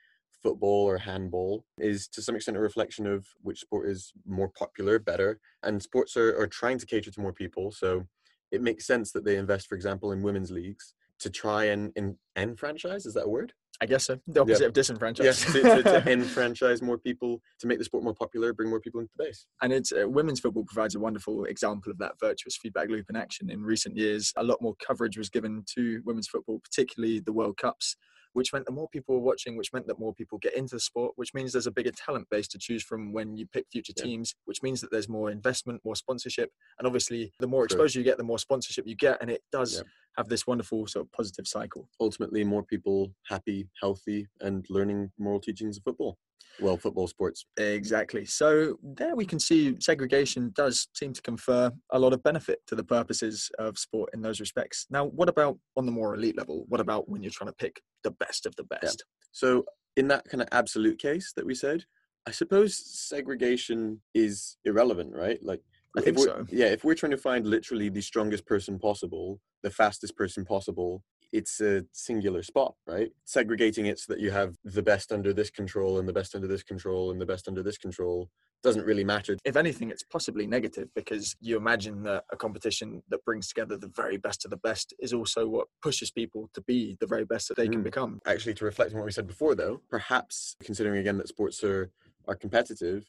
football 0.42 0.84
or 0.86 0.98
handball 0.98 1.64
is 1.78 2.08
to 2.08 2.22
some 2.22 2.36
extent 2.36 2.56
a 2.56 2.60
reflection 2.60 3.06
of 3.06 3.26
which 3.42 3.60
sport 3.60 3.88
is 3.88 4.12
more 4.26 4.48
popular, 4.48 4.98
better. 4.98 5.40
And 5.62 5.82
sports 5.82 6.16
are, 6.16 6.38
are 6.40 6.46
trying 6.46 6.78
to 6.78 6.86
cater 6.86 7.10
to 7.10 7.20
more 7.20 7.32
people. 7.32 7.72
So 7.72 8.06
it 8.50 8.62
makes 8.62 8.86
sense 8.86 9.12
that 9.12 9.24
they 9.24 9.36
invest, 9.36 9.68
for 9.68 9.74
example, 9.74 10.12
in 10.12 10.22
women's 10.22 10.50
leagues 10.50 10.94
to 11.20 11.30
try 11.30 11.64
and, 11.64 11.92
and 11.96 12.16
enfranchise, 12.36 13.04
is 13.04 13.14
that 13.14 13.24
a 13.24 13.28
word? 13.28 13.52
I 13.80 13.86
guess 13.86 14.06
so. 14.06 14.18
The 14.26 14.40
opposite 14.40 14.66
of 14.66 14.72
disenfranchised. 14.72 15.24
Yes, 15.24 15.52
to, 15.52 15.62
to, 15.62 15.82
to 15.82 16.02
enfranchise 16.10 16.82
more 16.82 16.98
people, 16.98 17.40
to 17.60 17.66
make 17.66 17.78
the 17.78 17.84
sport 17.84 18.02
more 18.02 18.14
popular, 18.14 18.52
bring 18.52 18.68
more 18.68 18.80
people 18.80 19.00
into 19.00 19.12
the 19.16 19.24
base. 19.24 19.46
and 19.62 19.72
it's 19.72 19.92
uh, 19.92 20.08
women's 20.08 20.40
football 20.40 20.64
provides 20.64 20.96
a 20.96 21.00
wonderful 21.00 21.44
example 21.44 21.92
of 21.92 21.98
that 21.98 22.12
virtuous 22.18 22.56
feedback 22.56 22.88
loop 22.88 23.06
in 23.08 23.16
action. 23.16 23.50
In 23.50 23.62
recent 23.62 23.96
years, 23.96 24.32
a 24.36 24.42
lot 24.42 24.60
more 24.60 24.74
coverage 24.84 25.16
was 25.16 25.30
given 25.30 25.64
to 25.76 26.02
women's 26.04 26.28
football, 26.28 26.58
particularly 26.58 27.20
the 27.20 27.32
World 27.32 27.56
Cups, 27.56 27.96
which 28.32 28.52
meant 28.52 28.66
that 28.66 28.72
more 28.72 28.88
people 28.88 29.14
were 29.14 29.20
watching, 29.20 29.56
which 29.56 29.72
meant 29.72 29.86
that 29.86 29.98
more 29.98 30.14
people 30.14 30.38
get 30.38 30.54
into 30.54 30.76
the 30.76 30.80
sport, 30.80 31.12
which 31.16 31.34
means 31.34 31.52
there's 31.52 31.66
a 31.66 31.70
bigger 31.70 31.90
talent 31.90 32.28
base 32.30 32.48
to 32.48 32.58
choose 32.58 32.82
from 32.82 33.12
when 33.12 33.36
you 33.36 33.46
pick 33.46 33.66
future 33.70 33.92
Yeah. 33.96 34.04
teams, 34.04 34.34
which 34.44 34.62
means 34.62 34.80
that 34.80 34.90
there's 34.90 35.08
more 35.08 35.30
investment, 35.30 35.84
more 35.84 35.96
sponsorship, 35.96 36.52
and 36.78 36.86
obviously 36.86 37.32
the 37.38 37.46
more 37.46 37.64
exposure 37.64 37.98
you 37.98 38.04
get, 38.04 38.16
the 38.18 38.24
more 38.24 38.38
sponsorship 38.38 38.86
you 38.86 38.94
get, 38.94 39.20
and 39.20 39.30
it 39.30 39.42
does 39.52 39.76
Yeah. 39.76 39.82
have 40.16 40.28
this 40.28 40.46
wonderful 40.46 40.86
sort 40.86 41.06
of 41.06 41.12
positive 41.12 41.46
cycle. 41.46 41.88
Ultimately, 42.00 42.44
more 42.44 42.62
people 42.62 43.14
happy, 43.26 43.68
healthy, 43.80 44.26
and 44.40 44.66
learning 44.68 45.12
moral 45.18 45.40
teachings 45.40 45.76
of 45.76 45.82
football. 45.84 46.18
Well, 46.60 46.76
football 46.76 47.06
sports. 47.06 47.46
Exactly. 47.56 48.24
So 48.24 48.78
there 48.82 49.14
we 49.14 49.24
can 49.24 49.38
see 49.38 49.76
segregation 49.80 50.52
does 50.54 50.88
seem 50.94 51.12
to 51.12 51.22
confer 51.22 51.70
a 51.92 51.98
lot 51.98 52.12
of 52.12 52.22
benefit 52.22 52.60
to 52.66 52.74
the 52.74 52.84
purposes 52.84 53.50
of 53.58 53.78
sport 53.78 54.10
in 54.12 54.22
those 54.22 54.40
respects. 54.40 54.86
Now, 54.90 55.06
what 55.06 55.28
about 55.28 55.58
on 55.76 55.86
the 55.86 55.92
more 55.92 56.14
elite 56.14 56.36
level? 56.36 56.64
What 56.68 56.80
about 56.80 57.08
when 57.08 57.22
you're 57.22 57.32
trying 57.32 57.50
to 57.50 57.56
pick 57.56 57.80
the 58.02 58.10
best 58.12 58.46
of 58.46 58.56
the 58.56 58.64
best? 58.64 59.04
So, 59.32 59.64
in 59.96 60.08
that 60.08 60.24
kind 60.28 60.42
of 60.42 60.48
absolute 60.52 60.98
case 60.98 61.32
that 61.36 61.44
we 61.44 61.54
said, 61.54 61.84
I 62.26 62.30
suppose 62.30 62.76
segregation 62.76 64.00
is 64.14 64.58
irrelevant, 64.64 65.14
right? 65.14 65.42
Like, 65.42 65.60
I 65.96 66.02
think 66.02 66.18
so. 66.18 66.46
Yeah, 66.50 66.66
if 66.66 66.84
we're 66.84 66.94
trying 66.94 67.12
to 67.12 67.16
find 67.16 67.46
literally 67.46 67.88
the 67.88 68.02
strongest 68.02 68.46
person 68.46 68.78
possible, 68.78 69.40
the 69.62 69.70
fastest 69.70 70.16
person 70.16 70.44
possible, 70.44 71.02
it's 71.32 71.60
a 71.60 71.84
singular 71.92 72.42
spot, 72.42 72.74
right? 72.86 73.10
Segregating 73.24 73.86
it 73.86 73.98
so 73.98 74.12
that 74.12 74.20
you 74.20 74.30
have 74.30 74.54
the 74.64 74.82
best 74.82 75.12
under 75.12 75.32
this 75.32 75.50
control 75.50 75.98
and 75.98 76.08
the 76.08 76.12
best 76.12 76.34
under 76.34 76.46
this 76.46 76.62
control 76.62 77.10
and 77.10 77.20
the 77.20 77.26
best 77.26 77.48
under 77.48 77.62
this 77.62 77.78
control 77.78 78.28
doesn't 78.62 78.84
really 78.84 79.04
matter. 79.04 79.36
If 79.44 79.56
anything, 79.56 79.90
it's 79.90 80.02
possibly 80.02 80.46
negative 80.46 80.88
because 80.94 81.36
you 81.40 81.56
imagine 81.56 82.02
that 82.04 82.24
a 82.32 82.36
competition 82.36 83.02
that 83.08 83.24
brings 83.24 83.48
together 83.48 83.76
the 83.76 83.92
very 83.94 84.16
best 84.16 84.44
of 84.44 84.50
the 84.50 84.56
best 84.56 84.92
is 84.98 85.12
also 85.12 85.46
what 85.46 85.68
pushes 85.80 86.10
people 86.10 86.50
to 86.54 86.60
be 86.62 86.96
the 86.98 87.06
very 87.06 87.24
best 87.24 87.48
that 87.48 87.56
they 87.56 87.68
can 87.68 87.80
Mm. 87.82 87.84
become. 87.84 88.20
Actually, 88.26 88.54
to 88.54 88.64
reflect 88.64 88.92
on 88.92 88.98
what 88.98 89.06
we 89.06 89.12
said 89.12 89.28
before, 89.28 89.54
though, 89.54 89.80
perhaps 89.88 90.56
considering 90.60 90.98
again 90.98 91.18
that 91.18 91.28
sports 91.28 91.62
are 91.62 91.90
are 92.26 92.34
competitive, 92.34 93.06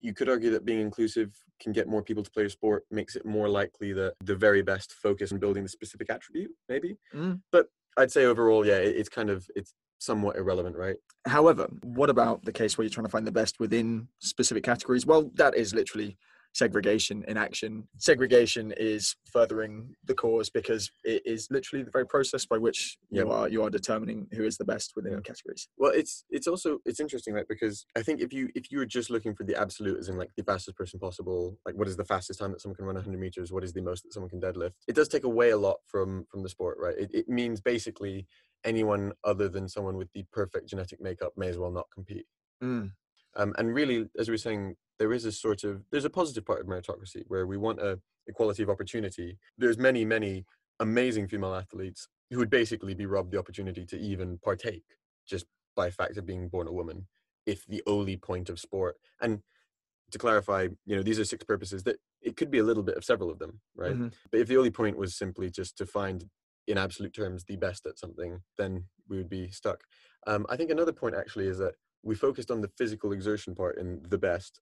you 0.00 0.14
could 0.14 0.28
argue 0.28 0.50
that 0.50 0.64
being 0.64 0.80
inclusive 0.80 1.32
can 1.60 1.72
get 1.72 1.88
more 1.88 2.02
people 2.02 2.22
to 2.22 2.30
play 2.30 2.44
a 2.44 2.50
sport, 2.50 2.84
makes 2.90 3.16
it 3.16 3.24
more 3.24 3.48
likely 3.48 3.92
that 3.92 4.14
the 4.22 4.36
very 4.36 4.62
best 4.62 4.92
focus 4.92 5.32
on 5.32 5.38
building 5.38 5.62
the 5.62 5.68
specific 5.68 6.10
attribute, 6.10 6.50
maybe. 6.68 6.96
Mm. 7.14 7.40
But 7.50 7.66
I'd 7.96 8.12
say 8.12 8.24
overall, 8.24 8.66
yeah, 8.66 8.76
it, 8.76 8.96
it's 8.96 9.08
kind 9.08 9.30
of 9.30 9.48
it's 9.56 9.74
somewhat 9.98 10.36
irrelevant, 10.36 10.76
right? 10.76 10.96
However, 11.26 11.68
what 11.82 12.10
about 12.10 12.44
the 12.44 12.52
case 12.52 12.76
where 12.76 12.84
you're 12.84 12.92
trying 12.92 13.06
to 13.06 13.10
find 13.10 13.26
the 13.26 13.32
best 13.32 13.58
within 13.58 14.08
specific 14.20 14.64
categories? 14.64 15.06
Well, 15.06 15.30
that 15.34 15.56
is 15.56 15.74
literally 15.74 16.18
segregation 16.56 17.22
in 17.28 17.36
action. 17.36 17.86
Segregation 17.98 18.72
is 18.78 19.14
furthering 19.30 19.94
the 20.04 20.14
cause 20.14 20.48
because 20.48 20.90
it 21.04 21.20
is 21.26 21.48
literally 21.50 21.84
the 21.84 21.90
very 21.90 22.06
process 22.06 22.46
by 22.46 22.56
which 22.56 22.96
you 23.10 23.18
Yep. 23.20 23.28
are 23.36 23.48
you 23.48 23.62
are 23.62 23.68
determining 23.70 24.26
who 24.32 24.44
is 24.44 24.56
the 24.56 24.64
best 24.64 24.92
within 24.96 25.12
Yeah. 25.12 25.20
categories. 25.20 25.68
Well, 25.76 25.92
it's 25.92 26.24
it's 26.30 26.46
also 26.46 26.78
it's 26.86 26.98
interesting, 26.98 27.34
right? 27.34 27.46
Because 27.46 27.84
I 27.94 28.02
think 28.02 28.20
if 28.20 28.32
you 28.32 28.48
if 28.54 28.70
you 28.70 28.78
were 28.78 28.86
just 28.86 29.10
looking 29.10 29.34
for 29.34 29.44
the 29.44 29.54
absolute, 29.54 29.98
as 29.98 30.08
in 30.08 30.16
like 30.16 30.30
the 30.36 30.44
fastest 30.44 30.76
person 30.76 30.98
possible, 30.98 31.58
like 31.66 31.74
what 31.74 31.88
is 31.88 31.96
the 31.96 32.04
fastest 32.04 32.38
time 32.40 32.52
that 32.52 32.60
someone 32.62 32.76
can 32.76 32.86
run 32.86 32.96
100 32.96 33.18
meters, 33.20 33.52
what 33.52 33.62
is 33.64 33.74
the 33.74 33.82
most 33.82 34.02
that 34.04 34.14
someone 34.14 34.30
can 34.30 34.40
deadlift, 34.40 34.72
it 34.88 34.94
does 34.96 35.08
take 35.08 35.24
away 35.24 35.50
a 35.50 35.58
lot 35.58 35.78
from 35.84 36.24
from 36.30 36.42
the 36.42 36.48
sport, 36.48 36.78
right? 36.80 36.96
It, 36.98 37.10
it 37.12 37.28
means 37.28 37.60
basically 37.60 38.26
anyone 38.64 39.12
other 39.24 39.48
than 39.50 39.68
someone 39.68 39.96
with 39.98 40.10
the 40.12 40.24
perfect 40.32 40.68
genetic 40.70 41.00
makeup 41.02 41.32
may 41.36 41.48
as 41.48 41.58
well 41.58 41.70
not 41.70 41.86
compete. 41.92 42.26
Mm. 42.64 42.92
Um, 43.36 43.54
and 43.58 43.74
really, 43.74 44.08
as 44.18 44.28
we 44.28 44.32
were 44.32 44.38
saying, 44.38 44.76
there 44.98 45.12
is 45.12 45.24
a 45.24 45.32
sort 45.32 45.64
of 45.64 45.82
there's 45.90 46.04
a 46.04 46.10
positive 46.10 46.44
part 46.44 46.60
of 46.60 46.66
meritocracy 46.66 47.22
where 47.28 47.46
we 47.46 47.56
want 47.56 47.80
a 47.80 47.98
equality 48.26 48.62
of 48.62 48.70
opportunity. 48.70 49.38
There's 49.58 49.78
many 49.78 50.04
many 50.04 50.44
amazing 50.80 51.28
female 51.28 51.54
athletes 51.54 52.08
who 52.30 52.38
would 52.38 52.50
basically 52.50 52.94
be 52.94 53.06
robbed 53.06 53.30
the 53.32 53.38
opportunity 53.38 53.86
to 53.86 53.98
even 53.98 54.38
partake 54.38 54.84
just 55.26 55.46
by 55.74 55.90
fact 55.90 56.16
of 56.16 56.26
being 56.26 56.48
born 56.48 56.66
a 56.66 56.72
woman 56.72 57.06
if 57.46 57.64
the 57.66 57.82
only 57.86 58.16
point 58.16 58.48
of 58.50 58.58
sport 58.58 58.96
and 59.20 59.40
to 60.10 60.18
clarify 60.18 60.68
you 60.84 60.96
know 60.96 61.02
these 61.02 61.18
are 61.18 61.24
six 61.24 61.44
purposes 61.44 61.82
that 61.84 61.96
it 62.20 62.36
could 62.36 62.50
be 62.50 62.58
a 62.58 62.62
little 62.62 62.82
bit 62.82 62.96
of 62.96 63.04
several 63.04 63.30
of 63.30 63.38
them 63.38 63.60
right 63.74 63.94
Mhm. 63.96 64.12
but 64.30 64.40
if 64.40 64.48
the 64.48 64.56
only 64.56 64.70
point 64.70 64.96
was 64.98 65.14
simply 65.16 65.50
just 65.50 65.76
to 65.78 65.86
find 65.86 66.28
in 66.66 66.76
absolute 66.78 67.14
terms 67.14 67.44
the 67.44 67.56
best 67.56 67.86
at 67.86 67.98
something 67.98 68.42
then 68.58 68.86
we 69.08 69.16
would 69.16 69.28
be 69.28 69.48
stuck 69.50 69.84
um, 70.26 70.44
i 70.48 70.56
think 70.56 70.70
another 70.70 70.92
point 70.92 71.14
actually 71.14 71.46
is 71.46 71.58
that 71.58 71.74
we 72.02 72.14
focused 72.14 72.50
on 72.50 72.60
the 72.60 72.70
physical 72.76 73.12
exertion 73.12 73.54
part 73.54 73.78
in 73.78 74.02
the 74.08 74.18
best 74.18 74.60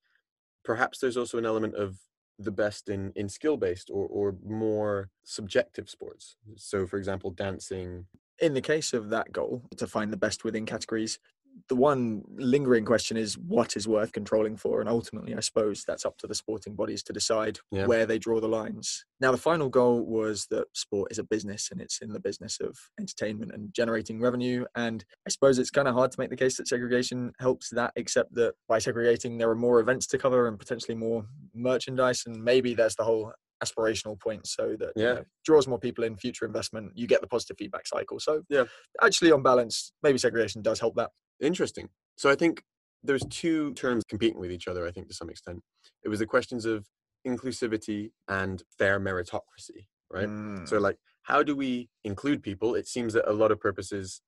perhaps 0.64 0.98
there's 0.98 1.16
also 1.16 1.38
an 1.38 1.46
element 1.46 1.74
of 1.74 1.98
the 2.38 2.50
best 2.50 2.88
in 2.88 3.12
in 3.14 3.28
skill 3.28 3.56
based 3.56 3.90
or 3.90 4.06
or 4.08 4.36
more 4.44 5.10
subjective 5.22 5.88
sports. 5.88 6.36
So 6.56 6.86
for 6.86 6.98
example 6.98 7.30
dancing. 7.30 8.06
In 8.40 8.54
the 8.54 8.60
case 8.60 8.92
of 8.92 9.10
that 9.10 9.30
goal 9.30 9.62
to 9.76 9.86
find 9.86 10.12
the 10.12 10.16
best 10.16 10.42
within 10.42 10.66
categories, 10.66 11.20
the 11.68 11.76
one 11.76 12.22
lingering 12.36 12.84
question 12.84 13.16
is 13.16 13.38
what 13.38 13.76
is 13.76 13.86
worth 13.86 14.12
controlling 14.12 14.56
for? 14.56 14.80
And 14.80 14.88
ultimately, 14.88 15.34
I 15.34 15.40
suppose 15.40 15.84
that's 15.86 16.04
up 16.04 16.16
to 16.18 16.26
the 16.26 16.34
sporting 16.34 16.74
bodies 16.74 17.02
to 17.04 17.12
decide 17.12 17.58
Yeah. 17.70 17.86
where 17.86 18.06
they 18.06 18.18
draw 18.18 18.40
the 18.40 18.48
lines. 18.48 19.04
Now, 19.20 19.30
the 19.30 19.38
final 19.38 19.68
goal 19.68 20.04
was 20.04 20.46
that 20.50 20.66
sport 20.74 21.12
is 21.12 21.18
a 21.18 21.24
business 21.24 21.68
and 21.70 21.80
it's 21.80 22.00
in 22.02 22.12
the 22.12 22.20
business 22.20 22.58
of 22.60 22.76
entertainment 22.98 23.52
and 23.54 23.72
generating 23.72 24.20
revenue. 24.20 24.64
And 24.74 25.04
I 25.26 25.30
suppose 25.30 25.58
it's 25.58 25.70
kind 25.70 25.86
of 25.88 25.94
hard 25.94 26.10
to 26.12 26.20
make 26.20 26.30
the 26.30 26.36
case 26.36 26.56
that 26.56 26.68
segregation 26.68 27.32
helps 27.38 27.70
that, 27.70 27.92
except 27.96 28.34
that 28.34 28.54
by 28.68 28.78
segregating, 28.78 29.38
there 29.38 29.50
are 29.50 29.54
more 29.56 29.80
events 29.80 30.06
to 30.08 30.18
cover 30.18 30.48
and 30.48 30.58
potentially 30.58 30.96
more 30.96 31.26
merchandise. 31.54 32.24
And 32.26 32.42
maybe 32.42 32.74
there's 32.74 32.96
the 32.96 33.04
whole 33.04 33.32
aspirational 33.62 34.18
point 34.20 34.46
so 34.46 34.74
that 34.78 34.92
you 34.96 35.04
Yeah. 35.04 35.12
know, 35.14 35.24
draws 35.44 35.66
more 35.68 35.78
people 35.78 36.04
in 36.04 36.16
future 36.16 36.44
investment 36.44 36.92
you 36.96 37.06
get 37.06 37.20
the 37.20 37.26
positive 37.26 37.56
feedback 37.56 37.86
cycle 37.86 38.18
so 38.18 38.42
Yeah. 38.50 38.64
actually 39.00 39.30
on 39.32 39.42
balance 39.42 39.92
maybe 40.02 40.18
segregation 40.18 40.60
does 40.60 40.80
help 40.80 40.96
that 40.96 41.12
Interesting. 41.40 41.88
So 42.16 42.30
I 42.30 42.34
think 42.34 42.62
there's 43.02 43.24
two 43.28 43.74
terms 43.74 44.02
competing 44.08 44.40
with 44.40 44.50
each 44.50 44.66
other, 44.66 44.86
I 44.86 44.90
think, 44.90 45.08
to 45.08 45.14
some 45.14 45.30
extent. 45.30 45.62
It 46.02 46.08
was 46.08 46.18
the 46.18 46.26
questions 46.26 46.64
of 46.64 46.86
inclusivity 47.26 48.10
and 48.28 48.62
fair 48.78 49.00
meritocracy, 49.00 49.86
right? 50.10 50.28
Mm. 50.28 50.68
So, 50.68 50.78
like, 50.78 50.96
how 51.22 51.42
do 51.42 51.54
we 51.54 51.88
include 52.04 52.42
people? 52.42 52.74
It 52.74 52.88
seems 52.88 53.12
that 53.14 53.28
a 53.30 53.32
lot 53.32 53.50
of 53.50 53.60
purposes 53.60 54.20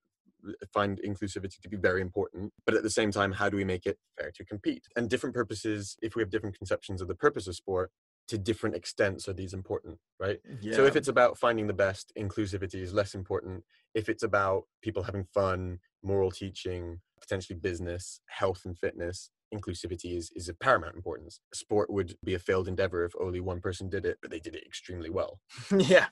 uh, 0.47 0.53
find 0.73 1.01
inclusivity 1.07 1.61
to 1.61 1.69
be 1.69 1.77
very 1.77 2.01
important, 2.01 2.53
but 2.65 2.75
at 2.75 2.83
the 2.83 2.91
same 2.91 3.11
time, 3.11 3.33
how 3.33 3.49
do 3.49 3.57
we 3.57 3.65
make 3.65 3.87
it 3.87 3.99
fair 4.19 4.31
to 4.35 4.45
compete? 4.45 4.87
And 4.97 5.09
different 5.09 5.35
purposes, 5.35 5.97
if 6.03 6.15
we 6.15 6.23
have 6.23 6.31
different 6.31 6.57
conceptions 6.57 7.01
of 7.01 7.09
the 7.09 7.15
purpose 7.15 7.47
of 7.47 7.55
sport, 7.55 7.91
to 8.29 8.39
different 8.39 8.75
extents 8.75 9.29
are 9.29 9.33
these 9.33 9.55
important, 9.55 9.99
right? 10.19 10.41
So 10.75 10.85
if 10.85 10.97
it's 10.97 11.09
about 11.09 11.39
finding 11.39 11.69
the 11.69 11.73
best, 11.73 12.13
inclusivity 12.19 12.83
is 12.83 12.93
less 12.93 13.15
important. 13.15 13.63
If 13.95 14.09
it's 14.09 14.25
about 14.25 14.65
people 14.83 15.05
having 15.05 15.27
fun, 15.33 15.79
moral 16.07 16.31
teaching, 16.31 17.01
potentially 17.21 17.59
business, 17.59 18.21
health 18.29 18.63
and 18.65 18.79
fitness, 18.79 19.31
inclusivity 19.55 20.17
is, 20.17 20.31
is 20.35 20.49
of 20.49 20.59
paramount 20.59 20.97
importance. 20.97 21.41
Sport 21.53 21.91
would 21.91 22.17
be 22.25 22.35
a 22.35 22.39
failed 22.39 22.69
endeavor 22.69 23.05
if 23.05 23.13
only 23.21 23.41
one 23.41 23.61
person 23.61 23.89
did 23.89 24.05
it, 24.07 24.19
but 24.23 24.31
they 24.31 24.41
did 24.41 24.55
it 24.57 24.65
extremely 24.67 25.11
well. 25.11 25.41
yeah 25.79 26.07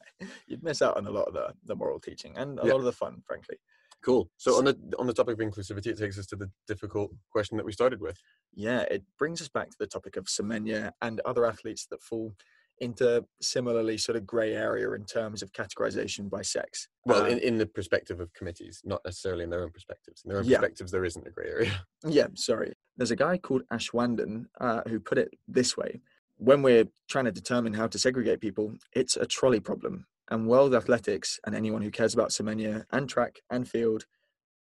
you'd 0.46 0.62
miss 0.62 0.82
out 0.82 0.96
on 0.96 1.06
a 1.06 1.10
lot 1.10 1.28
of 1.28 1.34
the, 1.34 1.52
the 1.64 1.74
moral 1.76 2.00
teaching 2.00 2.36
and 2.36 2.58
a 2.58 2.64
Yeah. 2.64 2.72
lot 2.72 2.78
of 2.78 2.84
the 2.84 2.92
fun 2.92 3.22
frankly 3.26 3.56
Cool. 4.04 4.28
So 4.36 4.56
on 4.58 4.64
the 4.66 4.76
on 4.98 5.06
the 5.06 5.14
topic 5.14 5.40
of 5.40 5.46
inclusivity, 5.48 5.86
it 5.86 5.96
takes 5.96 6.18
us 6.18 6.26
to 6.26 6.36
the 6.36 6.50
difficult 6.68 7.10
question 7.32 7.56
that 7.56 7.64
we 7.64 7.72
started 7.72 8.00
with. 8.02 8.18
yeah 8.52 8.82
it 8.90 9.02
brings 9.18 9.40
us 9.40 9.48
back 9.48 9.70
to 9.70 9.76
the 9.78 9.86
topic 9.86 10.16
of 10.18 10.26
semenya 10.26 10.92
and 11.00 11.20
other 11.24 11.46
athletes 11.46 11.86
that 11.90 12.02
fall 12.02 12.34
into 12.80 13.24
similarly 13.40 13.96
sort 13.96 14.16
of 14.16 14.26
gray 14.26 14.54
area 14.54 14.90
in 14.92 15.04
terms 15.04 15.42
of 15.42 15.52
categorization 15.52 16.28
by 16.28 16.42
sex 16.42 16.88
Well, 17.06 17.22
Um, 17.22 17.30
in, 17.30 17.38
in 17.38 17.58
the 17.58 17.66
perspective 17.66 18.20
of 18.20 18.32
committees, 18.32 18.80
not 18.84 19.00
necessarily 19.04 19.44
in 19.44 19.50
their 19.50 19.62
own 19.62 19.70
perspectives. 19.70 20.22
In 20.24 20.28
their 20.30 20.38
own 20.38 20.44
Yeah. 20.44 20.58
perspectives, 20.58 20.90
there 20.90 21.04
isn't 21.04 21.26
a 21.26 21.30
grey 21.30 21.48
area. 21.48 21.72
Yeah, 22.06 22.26
sorry. 22.34 22.74
There's 22.96 23.10
a 23.10 23.16
guy 23.16 23.38
called 23.38 23.62
Ashwandon 23.72 24.46
uh, 24.60 24.82
who 24.88 25.00
put 25.00 25.18
it 25.18 25.30
this 25.48 25.76
way 25.76 26.00
when 26.36 26.62
we're 26.62 26.86
trying 27.08 27.26
to 27.26 27.32
determine 27.32 27.72
how 27.74 27.86
to 27.86 27.96
segregate 27.98 28.40
people, 28.40 28.74
it's 28.92 29.16
a 29.16 29.24
trolley 29.24 29.60
problem. 29.60 30.04
And 30.32 30.48
World 30.48 30.74
Athletics 30.74 31.38
and 31.46 31.54
anyone 31.54 31.80
who 31.80 31.92
cares 31.92 32.12
about 32.12 32.30
Semenya 32.30 32.84
and 32.90 33.08
track 33.08 33.36
and 33.50 33.68
field, 33.68 34.04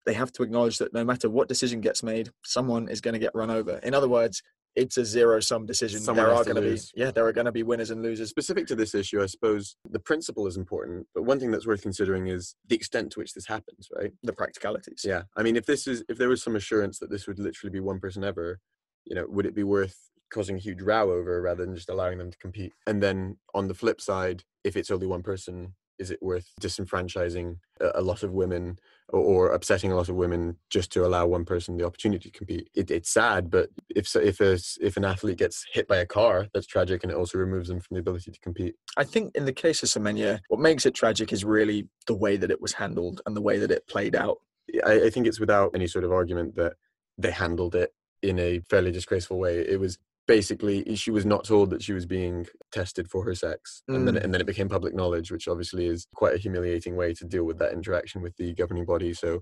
they 0.05 0.13
have 0.13 0.31
to 0.33 0.43
acknowledge 0.43 0.77
that 0.77 0.93
no 0.93 1.03
matter 1.03 1.31
what 1.31 1.47
decision 1.47 1.81
gets 1.81 2.03
made, 2.03 2.29
someone 2.45 2.89
is 2.89 3.01
going 3.01 3.13
to 3.15 3.19
get 3.19 3.33
run 3.33 3.49
over. 3.49 3.77
In 3.77 3.95
other 3.95 4.07
words, 4.07 4.43
it's 4.75 4.97
a 4.97 5.05
zero 5.05 5.39
sum 5.39 5.65
decision. 5.65 5.99
Someone 5.99 6.25
there 6.25 6.33
are 6.33 6.43
going 6.43 6.55
to 6.55 6.61
be 6.61 6.79
yeah, 6.95 7.11
there 7.11 7.25
are 7.25 7.33
going 7.33 7.45
to 7.45 7.51
be 7.51 7.63
winners 7.63 7.91
and 7.91 8.01
losers. 8.01 8.29
Specific 8.29 8.67
to 8.67 8.75
this 8.75 8.95
issue, 8.95 9.21
I 9.21 9.27
suppose 9.27 9.75
the 9.89 9.99
principle 9.99 10.47
is 10.47 10.57
important, 10.57 11.07
but 11.13 11.23
one 11.23 11.39
thing 11.39 11.51
that's 11.51 11.67
worth 11.67 11.81
considering 11.81 12.27
is 12.27 12.55
the 12.67 12.75
extent 12.75 13.11
to 13.13 13.19
which 13.19 13.33
this 13.33 13.47
happens, 13.47 13.89
right? 13.95 14.11
The 14.23 14.33
practicalities. 14.33 15.03
Yeah. 15.03 15.23
I 15.35 15.43
mean, 15.43 15.55
if 15.55 15.65
this 15.65 15.87
is 15.87 16.03
if 16.09 16.17
there 16.17 16.29
was 16.29 16.41
some 16.41 16.55
assurance 16.55 16.99
that 16.99 17.09
this 17.09 17.27
would 17.27 17.39
literally 17.39 17.71
be 17.71 17.79
one 17.79 17.99
person 17.99 18.23
ever, 18.23 18.59
you 19.05 19.15
know, 19.15 19.25
would 19.27 19.45
it 19.45 19.55
be 19.55 19.63
worth 19.63 19.97
causing 20.31 20.55
a 20.55 20.59
huge 20.59 20.81
row 20.81 21.11
over 21.11 21.41
rather 21.41 21.65
than 21.65 21.75
just 21.75 21.89
allowing 21.89 22.17
them 22.17 22.31
to 22.31 22.37
compete? 22.37 22.73
And 22.87 23.01
then 23.01 23.37
on 23.53 23.67
the 23.67 23.75
flip 23.75 24.01
side, 24.01 24.43
if 24.63 24.75
it's 24.75 24.91
only 24.91 25.07
one 25.07 25.21
person, 25.21 25.75
is 25.99 26.09
it 26.09 26.21
worth 26.21 26.51
disenfranchising 26.59 27.57
a, 27.79 27.91
a 27.95 28.01
lot 28.01 28.23
of 28.23 28.31
women 28.31 28.79
or, 29.09 29.19
or 29.19 29.51
upsetting 29.51 29.91
a 29.91 29.95
lot 29.95 30.09
of 30.09 30.15
women 30.15 30.57
just 30.69 30.91
to 30.93 31.05
allow 31.05 31.25
one 31.25 31.45
person 31.45 31.77
the 31.77 31.85
opportunity 31.85 32.29
to 32.29 32.37
compete? 32.37 32.69
It, 32.75 32.91
it's 32.91 33.09
sad, 33.09 33.49
but 33.49 33.69
if 33.89 34.15
if 34.15 34.39
a, 34.39 34.59
if 34.81 34.97
an 34.97 35.05
athlete 35.05 35.37
gets 35.37 35.65
hit 35.71 35.87
by 35.87 35.97
a 35.97 36.05
car, 36.05 36.47
that's 36.53 36.67
tragic, 36.67 37.03
and 37.03 37.11
it 37.11 37.17
also 37.17 37.37
removes 37.37 37.67
them 37.67 37.79
from 37.79 37.95
the 37.95 38.01
ability 38.01 38.31
to 38.31 38.39
compete. 38.39 38.75
I 38.97 39.03
think 39.03 39.35
in 39.35 39.45
the 39.45 39.53
case 39.53 39.83
of 39.83 39.89
Semenya, 39.89 40.39
what 40.49 40.59
makes 40.59 40.85
it 40.85 40.93
tragic 40.93 41.33
is 41.33 41.45
really 41.45 41.87
the 42.07 42.15
way 42.15 42.37
that 42.37 42.51
it 42.51 42.61
was 42.61 42.73
handled 42.73 43.21
and 43.25 43.35
the 43.35 43.41
way 43.41 43.59
that 43.59 43.71
it 43.71 43.87
played 43.87 44.15
out. 44.15 44.37
I, 44.85 45.03
I 45.05 45.09
think 45.09 45.27
it's 45.27 45.39
without 45.39 45.71
any 45.75 45.87
sort 45.87 46.05
of 46.05 46.11
argument 46.11 46.55
that 46.55 46.73
they 47.17 47.31
handled 47.31 47.75
it 47.75 47.93
in 48.21 48.39
a 48.39 48.59
fairly 48.69 48.91
disgraceful 48.91 49.37
way. 49.37 49.59
It 49.59 49.79
was 49.79 49.97
basically 50.27 50.95
she 50.95 51.11
was 51.11 51.25
not 51.25 51.43
told 51.43 51.69
that 51.71 51.83
she 51.83 51.93
was 51.93 52.05
being 52.05 52.47
tested 52.71 53.09
for 53.09 53.23
her 53.25 53.35
sex, 53.35 53.83
and 53.87 54.07
then 54.07 54.15
Mm. 54.15 54.23
and 54.23 54.33
then 54.33 54.41
it 54.41 54.47
became 54.47 54.69
public 54.69 54.93
knowledge, 54.95 55.31
which 55.31 55.47
obviously 55.47 55.87
is 55.87 56.07
quite 56.15 56.33
a 56.35 56.37
humiliating 56.37 56.95
way 56.95 57.13
to 57.15 57.25
deal 57.25 57.43
with 57.43 57.59
that 57.59 57.73
interaction 57.73 58.21
with 58.21 58.35
the 58.37 58.53
governing 58.53 58.85
body. 58.85 59.13
So. 59.13 59.41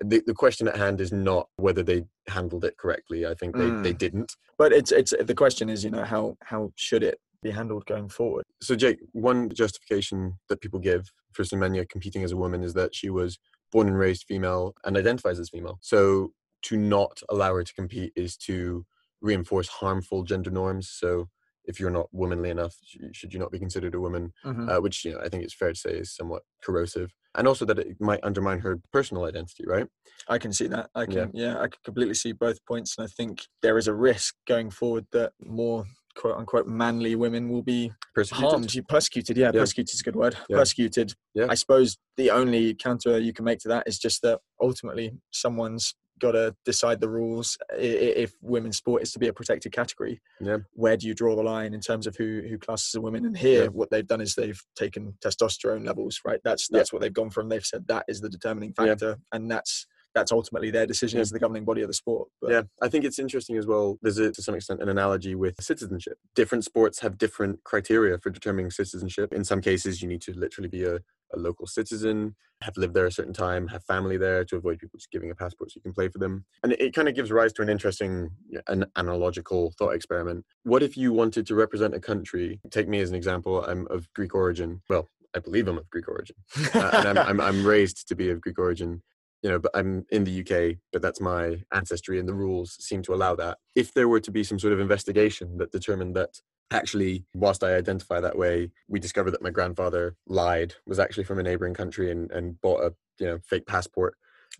The, 0.00 0.22
the 0.24 0.32
question 0.34 0.68
at 0.68 0.76
hand 0.76 1.00
is 1.00 1.10
not 1.10 1.48
whether 1.56 1.82
they 1.82 2.04
handled 2.28 2.64
it 2.64 2.76
correctly. 2.78 3.26
I 3.26 3.34
think 3.34 3.56
they, 3.56 3.70
they 3.82 3.92
Mm. 3.94 3.98
didn't. 3.98 4.32
But 4.56 4.72
it's 4.72 4.92
it's 4.92 5.12
the 5.18 5.34
question 5.34 5.68
is, 5.68 5.82
you 5.82 5.90
know, 5.90 6.04
how 6.04 6.36
how 6.44 6.70
should 6.76 7.02
it 7.02 7.18
be 7.42 7.50
handled 7.50 7.84
going 7.86 8.08
forward? 8.08 8.44
So, 8.62 8.76
Jake, 8.76 9.00
one 9.10 9.48
justification 9.52 10.34
that 10.48 10.60
people 10.60 10.78
give 10.78 11.10
for 11.32 11.42
Semenya 11.42 11.88
competing 11.88 12.22
as 12.22 12.30
a 12.30 12.36
woman 12.36 12.62
is 12.62 12.74
that 12.74 12.94
she 12.94 13.10
was 13.10 13.38
born 13.72 13.88
and 13.88 13.98
raised 13.98 14.24
female 14.28 14.72
and 14.84 14.96
identifies 14.96 15.40
as 15.40 15.50
female. 15.50 15.78
So, 15.82 16.32
to 16.62 16.76
not 16.76 17.20
allow 17.28 17.54
her 17.56 17.64
to 17.64 17.74
compete 17.74 18.12
is 18.14 18.36
to 18.46 18.86
reinforce 19.20 19.68
harmful 19.68 20.24
gender 20.24 20.50
norms. 20.50 20.88
So, 20.90 21.28
if 21.64 21.78
you're 21.78 21.90
not 21.90 22.08
womanly 22.12 22.48
enough, 22.50 22.74
should 23.12 23.32
you 23.34 23.38
not 23.38 23.50
be 23.52 23.58
considered 23.58 23.94
a 23.94 24.00
woman? 24.00 24.32
Mm-hmm. 24.44 24.68
Uh, 24.70 24.80
which 24.80 25.04
you 25.04 25.12
know, 25.12 25.20
I 25.20 25.28
think 25.28 25.44
it's 25.44 25.54
fair 25.54 25.72
to 25.72 25.78
say 25.78 25.90
is 25.90 26.14
somewhat 26.14 26.42
corrosive, 26.64 27.12
and 27.36 27.46
also 27.46 27.64
that 27.66 27.78
it 27.78 28.00
might 28.00 28.20
undermine 28.22 28.60
her 28.60 28.80
personal 28.92 29.24
identity, 29.24 29.64
right? 29.66 29.86
I 30.28 30.38
can 30.38 30.52
see 30.52 30.66
that. 30.68 30.88
I 30.94 31.02
Yeah. 31.02 31.06
can, 31.06 31.30
yeah. 31.34 31.56
I 31.58 31.62
can 31.68 31.78
completely 31.84 32.14
see 32.14 32.32
both 32.32 32.64
points, 32.64 32.96
and 32.96 33.04
I 33.04 33.08
think 33.08 33.42
there 33.62 33.76
is 33.76 33.86
a 33.86 33.94
risk 33.94 34.34
going 34.46 34.70
forward 34.70 35.06
that 35.12 35.32
more 35.44 35.84
quote 36.16 36.36
unquote 36.38 36.66
manly 36.66 37.14
women 37.14 37.48
will 37.48 37.62
be 37.62 37.92
Persecuted. 38.14 38.50
harmed, 38.50 38.74
you 38.74 38.82
persecuted. 38.82 39.36
Yeah, 39.36 39.52
Yeah. 39.54 39.60
persecuted 39.60 39.94
is 39.94 40.00
a 40.00 40.04
good 40.04 40.16
word. 40.16 40.36
Yeah. 40.48 40.56
Persecuted. 40.56 41.12
Yeah. 41.34 41.46
I 41.48 41.54
suppose 41.54 41.96
the 42.16 42.30
only 42.30 42.74
counter 42.74 43.18
you 43.18 43.32
can 43.32 43.44
make 43.44 43.60
to 43.60 43.68
that 43.68 43.86
is 43.86 43.98
just 43.98 44.22
that 44.22 44.40
ultimately 44.60 45.12
someone's 45.30 45.94
got 46.18 46.32
to 46.32 46.54
decide 46.64 47.00
the 47.00 47.08
rules. 47.08 47.56
If 47.76 48.34
women's 48.42 48.76
sport 48.76 49.02
is 49.02 49.12
to 49.12 49.18
be 49.18 49.28
a 49.28 49.32
protected 49.32 49.72
category, 49.72 50.20
Yeah. 50.40 50.58
where 50.72 50.96
do 50.96 51.06
you 51.06 51.14
draw 51.14 51.36
the 51.36 51.42
line 51.42 51.74
in 51.74 51.80
terms 51.80 52.06
of 52.06 52.16
who 52.16 52.42
who 52.48 52.58
classes 52.58 52.94
as 52.94 53.00
women? 53.00 53.24
And 53.26 53.36
here, 53.36 53.62
Yeah. 53.64 53.68
what 53.68 53.90
they've 53.90 54.06
done 54.06 54.20
is 54.20 54.34
they've 54.34 54.62
taken 54.76 55.14
testosterone 55.20 55.84
levels. 55.86 56.20
Right. 56.24 56.40
That's 56.44 56.68
Yeah. 56.70 56.78
that's 56.78 56.92
what 56.92 57.02
they've 57.02 57.12
gone 57.12 57.30
from. 57.30 57.48
They've 57.48 57.64
said 57.64 57.86
that 57.88 58.04
is 58.08 58.20
the 58.20 58.28
determining 58.28 58.74
Yeah. 58.78 58.86
factor, 58.86 59.18
and 59.32 59.50
that's 59.50 59.86
that's 60.18 60.32
ultimately 60.32 60.70
their 60.70 60.86
decision 60.86 61.20
as 61.20 61.30
the 61.30 61.38
governing 61.38 61.64
body 61.64 61.82
of 61.82 61.88
the 61.88 61.94
sport. 61.94 62.28
But 62.40 62.50
Yeah, 62.50 62.62
I 62.82 62.88
think 62.88 63.04
it's 63.04 63.18
interesting 63.18 63.56
as 63.56 63.66
well. 63.66 63.98
There's 64.02 64.18
a, 64.18 64.32
to 64.32 64.42
some 64.42 64.54
extent 64.54 64.82
an 64.82 64.88
analogy 64.88 65.34
with 65.34 65.62
citizenship. 65.62 66.18
Different 66.34 66.64
sports 66.64 67.00
have 67.00 67.18
different 67.18 67.62
criteria 67.64 68.18
for 68.18 68.30
determining 68.30 68.70
citizenship. 68.70 69.32
In 69.32 69.44
some 69.44 69.60
cases, 69.60 70.02
you 70.02 70.08
need 70.08 70.22
to 70.22 70.32
literally 70.32 70.68
be 70.68 70.84
a, 70.84 70.96
a 70.96 71.36
local 71.36 71.66
citizen, 71.66 72.34
have 72.62 72.76
lived 72.76 72.94
there 72.94 73.06
a 73.06 73.12
certain 73.12 73.32
time, 73.32 73.68
have 73.68 73.84
family 73.84 74.16
there 74.16 74.44
to 74.46 74.56
avoid 74.56 74.78
people 74.78 74.98
just 74.98 75.10
giving 75.12 75.30
a 75.30 75.34
passport 75.34 75.70
so 75.70 75.76
you 75.76 75.82
can 75.82 75.92
play 75.92 76.08
for 76.08 76.18
them. 76.18 76.44
And 76.62 76.72
it, 76.72 76.80
it 76.80 76.94
kind 76.94 77.08
of 77.08 77.14
gives 77.14 77.30
rise 77.30 77.52
to 77.54 77.62
an 77.62 77.68
interesting, 77.68 78.30
an 78.66 78.86
analogical 78.96 79.72
thought 79.78 79.94
experiment. 79.94 80.44
What 80.64 80.82
if 80.82 80.96
you 80.96 81.12
wanted 81.12 81.46
to 81.46 81.54
represent 81.54 81.94
a 81.94 82.00
country? 82.00 82.60
Take 82.70 82.88
me 82.88 83.00
as 83.00 83.10
an 83.10 83.16
example. 83.16 83.64
I'm 83.64 83.86
of 83.88 84.12
Greek 84.14 84.34
origin. 84.34 84.82
Well, 84.88 85.08
I 85.36 85.40
believe 85.40 85.68
I'm 85.68 85.78
of 85.78 85.88
Greek 85.90 86.08
origin 86.08 86.36
uh, 86.74 86.90
and 86.94 87.06
I'm, 87.06 87.18
I'm 87.18 87.40
I'm 87.40 87.66
raised 87.66 88.08
to 88.08 88.14
be 88.16 88.30
of 88.30 88.40
Greek 88.40 88.58
origin. 88.58 89.02
You 89.42 89.50
know, 89.50 89.58
but 89.58 89.70
I'm 89.74 90.04
in 90.10 90.24
the 90.24 90.40
UK, 90.40 90.78
but 90.92 91.00
that's 91.00 91.20
my 91.20 91.62
ancestry, 91.72 92.18
and 92.18 92.28
the 92.28 92.34
rules 92.34 92.76
seem 92.80 93.02
to 93.02 93.14
allow 93.14 93.36
that. 93.36 93.58
If 93.76 93.94
there 93.94 94.08
were 94.08 94.20
to 94.20 94.30
be 94.30 94.42
some 94.42 94.58
sort 94.58 94.72
of 94.72 94.80
investigation 94.80 95.58
that 95.58 95.70
determined 95.70 96.16
that 96.16 96.40
actually, 96.70 97.24
whilst 97.34 97.62
I 97.62 97.74
identify 97.74 98.20
that 98.20 98.36
way, 98.36 98.70
we 98.88 99.00
discovered 99.00 99.30
that 99.32 99.42
my 99.42 99.50
grandfather 99.50 100.16
lied, 100.26 100.74
was 100.86 100.98
actually 100.98 101.24
from 101.24 101.38
a 101.38 101.42
neighboring 101.42 101.74
country, 101.74 102.10
and 102.10 102.30
and 102.32 102.60
bought 102.60 102.82
a 102.82 102.94
you 103.18 103.26
know 103.26 103.38
fake 103.46 103.66
passport. 103.66 104.16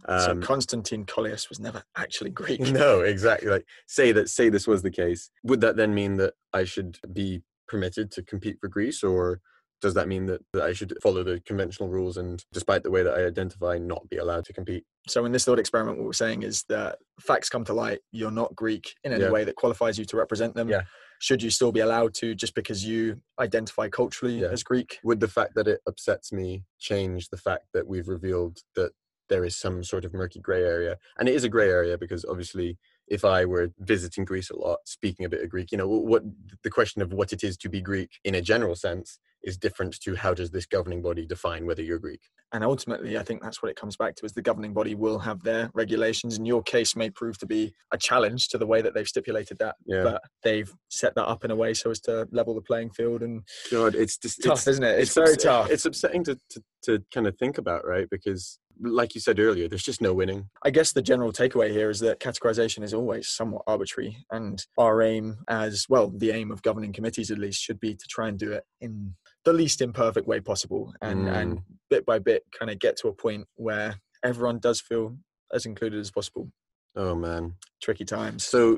so 0.07 0.31
Um, 0.31 0.43
Constantine 0.43 1.05
Collius 1.05 1.49
was 1.49 1.61
never 1.61 1.83
actually 1.97 2.31
Greek. 2.31 2.61
no, 2.73 3.01
exactly. 3.01 3.51
Like 3.51 3.67
say 3.87 4.13
that 4.13 4.29
say 4.29 4.49
this 4.49 4.67
was 4.67 4.83
the 4.83 4.91
case. 4.91 5.31
Would 5.43 5.61
that 5.63 5.77
then 5.77 5.95
mean 5.95 6.17
that 6.17 6.35
I 6.53 6.65
should 6.65 6.99
be 7.13 7.43
permitted 7.67 8.11
to 8.13 8.23
compete 8.23 8.59
for 8.61 8.69
Greece, 8.69 9.03
or 9.03 9.41
does 9.81 9.95
that 9.95 10.09
mean 10.09 10.27
that, 10.27 10.41
that 10.53 10.63
I 10.63 10.73
should 10.73 10.95
follow 11.03 11.23
the 11.23 11.41
conventional 11.47 11.89
rules 11.89 12.17
and, 12.17 12.45
despite 12.53 12.83
the 12.83 12.91
way 12.91 13.03
that 13.03 13.15
I 13.15 13.27
identify, 13.27 13.79
not 13.79 14.09
be 14.09 14.17
allowed 14.17 14.45
to 14.47 14.53
compete? 14.53 14.85
So 15.07 15.25
in 15.25 15.33
this 15.33 15.45
thought 15.45 15.59
experiment, 15.59 15.99
what 15.99 16.07
we're 16.07 16.13
saying 16.13 16.43
is 16.43 16.65
that 16.69 16.99
facts 17.21 17.49
come 17.49 17.65
to 17.65 17.73
light. 17.73 18.01
You're 18.13 18.31
not 18.31 18.55
Greek 18.57 18.95
in 19.05 19.13
any 19.13 19.25
Yeah. 19.25 19.31
way 19.31 19.45
that 19.45 19.57
qualifies 19.57 19.99
you 19.99 20.05
to 20.07 20.17
represent 20.17 20.55
them. 20.55 20.69
Yeah. 20.69 20.83
Should 21.21 21.43
you 21.43 21.51
still 21.51 21.73
be 21.73 21.81
allowed 21.81 22.15
to 22.15 22.35
just 22.35 22.55
because 22.55 22.85
you 22.85 23.21
identify 23.39 23.89
culturally 23.89 24.41
Yeah. 24.41 24.49
as 24.49 24.63
Greek? 24.63 24.99
Would 25.05 25.21
the 25.21 25.29
fact 25.29 25.55
that 25.55 25.69
it 25.69 25.81
upsets 25.87 26.33
me 26.33 26.65
change 26.79 27.29
the 27.31 27.37
fact 27.37 27.67
that 27.73 27.87
we've 27.87 28.09
revealed 28.09 28.59
that 28.75 28.93
there 29.29 29.45
is 29.45 29.57
some 29.57 29.85
sort 29.85 30.05
of 30.05 30.15
murky 30.15 30.41
gray 30.41 30.63
area. 30.65 30.97
And 31.19 31.29
it 31.29 31.35
is 31.35 31.45
a 31.45 31.49
gray 31.51 31.69
area 31.69 31.99
because 31.99 32.25
obviously 32.25 32.79
if 33.09 33.25
I 33.25 33.45
were 33.45 33.71
visiting 33.79 34.25
Greece 34.25 34.51
a 34.51 34.57
lot, 34.57 34.79
speaking 34.87 35.25
a 35.25 35.29
bit 35.29 35.43
of 35.43 35.51
Greek, 35.51 35.71
you 35.71 35.79
know, 35.79 35.87
what 35.89 36.23
the 36.63 36.71
question 36.71 37.03
of 37.03 37.13
what 37.13 37.33
it 37.33 37.45
is 37.45 37.57
to 37.59 37.69
be 37.69 37.81
Greek 37.81 38.11
in 38.25 38.35
a 38.35 38.41
general 38.41 38.75
sense 38.75 39.19
is 39.43 39.57
different 39.57 40.01
to 40.01 40.15
how 40.15 40.35
does 40.35 40.51
this 40.51 40.67
governing 40.67 41.03
body 41.03 41.27
define 41.27 41.67
whether 41.67 41.83
you're 41.83 41.99
Greek. 41.99 42.21
And 42.53 42.65
ultimately, 42.65 43.19
I 43.19 43.23
think 43.23 43.43
that's 43.43 43.63
what 43.63 43.71
it 43.71 43.77
comes 43.77 43.97
back 43.97 44.15
to: 44.17 44.27
is 44.27 44.33
the 44.33 44.43
governing 44.43 44.73
body 44.73 44.95
will 44.95 45.19
have 45.19 45.43
their 45.43 45.71
regulations, 45.75 46.37
and 46.37 46.47
your 46.47 46.63
case 46.63 46.97
may 46.97 47.11
prove 47.11 47.39
to 47.39 47.47
be 47.47 47.75
a 47.93 47.99
challenge 47.99 48.49
to 48.49 48.59
the 48.59 48.67
way 48.67 48.81
that 48.83 48.95
they've 48.95 49.09
stipulated 49.09 49.59
that. 49.59 49.77
Yeah. 49.87 50.03
But 50.05 50.23
they've 50.43 50.73
set 50.89 51.15
that 51.17 51.27
up 51.27 51.45
in 51.45 51.51
a 51.51 51.57
way 51.57 51.75
so 51.75 51.91
as 51.91 52.01
to 52.03 52.27
level 52.33 52.55
the 52.55 52.63
playing 52.63 52.91
field. 52.91 53.23
And 53.23 53.43
God, 53.71 53.95
it's 53.95 54.17
just 54.17 54.43
tough, 54.43 54.59
it's, 54.59 54.67
isn't 54.69 54.85
it? 54.85 54.99
It's, 55.01 55.15
very 55.15 55.35
upset- 55.35 55.43
tough. 55.43 55.71
It's 55.71 55.85
upsetting 55.85 56.25
to, 56.25 56.39
to 56.51 56.63
to 56.85 57.03
kind 57.13 57.27
of 57.27 57.37
think 57.37 57.59
about, 57.59 57.87
right? 57.87 58.09
Because 58.11 58.59
like 58.81 59.15
you 59.15 59.21
said 59.21 59.41
earlier, 59.41 59.69
there's 59.69 59.83
just 59.83 60.01
no 60.01 60.15
winning. 60.15 60.49
I 60.65 60.71
guess 60.71 60.93
the 60.93 61.03
general 61.03 61.33
takeaway 61.33 61.71
here 61.71 61.91
is 61.91 62.01
that 62.01 62.21
categorization 62.21 62.83
is 62.83 62.95
always 62.95 63.29
somewhat 63.29 63.63
arbitrary, 63.67 64.25
and 64.31 64.65
our 64.77 65.03
aim, 65.03 65.39
as 65.49 65.87
well, 65.89 66.11
the 66.11 66.31
aim 66.31 66.51
of 66.51 66.63
governing 66.63 66.93
committees 66.93 67.31
at 67.31 67.39
least, 67.39 67.61
should 67.61 67.81
be 67.81 67.95
to 67.95 68.07
try 68.09 68.29
and 68.29 68.39
do 68.39 68.53
it 68.53 68.65
in 68.81 69.15
the 69.45 69.53
least 69.53 69.81
imperfect 69.81 70.27
way 70.27 70.41
possible, 70.41 70.93
and 71.01 71.29
and 71.29 71.61
bit 71.91 72.05
by 72.05 72.19
bit, 72.19 72.45
kind 72.57 72.71
of 72.71 72.79
get 72.79 72.97
to 72.99 73.09
a 73.09 73.13
point 73.13 73.47
where 73.57 74.01
everyone 74.23 74.59
does 74.59 74.81
feel 74.81 75.17
as 75.53 75.67
included 75.67 76.01
as 76.01 76.11
possible. 76.11 76.51
Oh 76.97 77.15
man. 77.15 77.55
Tricky 77.83 78.05
times. 78.05 78.45
So, 78.45 78.77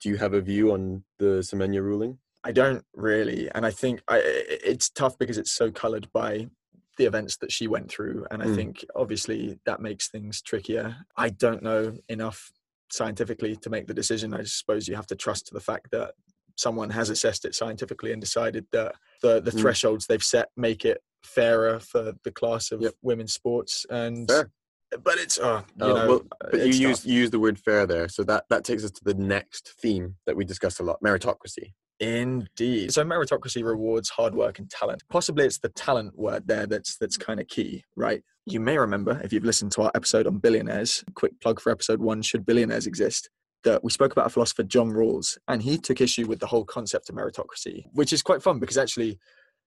do 0.00 0.08
you 0.08 0.16
have 0.16 0.34
a 0.34 0.40
view 0.40 0.72
on 0.72 1.04
the 1.18 1.40
Semenya 1.42 1.82
ruling? 1.82 2.18
I 2.44 2.50
don't 2.52 2.84
really, 2.94 3.48
and 3.54 3.64
I 3.64 3.70
think 3.70 4.02
I, 4.08 4.20
it's 4.24 4.90
tough 4.90 5.16
because 5.18 5.38
it's 5.38 5.52
so 5.52 5.70
coloured 5.70 6.10
by 6.12 6.48
the 6.98 7.04
events 7.04 7.36
that 7.38 7.52
she 7.52 7.68
went 7.68 7.90
through, 7.90 8.26
and 8.30 8.42
I 8.42 8.46
Mm. 8.46 8.56
think 8.56 8.84
obviously 8.96 9.58
that 9.64 9.80
makes 9.80 10.08
things 10.08 10.42
trickier. 10.42 10.96
I 11.16 11.28
don't 11.30 11.62
know 11.62 11.96
enough 12.08 12.50
scientifically 12.90 13.56
to 13.56 13.70
make 13.70 13.86
the 13.86 13.94
decision. 13.94 14.34
I 14.34 14.42
suppose 14.42 14.88
you 14.88 14.96
have 14.96 15.06
to 15.06 15.16
trust 15.16 15.46
to 15.46 15.54
the 15.54 15.60
fact 15.60 15.90
that 15.92 16.14
someone 16.56 16.90
has 16.90 17.10
assessed 17.10 17.44
it 17.44 17.54
scientifically 17.54 18.12
and 18.12 18.20
decided 18.20 18.66
that 18.72 18.94
the 19.22 19.40
the 19.40 19.50
Mm. 19.50 19.60
thresholds 19.60 20.06
they've 20.06 20.22
set 20.22 20.48
make 20.56 20.84
it 20.84 21.00
fairer 21.24 21.78
for 21.78 22.14
the 22.24 22.32
class 22.32 22.72
of 22.72 22.80
Yep. 22.82 22.94
women's 23.02 23.32
sports. 23.32 23.86
And 23.90 24.28
Fair. 24.28 24.50
but 25.02 25.18
it's 25.18 25.38
uh, 25.38 25.62
you 25.78 25.84
Oh, 25.86 25.94
know, 25.94 26.08
well, 26.08 26.22
but 26.50 26.60
you 26.66 26.88
use 26.88 27.04
you 27.06 27.14
use 27.14 27.30
the 27.30 27.38
word 27.40 27.58
fair 27.58 27.86
there, 27.86 28.08
so 28.08 28.24
that 28.24 28.44
that 28.50 28.64
takes 28.64 28.84
us 28.84 28.90
to 28.92 29.04
the 29.04 29.14
next 29.14 29.74
theme 29.80 30.16
that 30.26 30.36
we 30.36 30.44
discussed 30.44 30.80
a 30.80 30.82
lot: 30.82 31.00
meritocracy. 31.02 31.72
Indeed. 32.00 32.92
So 32.92 33.04
meritocracy 33.04 33.64
rewards 33.64 34.10
hard 34.10 34.34
work 34.34 34.58
and 34.58 34.68
talent. 34.68 35.02
Possibly 35.08 35.44
it's 35.46 35.58
the 35.58 35.68
talent 35.68 36.18
word 36.18 36.46
there 36.48 36.66
that's 36.66 36.96
that's 36.98 37.16
kind 37.16 37.38
of 37.40 37.46
key, 37.46 37.84
right? 37.96 38.22
You 38.44 38.58
may 38.58 38.76
remember 38.76 39.20
if 39.22 39.32
you've 39.32 39.44
listened 39.44 39.70
to 39.72 39.82
our 39.82 39.92
episode 39.94 40.26
on 40.26 40.38
billionaires, 40.38 41.04
quick 41.14 41.40
plug 41.40 41.60
for 41.60 41.70
episode 41.70 42.00
one, 42.00 42.20
should 42.22 42.44
billionaires 42.44 42.86
exist? 42.88 43.30
That 43.64 43.84
we 43.84 43.90
spoke 43.90 44.12
about 44.12 44.26
a 44.26 44.30
philosopher, 44.30 44.64
John 44.64 44.90
Rawls, 44.90 45.38
and 45.46 45.62
he 45.62 45.78
took 45.78 46.00
issue 46.00 46.26
with 46.26 46.40
the 46.40 46.46
whole 46.46 46.64
concept 46.64 47.08
of 47.08 47.14
meritocracy, 47.14 47.84
which 47.92 48.12
is 48.12 48.22
quite 48.22 48.42
fun 48.42 48.58
because 48.58 48.76
actually, 48.76 49.18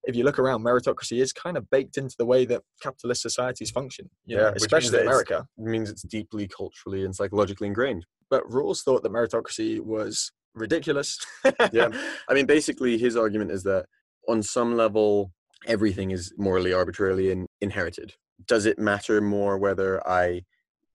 if 0.03 0.15
you 0.15 0.23
look 0.23 0.37
around, 0.37 0.63
meritocracy 0.63 1.21
is 1.21 1.31
kind 1.31 1.57
of 1.57 1.69
baked 1.69 1.97
into 1.97 2.15
the 2.17 2.25
way 2.25 2.45
that 2.45 2.61
capitalist 2.81 3.21
societies 3.21 3.71
function, 3.71 4.09
you 4.25 4.35
know, 4.35 4.43
Yeah, 4.43 4.49
which 4.51 4.63
especially 4.63 4.99
in 4.99 5.07
America. 5.07 5.47
It 5.57 5.63
means 5.63 5.89
it's 5.89 6.03
deeply 6.03 6.47
culturally 6.47 7.05
and 7.05 7.15
psychologically 7.15 7.67
ingrained. 7.67 8.05
But 8.29 8.43
Rawls 8.49 8.83
thought 8.83 9.03
that 9.03 9.11
meritocracy 9.11 9.79
was 9.79 10.31
ridiculous. 10.53 11.19
Yeah. 11.71 11.89
I 12.29 12.33
mean, 12.33 12.45
basically, 12.45 12.97
his 12.97 13.15
argument 13.15 13.51
is 13.51 13.63
that 13.63 13.85
on 14.27 14.41
some 14.43 14.75
level, 14.75 15.31
everything 15.67 16.11
is 16.11 16.33
morally 16.37 16.73
arbitrarily 16.73 17.31
in, 17.31 17.47
inherited. 17.61 18.13
Does 18.45 18.65
it 18.65 18.79
matter 18.79 19.21
more 19.21 19.57
whether 19.57 20.05
I 20.07 20.43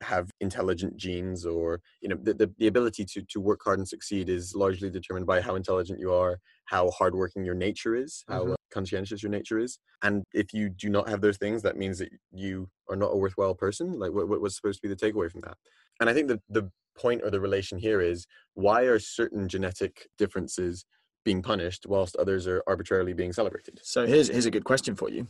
have 0.02 0.30
intelligent 0.40 0.96
genes 0.96 1.44
or 1.44 1.80
you 2.00 2.08
know 2.08 2.16
the, 2.22 2.32
the, 2.34 2.50
the 2.58 2.66
ability 2.66 3.04
to, 3.04 3.22
to 3.22 3.40
work 3.40 3.60
hard 3.62 3.78
and 3.78 3.88
succeed 3.88 4.28
is 4.28 4.54
largely 4.54 4.90
determined 4.90 5.26
by 5.26 5.40
how 5.40 5.54
intelligent 5.56 5.98
you 6.00 6.12
are 6.12 6.38
how 6.64 6.90
hardworking 6.90 7.44
your 7.44 7.54
nature 7.54 7.94
is 7.94 8.24
how 8.28 8.44
Mhm. 8.44 8.52
uh, 8.52 8.56
conscientious 8.72 9.22
your 9.22 9.30
nature 9.30 9.58
is 9.58 9.78
and 10.02 10.22
if 10.32 10.54
you 10.54 10.68
do 10.70 10.88
not 10.88 11.08
have 11.08 11.20
those 11.20 11.36
things 11.36 11.60
that 11.62 11.76
means 11.76 11.98
that 11.98 12.08
you 12.32 12.68
are 12.88 12.96
not 12.96 13.08
a 13.12 13.16
worthwhile 13.16 13.54
person 13.54 13.98
like 13.98 14.12
what, 14.12 14.28
what 14.28 14.40
was 14.40 14.56
supposed 14.56 14.80
to 14.80 14.88
be 14.88 14.94
the 14.94 15.00
takeaway 15.04 15.30
from 15.30 15.40
that 15.42 15.56
and 16.00 16.08
i 16.08 16.14
think 16.14 16.28
the, 16.28 16.40
the 16.48 16.70
point 16.96 17.20
or 17.22 17.30
the 17.30 17.40
relation 17.40 17.78
here 17.78 18.00
is 18.00 18.26
why 18.54 18.82
are 18.82 18.98
certain 18.98 19.48
genetic 19.48 20.08
differences 20.18 20.84
being 21.24 21.42
punished 21.42 21.84
whilst 21.86 22.16
others 22.16 22.46
are 22.46 22.62
arbitrarily 22.66 23.12
being 23.12 23.32
celebrated 23.32 23.78
So 23.82 24.06
here's 24.06 24.28
here's 24.28 24.46
a 24.46 24.50
good 24.50 24.64
question 24.64 24.94
for 24.96 25.10
you. 25.10 25.26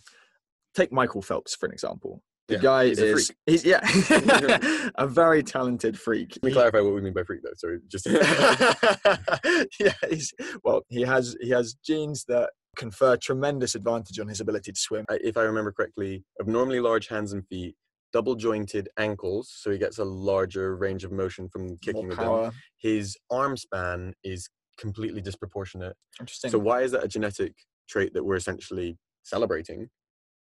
Take 0.74 0.92
Michael 0.92 1.22
Phelps 1.22 1.54
for 1.56 1.66
an 1.66 1.72
example. 1.72 2.22
The 2.50 2.56
Yeah, 2.56 2.60
guy 2.60 2.86
he's 2.88 2.98
a 2.98 3.06
is 3.14 3.30
he's 3.46 3.64
yeah 3.64 3.80
a 4.96 5.06
very 5.06 5.42
talented 5.42 5.98
freak. 5.98 6.36
let 6.42 6.48
me 6.48 6.52
clarify 6.52 6.80
what 6.80 6.94
we 6.94 7.00
mean 7.00 7.12
by 7.12 7.22
freak 7.22 7.40
though 7.44 7.50
sorry 7.56 7.78
just 7.88 8.06
yeah, 9.80 9.92
he's 10.10 10.32
well, 10.64 10.82
he 10.88 11.02
has 11.02 11.36
he 11.40 11.50
has 11.50 11.74
genes 11.84 12.24
that 12.28 12.50
confer 12.76 13.16
tremendous 13.16 13.74
advantage 13.74 14.18
on 14.18 14.28
his 14.28 14.40
ability 14.40 14.72
to 14.72 14.80
swim. 14.80 15.04
If 15.10 15.36
I 15.36 15.42
remember 15.42 15.72
correctly, 15.72 16.24
abnormally 16.40 16.80
large 16.80 17.08
hands 17.08 17.32
and 17.32 17.46
feet, 17.48 17.74
double 18.12 18.34
jointed 18.34 18.88
ankles, 18.98 19.50
so 19.54 19.70
he 19.70 19.78
gets 19.78 19.98
a 19.98 20.04
larger 20.04 20.76
range 20.76 21.04
of 21.04 21.12
motion 21.12 21.48
from 21.48 21.76
kicking 21.78 22.02
More 22.02 22.08
with 22.08 22.18
them. 22.18 22.26
power. 22.28 22.52
His 22.78 23.16
arm 23.30 23.56
span 23.56 24.14
is 24.24 24.48
completely 24.78 25.20
disproportionate. 25.20 25.94
Interesting. 26.20 26.50
So 26.50 26.58
why 26.58 26.82
is 26.82 26.92
that 26.92 27.04
a 27.04 27.08
genetic 27.08 27.54
trait 27.88 28.14
that 28.14 28.24
we're 28.24 28.36
essentially 28.36 28.96
celebrating, 29.24 29.88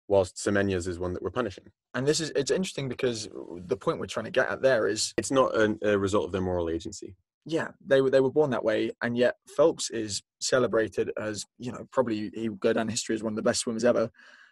whilst 0.08 0.36
Semenya's 0.38 0.88
is 0.88 1.00
one 1.00 1.14
that 1.14 1.22
we're 1.24 1.30
punishing? 1.32 1.66
and 1.94 2.06
this 2.08 2.20
is 2.20 2.30
it's 2.36 2.52
interesting 2.52 2.88
because 2.88 3.28
the 3.66 3.78
point 3.78 4.00
we're 4.00 4.06
trying 4.06 4.26
to 4.26 4.32
get 4.32 4.50
at 4.50 4.62
there 4.62 4.88
is 4.88 5.14
It's 5.18 5.32
not 5.32 5.56
an, 5.56 5.80
a 5.82 5.98
result 5.98 6.26
of 6.26 6.32
their 6.32 6.42
moral 6.42 6.70
agency. 6.70 7.16
yeah 7.46 7.70
they 7.86 8.02
were 8.02 8.10
they 8.10 8.20
were 8.20 8.32
born 8.32 8.50
that 8.52 8.64
way 8.64 8.92
and 9.02 9.18
yet 9.18 9.36
phelps 9.56 9.90
is 9.90 10.22
celebrated 10.40 11.12
as 11.18 11.46
you 11.58 11.72
know 11.72 11.88
probably 11.92 12.30
he 12.34 12.50
would 12.50 12.60
go 12.60 12.74
down 12.74 12.88
history 12.90 13.16
as 13.16 13.24
one 13.24 13.34
of 13.34 13.38
the 13.38 13.42
best 13.50 13.62
swimmers 13.62 13.86
ever 13.86 14.10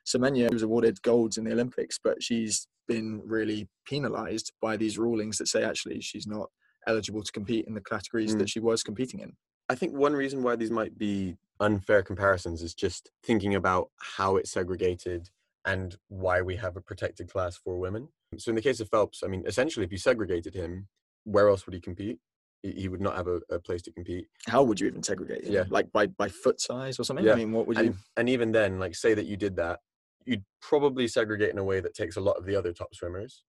semenya 0.08 0.52
was 0.52 0.64
awarded 0.64 1.02
golds 1.02 1.38
in 1.38 1.44
the 1.46 1.52
olympics 1.52 2.00
but 2.04 2.22
she's 2.22 2.68
been 2.88 3.22
really 3.26 3.68
penalized 3.86 4.52
by 4.62 4.78
these 4.78 4.98
rulings 4.98 5.38
that 5.38 5.48
say 5.48 5.64
actually 5.64 6.00
she's 6.02 6.28
not 6.28 6.50
eligible 6.88 7.24
to 7.24 7.32
compete 7.32 7.66
in 7.68 7.74
the 7.74 7.82
categories 7.82 8.34
Mm. 8.36 8.40
that 8.40 8.50
she 8.50 8.60
was 8.60 8.82
competing 8.84 9.20
in 9.20 9.34
I 9.68 9.76
think 9.76 9.94
one 9.94 10.14
reason 10.14 10.44
why 10.44 10.56
these 10.56 10.70
might 10.72 10.96
be 10.98 11.38
unfair 11.60 12.04
comparisons 12.04 12.62
is 12.62 12.74
just 12.76 13.10
thinking 13.24 13.56
about 13.56 13.90
how 14.18 14.36
it's 14.38 14.52
segregated 14.52 15.30
and 15.66 15.98
why 16.10 16.42
we 16.42 16.56
have 16.56 16.78
a 16.78 16.82
protected 16.82 17.30
class 17.30 17.58
for 17.58 17.78
women. 17.78 18.08
So 18.38 18.50
in 18.50 18.56
the 18.56 18.62
case 18.62 18.80
of 18.80 18.90
Phelps, 18.90 19.24
I 19.24 19.28
mean, 19.28 19.44
essentially, 19.46 19.86
if 19.86 19.92
you 19.92 19.98
segregated 19.98 20.54
him, 20.54 20.88
where 21.24 21.50
else 21.50 21.66
would 21.66 21.74
he 21.74 21.82
compete? 21.82 22.20
He 22.62 22.88
would 22.88 23.02
not 23.02 23.16
have 23.16 23.28
a, 23.28 23.42
a 23.50 23.60
place 23.60 23.84
to 23.84 23.92
compete. 23.92 24.28
how 24.48 24.64
would 24.64 24.80
you 24.80 24.88
even 24.88 25.04
segregate 25.04 25.44
it? 25.44 25.52
Yeah. 25.52 25.66
like 25.70 25.92
by 25.92 26.08
by 26.08 26.30
foot 26.30 26.60
size 26.60 27.00
or 27.00 27.04
something 27.04 27.24
Yeah. 27.24 27.34
i 27.34 27.36
mean 27.36 27.52
what 27.52 27.68
would 27.68 27.78
you 27.78 27.84
And, 27.84 27.96
and 28.18 28.30
even 28.30 28.52
then, 28.52 28.80
like, 28.80 28.96
say 28.96 29.14
that 29.14 29.28
you 29.28 29.38
did 29.38 29.56
that, 29.58 29.82
you'd 30.26 30.44
probably 30.62 31.08
segregate 31.08 31.52
in 31.52 31.60
a 31.60 31.64
way 31.64 31.80
that 31.80 31.94
takes 31.94 32.16
a 32.16 32.22
lot 32.22 32.38
of 32.38 32.46
the 32.46 32.56
other 32.56 32.74
top 32.74 32.94
swimmers. 32.96 33.44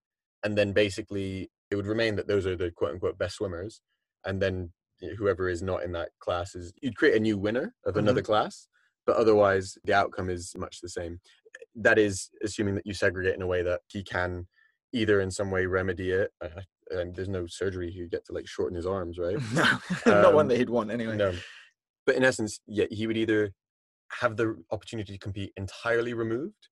And 0.45 0.57
then 0.57 0.73
basically, 0.73 1.51
it 1.71 1.77
would 1.77 1.87
remain 1.87 2.17
that 2.17 2.29
those 2.29 2.47
are 2.47 2.57
the 2.57 2.71
quote 2.71 2.93
unquote 2.93 3.19
best 3.19 3.37
swimmers. 3.37 3.81
And 4.25 4.41
then 4.41 4.73
whoever 5.19 5.49
is 5.49 5.63
not 5.63 5.83
in 5.83 5.93
that 5.93 6.11
class 6.21 6.55
is, 6.55 6.73
you'd 6.83 6.97
create 6.97 7.17
a 7.17 7.21
new 7.21 7.39
winner 7.39 7.75
of 7.85 7.93
mm-hmm. 7.93 8.01
another 8.01 8.23
class. 8.23 8.69
But 9.07 9.17
otherwise, 9.17 9.79
the 9.85 9.95
outcome 9.95 10.29
is 10.29 10.53
much 10.57 10.81
the 10.81 10.89
same. 10.89 11.21
That 11.75 11.99
is 11.99 12.31
assuming 12.43 12.75
that 12.77 12.87
you 12.87 12.95
segregate 12.95 13.35
in 13.35 13.43
a 13.43 13.47
way 13.47 13.63
that 13.63 13.81
he 13.89 14.03
can 14.03 14.47
either 14.93 15.21
in 15.21 15.31
some 15.31 15.51
way 15.51 15.67
remedy 15.67 16.11
it. 16.11 16.31
uh, 16.43 16.49
And 16.91 17.15
there's 17.15 17.29
no 17.29 17.47
surgery 17.47 17.91
you 17.91 18.09
get 18.09 18.25
to 18.27 18.33
like 18.33 18.47
shorten 18.47 18.77
his 18.77 18.87
arms, 18.87 19.19
right? 19.19 19.37
no 20.07 20.23
not 20.23 20.35
one 20.35 20.45
Um, 20.45 20.49
that 20.49 20.59
he'd 20.59 20.71
want 20.71 20.91
anyway 20.91 21.17
No. 21.17 21.33
But 22.07 22.15
in 22.17 22.25
essence, 22.25 22.61
yeah, 22.67 22.87
he 22.91 23.07
would 23.07 23.17
either 23.17 23.53
have 24.21 24.37
the 24.37 24.57
opportunity 24.71 25.13
to 25.13 25.19
compete 25.19 25.53
entirely 25.57 26.15
removed, 26.15 26.69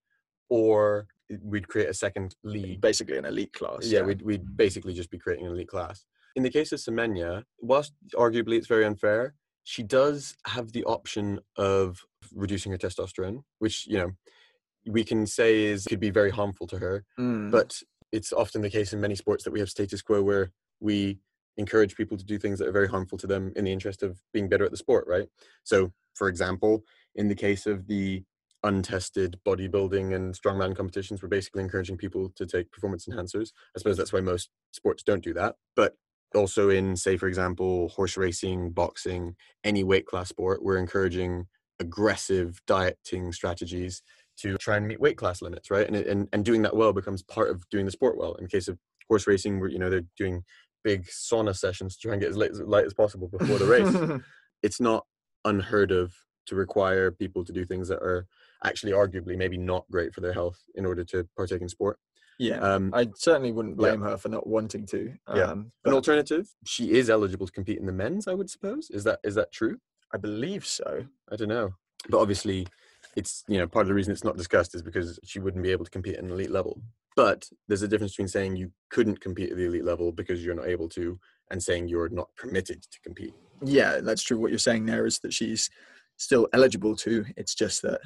or 0.49 1.07
we'd 1.43 1.67
create 1.69 1.89
a 1.89 1.95
second 1.95 2.35
league. 2.45 2.81
basically 2.81 3.17
an 3.19 3.25
elite 3.25 3.53
class 3.53 3.87
Yeah, 3.87 4.03
we'd, 4.03 4.23
we'd 4.23 4.57
basically 4.57 4.95
just 4.95 5.11
be 5.11 5.19
creating 5.19 5.47
an 5.47 5.53
elite 5.53 5.69
class. 5.69 6.05
In 6.37 6.43
the 6.45 6.51
case 6.51 6.71
of 6.73 6.79
Semenya, 6.79 7.43
whilst 7.61 7.93
arguably 8.15 8.57
it's 8.59 8.67
very 8.69 8.85
unfair, 8.85 9.35
she 9.65 9.83
does 9.83 10.37
have 10.47 10.73
the 10.73 10.85
option 10.85 11.41
of 11.57 11.99
reducing 12.35 12.71
her 12.73 12.79
testosterone, 12.79 13.43
which, 13.59 13.87
you 13.87 13.99
know, 13.99 14.11
we 14.87 15.05
can 15.05 15.27
say 15.27 15.65
is 15.65 15.85
could 15.87 16.01
be 16.01 16.11
very 16.11 16.31
harmful 16.31 16.67
to 16.67 16.79
her 16.79 17.05
Mm. 17.19 17.51
but 17.51 17.81
it's 18.13 18.33
often 18.33 18.63
the 18.63 18.71
case 18.71 18.93
in 18.93 19.01
many 19.01 19.15
sports 19.15 19.45
that 19.45 19.51
we 19.53 19.59
have 19.61 19.71
status 19.71 20.03
quo 20.03 20.23
where 20.23 20.53
we 20.81 21.19
encourage 21.57 21.97
people 21.97 22.17
to 22.17 22.25
do 22.25 22.39
things 22.39 22.59
that 22.59 22.69
are 22.69 22.73
very 22.73 22.89
harmful 22.89 23.17
to 23.19 23.27
them 23.27 23.53
in 23.57 23.65
the 23.65 23.73
interest 23.73 24.03
of 24.03 24.21
being 24.33 24.49
better 24.49 24.65
at 24.65 24.71
the 24.71 24.77
sport 24.77 25.05
right 25.09 25.29
so 25.65 25.93
for 26.15 26.29
example 26.29 26.83
in 27.15 27.29
the 27.29 27.35
case 27.35 27.67
of 27.67 27.87
the 27.87 28.23
untested 28.65 29.39
bodybuilding 29.47 30.15
and 30.15 30.35
strongman 30.35 30.75
competitions 30.75 31.23
we're 31.23 31.29
basically 31.29 31.63
encouraging 31.63 31.97
people 31.97 32.31
to 32.35 32.47
take 32.47 32.71
performance 32.73 33.07
enhancers 33.07 33.53
i 33.75 33.79
suppose 33.79 33.97
that's 33.97 34.13
why 34.13 34.21
most 34.21 34.49
sports 34.73 35.03
don't 35.03 35.23
do 35.25 35.35
that 35.35 35.55
but 35.77 35.97
also 36.35 36.69
in 36.71 36.97
say 36.97 37.17
for 37.17 37.29
example 37.29 37.89
horse 37.91 38.17
racing 38.17 38.71
boxing 38.71 39.37
any 39.65 39.85
weight 39.85 40.07
class 40.07 40.29
sport 40.31 40.63
we're 40.63 40.79
encouraging 40.79 41.47
aggressive 41.81 42.61
dieting 42.67 43.33
strategies 43.33 44.03
to 44.39 44.57
try 44.59 44.77
and 44.77 44.87
meet 44.87 45.01
weight 45.01 45.17
class 45.17 45.43
limits, 45.43 45.71
right? 45.71 45.87
And, 45.87 45.97
and 45.97 46.29
and 46.33 46.45
doing 46.45 46.63
that 46.63 46.77
well 46.77 46.93
becomes 46.93 47.23
part 47.23 47.51
of 47.51 47.69
doing 47.71 47.85
the 47.85 47.91
sport 47.93 48.17
well. 48.19 48.35
In 48.35 48.47
case 48.47 48.69
of 48.69 48.79
horse 49.09 49.27
racing, 49.27 49.61
where 49.61 49.69
you 49.69 49.79
know 49.79 49.91
they're 49.91 50.03
doing 50.17 50.43
big 50.83 51.07
sauna 51.07 51.57
sessions 51.57 51.97
to 51.97 52.03
try 52.09 52.13
and 52.13 52.21
get 52.21 52.31
as 52.31 52.37
light, 52.37 52.51
as 52.51 52.61
light 52.61 52.85
as 52.85 52.95
possible 52.95 53.29
before 53.29 53.59
the 53.59 53.67
race. 53.67 54.21
it's 54.63 54.81
not 54.81 55.07
unheard 55.45 55.91
of 55.91 56.13
to 56.47 56.55
require 56.55 57.11
people 57.11 57.45
to 57.45 57.53
do 57.53 57.65
things 57.65 57.89
that 57.89 58.03
are 58.03 58.27
actually 58.65 58.93
arguably 58.93 59.37
maybe 59.37 59.57
not 59.57 59.85
great 59.91 60.15
for 60.15 60.21
their 60.21 60.33
health 60.33 60.59
in 60.75 60.85
order 60.85 61.03
to 61.05 61.27
partake 61.37 61.63
in 61.63 61.69
sport. 61.69 61.99
yeah. 62.39 62.59
Um, 62.61 62.91
I 62.95 63.09
certainly 63.15 63.53
wouldn't 63.53 63.77
Yeah. 63.77 63.91
blame 63.97 64.03
her 64.03 64.17
for 64.19 64.29
not 64.29 64.47
wanting 64.47 64.85
to. 64.87 65.15
Yeah. 65.35 65.45
Um, 65.45 65.73
an 65.87 65.95
alternative, 65.95 66.49
she 66.67 66.93
is 66.93 67.09
eligible 67.09 67.47
to 67.47 67.53
compete 67.53 67.79
in 67.79 67.87
the 67.87 67.93
men's. 67.93 68.27
I 68.29 68.35
would 68.35 68.51
suppose 68.51 68.91
is 68.91 69.05
that 69.05 69.21
is 69.25 69.35
that 69.37 69.53
true? 69.53 69.79
I 70.13 70.19
believe 70.19 70.67
so. 70.67 71.07
I 71.33 71.37
don't 71.37 71.49
know, 71.49 71.71
but 72.11 72.21
obviously, 72.21 72.67
it's 73.17 73.45
you 73.49 73.59
know 73.59 73.67
part 73.67 73.85
of 73.85 73.89
the 73.89 73.95
reason 73.95 74.13
it's 74.13 74.25
not 74.25 74.37
discussed 74.37 74.75
is 74.75 74.83
because 74.83 75.19
she 75.25 75.39
wouldn't 75.41 75.63
be 75.63 75.71
able 75.71 75.85
to 75.85 75.91
compete 75.91 76.17
at 76.17 76.25
an 76.25 76.31
elite 76.31 76.51
level. 76.51 76.81
But 77.17 77.49
there's 77.69 77.83
a 77.83 77.89
difference 77.89 78.13
between 78.13 78.29
saying 78.29 78.57
you 78.57 78.73
couldn't 78.91 79.21
compete 79.21 79.51
at 79.51 79.57
the 79.57 79.67
elite 79.67 79.85
level 79.85 80.11
because 80.11 80.45
you're 80.45 80.55
not 80.55 80.67
able 80.67 80.89
to, 80.91 81.19
and 81.51 81.63
saying 81.63 81.89
you're 81.89 82.09
not 82.09 82.29
permitted 82.37 82.83
to 82.83 83.01
compete. 83.03 83.35
Yeah, 83.63 84.01
that's 84.01 84.23
true. 84.23 84.39
What 84.39 84.51
you're 84.51 84.59
saying 84.59 84.87
there 84.87 85.07
is 85.07 85.21
that 85.21 85.33
she's 85.33 85.71
still 86.17 86.49
eligible 86.53 86.97
to. 86.97 87.25
It's 87.37 87.55
just 87.55 87.83
that 87.83 88.01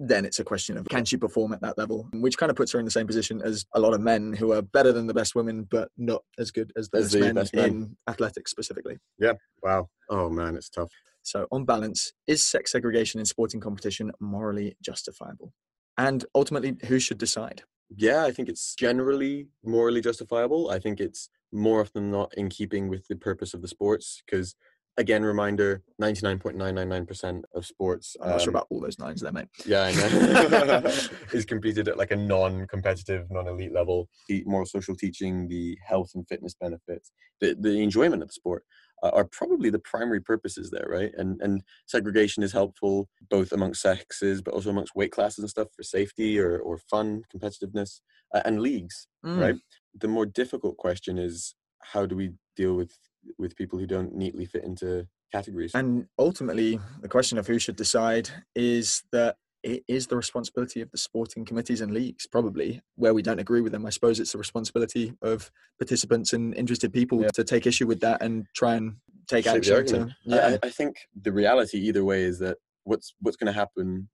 then 0.00 0.24
it's 0.24 0.38
a 0.40 0.44
question 0.44 0.76
of 0.76 0.88
can 0.88 1.04
she 1.04 1.16
perform 1.16 1.52
at 1.52 1.60
that 1.60 1.78
level, 1.78 2.08
which 2.14 2.36
kind 2.36 2.50
of 2.50 2.56
puts 2.56 2.72
her 2.72 2.78
in 2.78 2.84
the 2.84 2.90
same 2.90 3.06
position 3.06 3.40
as 3.42 3.64
a 3.74 3.80
lot 3.80 3.94
of 3.94 4.00
men 4.00 4.32
who 4.32 4.52
are 4.52 4.62
better 4.62 4.92
than 4.92 5.06
the 5.06 5.14
best 5.14 5.34
women, 5.34 5.68
but 5.70 5.88
not 5.96 6.22
as 6.38 6.50
good 6.50 6.72
as 6.76 6.88
the, 6.88 6.98
As 6.98 7.04
best, 7.04 7.12
the 7.12 7.20
men 7.20 7.34
best 7.34 7.54
men. 7.54 7.68
in 7.68 7.96
athletics 8.08 8.50
specifically. 8.50 8.98
Yeah. 9.20 9.34
Wow. 9.62 9.88
Oh 10.08 10.28
man, 10.28 10.56
it's 10.56 10.68
tough. 10.68 10.90
So, 11.24 11.46
on 11.50 11.64
balance, 11.64 12.12
is 12.26 12.46
sex 12.46 12.70
segregation 12.70 13.18
in 13.18 13.24
sporting 13.24 13.58
competition 13.58 14.12
morally 14.20 14.76
justifiable? 14.82 15.54
And 15.96 16.24
ultimately, 16.34 16.76
who 16.86 16.98
should 16.98 17.16
decide? 17.16 17.62
Yeah, 17.96 18.24
I 18.24 18.30
think 18.30 18.50
it's 18.50 18.74
generally 18.74 19.48
morally 19.64 20.02
justifiable. 20.02 20.70
I 20.70 20.78
think 20.78 21.00
it's 21.00 21.30
more 21.50 21.80
often 21.80 22.02
than 22.02 22.10
not 22.10 22.34
in 22.36 22.50
keeping 22.50 22.88
with 22.88 23.08
the 23.08 23.16
purpose 23.16 23.54
of 23.54 23.62
the 23.62 23.68
sports. 23.68 24.22
Because 24.26 24.54
again, 24.98 25.22
reminder: 25.22 25.82
ninety-nine 25.98 26.40
point 26.40 26.58
nine 26.58 26.74
nine 26.74 26.90
nine 26.90 27.06
percent 27.06 27.46
of 27.54 27.64
sports. 27.64 28.18
I'm 28.20 28.30
not 28.30 28.42
sure 28.42 28.50
um, 28.50 28.56
about 28.56 28.66
all 28.68 28.82
those 28.82 28.98
nines 28.98 29.22
there, 29.22 29.32
mate. 29.32 29.48
Yeah, 29.64 29.84
I 29.84 29.92
know. 29.92 30.82
is 31.32 31.46
completed 31.46 31.88
at 31.88 31.96
like 31.96 32.10
a 32.10 32.16
non-competitive, 32.16 33.30
non-elite 33.30 33.72
level. 33.72 34.10
The 34.28 34.42
moral 34.44 34.66
social 34.66 34.94
teaching, 34.94 35.48
the 35.48 35.78
health 35.86 36.10
and 36.14 36.28
fitness 36.28 36.54
benefits, 36.54 37.12
the 37.40 37.56
the 37.58 37.80
enjoyment 37.80 38.22
of 38.22 38.28
the 38.28 38.34
sport 38.34 38.64
are 39.02 39.24
probably 39.24 39.70
the 39.70 39.78
primary 39.78 40.20
purposes 40.20 40.70
there, 40.70 40.86
right? 40.88 41.12
And 41.16 41.40
and 41.42 41.62
segregation 41.86 42.42
is 42.42 42.52
helpful 42.52 43.08
both 43.30 43.52
amongst 43.52 43.82
sexes, 43.82 44.40
but 44.42 44.54
also 44.54 44.70
amongst 44.70 44.94
weight 44.96 45.12
classes 45.12 45.40
and 45.40 45.50
stuff 45.50 45.68
for 45.76 45.82
safety 45.82 46.38
or 46.38 46.58
or 46.58 46.78
fun, 46.78 47.22
competitiveness, 47.34 48.00
uh, 48.34 48.42
and 48.44 48.60
leagues, 48.60 49.06
Mm. 49.24 49.40
right? 49.40 49.56
The 49.98 50.08
more 50.08 50.26
difficult 50.26 50.76
question 50.76 51.18
is 51.18 51.54
how 51.82 52.06
do 52.06 52.16
we 52.16 52.32
deal 52.56 52.74
with 52.74 52.92
with 53.38 53.56
people 53.56 53.78
who 53.78 53.86
don't 53.86 54.14
neatly 54.14 54.46
fit 54.46 54.64
into 54.64 55.06
categories? 55.32 55.72
And 55.74 56.06
ultimately, 56.18 56.78
the 57.00 57.08
question 57.08 57.38
of 57.38 57.46
who 57.46 57.58
should 57.58 57.76
decide 57.76 58.28
is 58.54 59.02
that 59.12 59.36
it 59.64 59.82
is 59.88 60.06
the 60.06 60.16
responsibility 60.16 60.80
of 60.82 60.90
the 60.90 60.98
sporting 60.98 61.44
committees 61.44 61.80
and 61.80 61.92
leagues, 61.92 62.26
probably. 62.26 62.80
Where 62.96 63.14
we 63.14 63.22
don't 63.22 63.38
agree 63.40 63.62
with 63.62 63.72
them, 63.72 63.86
I 63.86 63.90
suppose 63.90 64.20
it's 64.20 64.32
the 64.32 64.38
responsibility 64.38 65.14
of 65.22 65.50
participants 65.78 66.32
and 66.34 66.54
interested 66.54 66.92
people 66.92 67.22
Yeah. 67.22 67.28
to 67.34 67.44
take 67.44 67.66
issue 67.66 67.86
with 67.86 68.00
that 68.00 68.22
and 68.22 68.46
try 68.54 68.74
and 68.74 68.96
take 69.26 69.46
action. 69.46 69.86
To. 69.86 70.00
I- 70.02 70.14
yeah, 70.24 70.56
I, 70.62 70.66
I 70.66 70.70
think 70.70 70.96
the 71.20 71.32
reality 71.32 71.78
either 71.78 72.04
way 72.04 72.22
is 72.22 72.38
that 72.40 72.58
what's 72.84 73.14
what's 73.20 73.36
going 73.38 73.46
to 73.52 73.58
happen 73.58 74.08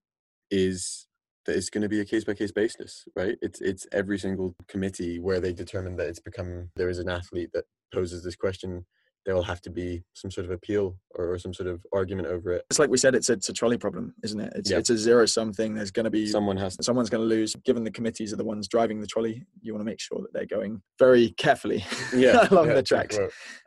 is 0.50 1.06
that 1.46 1.56
it's 1.56 1.70
going 1.70 1.82
to 1.82 1.88
be 1.88 2.00
a 2.00 2.04
case 2.04 2.22
by 2.24 2.34
case 2.34 2.52
basis, 2.52 3.04
right? 3.16 3.36
It's 3.42 3.60
it's 3.60 3.86
every 3.92 4.18
single 4.18 4.54
committee 4.68 5.18
where 5.18 5.40
they 5.40 5.52
determine 5.52 5.96
that 5.96 6.06
it's 6.08 6.20
become 6.20 6.70
there 6.76 6.88
is 6.88 6.98
an 7.00 7.08
athlete 7.08 7.50
that 7.54 7.64
poses 7.92 8.22
this 8.22 8.36
question. 8.36 8.86
There 9.30 9.36
will 9.36 9.44
have 9.44 9.60
to 9.60 9.70
be 9.70 10.02
some 10.14 10.28
sort 10.28 10.44
of 10.44 10.50
appeal 10.50 10.96
or, 11.14 11.34
or 11.34 11.38
some 11.38 11.54
sort 11.54 11.68
of 11.68 11.86
argument 11.92 12.26
over 12.26 12.50
it. 12.50 12.64
it's 12.68 12.80
like 12.80 12.90
we 12.90 12.96
said, 12.98 13.14
it's 13.14 13.28
a, 13.28 13.34
it's 13.34 13.48
a 13.48 13.52
trolley 13.52 13.78
problem, 13.78 14.12
isn't 14.24 14.40
it? 14.40 14.52
It's, 14.56 14.68
Yeah. 14.72 14.78
it's 14.78 14.90
a 14.90 14.98
zero 14.98 15.24
sum 15.24 15.52
thing. 15.52 15.72
There's 15.72 15.92
going 15.92 16.02
to 16.02 16.10
be 16.10 16.26
Someone 16.26 16.56
has 16.56 16.76
to. 16.78 16.82
someone's 16.82 17.10
going 17.10 17.22
to 17.22 17.28
lose. 17.28 17.54
Given 17.64 17.84
the 17.84 17.92
committees 17.92 18.32
are 18.32 18.36
the 18.36 18.42
ones 18.44 18.66
driving 18.66 19.00
the 19.00 19.06
trolley, 19.06 19.46
you 19.62 19.72
want 19.72 19.82
to 19.82 19.84
make 19.84 20.00
sure 20.00 20.20
that 20.20 20.32
they're 20.32 20.46
going 20.46 20.82
very 20.98 21.30
carefully 21.38 21.84
Yeah, 22.12 22.48
along 22.50 22.66
yeah, 22.70 22.74
the 22.74 22.82
tracks. 22.82 23.16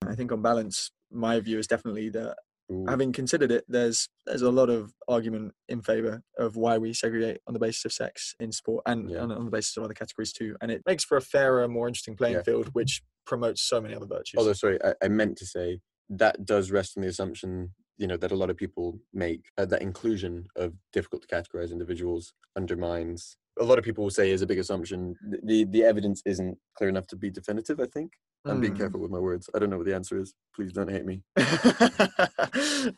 I 0.05 0.16
think 0.16 0.34
on 0.34 0.41
balance, 0.41 0.91
my 1.09 1.39
view 1.39 1.59
is 1.59 1.68
definitely 1.68 2.09
that 2.09 2.36
Ooh. 2.72 2.86
having 2.88 3.11
considered 3.11 3.51
it, 3.51 3.66
there's 3.68 4.07
there's 4.26 4.41
a 4.41 4.51
lot 4.51 4.70
of 4.70 4.93
argument 5.07 5.53
in 5.68 5.82
favor 5.82 6.22
of 6.38 6.55
why 6.55 6.78
we 6.78 6.93
segregate 6.93 7.39
on 7.47 7.53
the 7.53 7.59
basis 7.59 7.86
of 7.86 7.93
sex 7.93 8.34
in 8.39 8.51
sport 8.51 8.84
and 8.86 9.09
Yeah. 9.09 9.20
on, 9.20 9.32
on 9.32 9.45
the 9.45 9.51
basis 9.51 9.76
of 9.78 9.84
other 9.84 9.93
categories 9.93 10.32
too. 10.32 10.55
And 10.61 10.72
it 10.72 10.82
makes 10.86 11.03
for 11.03 11.18
a 11.18 11.22
fairer, 11.22 11.68
more 11.68 11.88
interesting 11.88 12.16
playing 12.16 12.36
Yeah. 12.36 12.43
field, 12.43 12.70
which 12.74 13.01
promotes 13.26 13.61
so 13.61 13.82
many 13.82 13.93
other 13.95 14.05
virtues. 14.05 14.38
Although, 14.38 14.53
sorry, 14.53 14.80
I, 14.84 14.93
I 15.03 15.07
meant 15.09 15.38
to 15.39 15.45
say 15.45 15.80
that 16.09 16.45
does 16.45 16.72
rest 16.72 16.97
on 16.97 17.01
the 17.03 17.09
assumption, 17.09 17.74
you 17.97 18.07
know, 18.07 18.18
that 18.18 18.32
a 18.32 18.36
lot 18.36 18.49
of 18.49 18.57
people 18.57 18.99
make 19.14 19.41
uh, 19.57 19.66
that 19.66 19.82
inclusion 19.82 20.47
of 20.55 20.74
difficult 20.91 21.22
to 21.24 21.28
categorize 21.28 21.72
individuals 21.72 22.34
undermines. 22.55 23.38
A 23.59 23.64
lot 23.64 23.78
of 23.78 23.84
people 23.86 24.03
will 24.03 24.11
say 24.11 24.32
is 24.32 24.41
a 24.41 24.47
big 24.47 24.57
assumption. 24.59 25.16
The 25.43 25.66
the 25.66 25.84
evidence 25.84 26.22
isn't 26.26 26.57
clear 26.78 26.89
enough 26.89 27.07
to 27.07 27.16
be 27.16 27.30
definitive. 27.30 27.80
I 27.80 27.86
think 27.88 28.14
I'm 28.46 28.60
being 28.60 28.74
Mm. 28.74 28.78
careful 28.78 29.00
with 29.00 29.12
my 29.12 29.20
words. 29.20 29.50
I 29.56 29.60
don't 29.60 29.70
know 29.70 29.78
what 29.78 29.86
the 29.86 29.96
answer 29.96 30.18
is. 30.20 30.34
Please 30.56 30.74
don't 30.74 30.89
hate 30.89 31.06
me. 31.06 31.24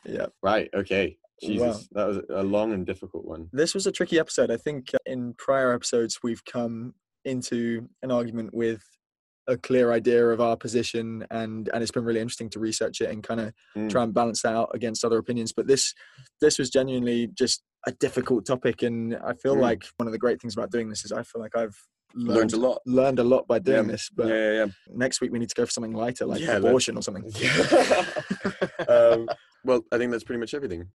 yeah. 0.05 0.27
Right. 0.41 0.69
Okay. 0.73 1.17
Jesus, 1.43 1.59
Wow. 1.59 1.81
that 1.91 2.07
was 2.07 2.17
a 2.29 2.43
long 2.43 2.71
and 2.73 2.85
difficult 2.85 3.25
one. 3.25 3.49
This 3.51 3.73
was 3.73 3.85
a 3.87 3.91
tricky 3.91 4.17
episode. 4.19 4.49
I 4.49 4.57
think 4.57 4.91
uh, 4.93 4.97
in 5.05 5.33
prior 5.37 5.73
episodes 5.73 6.19
we've 6.23 6.43
come 6.45 6.93
into 7.25 7.89
an 8.01 8.11
argument 8.11 8.53
with 8.53 8.81
a 9.47 9.57
clear 9.57 9.91
idea 9.91 10.25
of 10.29 10.41
our 10.41 10.55
position 10.57 11.25
and 11.29 11.69
and 11.73 11.83
it's 11.83 11.91
been 11.91 12.03
really 12.05 12.19
interesting 12.19 12.49
to 12.49 12.59
research 12.59 13.01
it 13.01 13.11
and 13.11 13.21
kind 13.21 13.39
of 13.41 13.53
Mm. 13.75 13.89
try 13.91 14.01
and 14.03 14.13
balance 14.13 14.41
that 14.41 14.55
out 14.55 14.71
against 14.73 15.05
other 15.05 15.17
opinions 15.19 15.51
but 15.53 15.67
this 15.67 15.93
this 16.41 16.57
was 16.57 16.71
genuinely 16.71 17.27
just 17.27 17.61
a 17.85 17.91
difficult 17.91 18.43
topic 18.47 18.81
and 18.81 19.15
i 19.17 19.33
feel 19.33 19.55
Mm. 19.55 19.61
like 19.61 19.85
one 19.97 20.07
of 20.07 20.13
the 20.13 20.17
great 20.17 20.41
things 20.41 20.55
about 20.57 20.71
doing 20.71 20.89
this 20.89 21.05
is 21.05 21.11
i 21.11 21.21
feel 21.21 21.41
like 21.43 21.55
i've 21.55 21.77
Learned 22.17 22.35
learned 22.37 22.53
a 22.53 22.57
lot. 22.57 22.81
learned 22.85 23.19
a 23.19 23.23
lot 23.23 23.45
by 23.47 23.59
doing 23.59 23.85
Yeah. 23.85 23.91
this 23.91 24.09
but 24.09 24.27
yeah, 24.27 24.51
yeah, 24.51 24.65
next 24.93 25.19
week 25.19 25.31
we 25.33 25.39
need 25.39 25.49
to 25.49 25.55
go 25.55 25.65
for 25.65 25.71
something 25.71 25.91
lighter 25.93 26.25
like 26.25 26.41
abortion 26.41 26.95
or 26.97 27.01
something 27.01 27.25
um, 28.87 29.27
well, 29.65 29.83
I 29.91 29.97
think 29.97 30.11
that's 30.11 30.23
pretty 30.23 30.39
much 30.39 30.53
everything. 30.53 30.89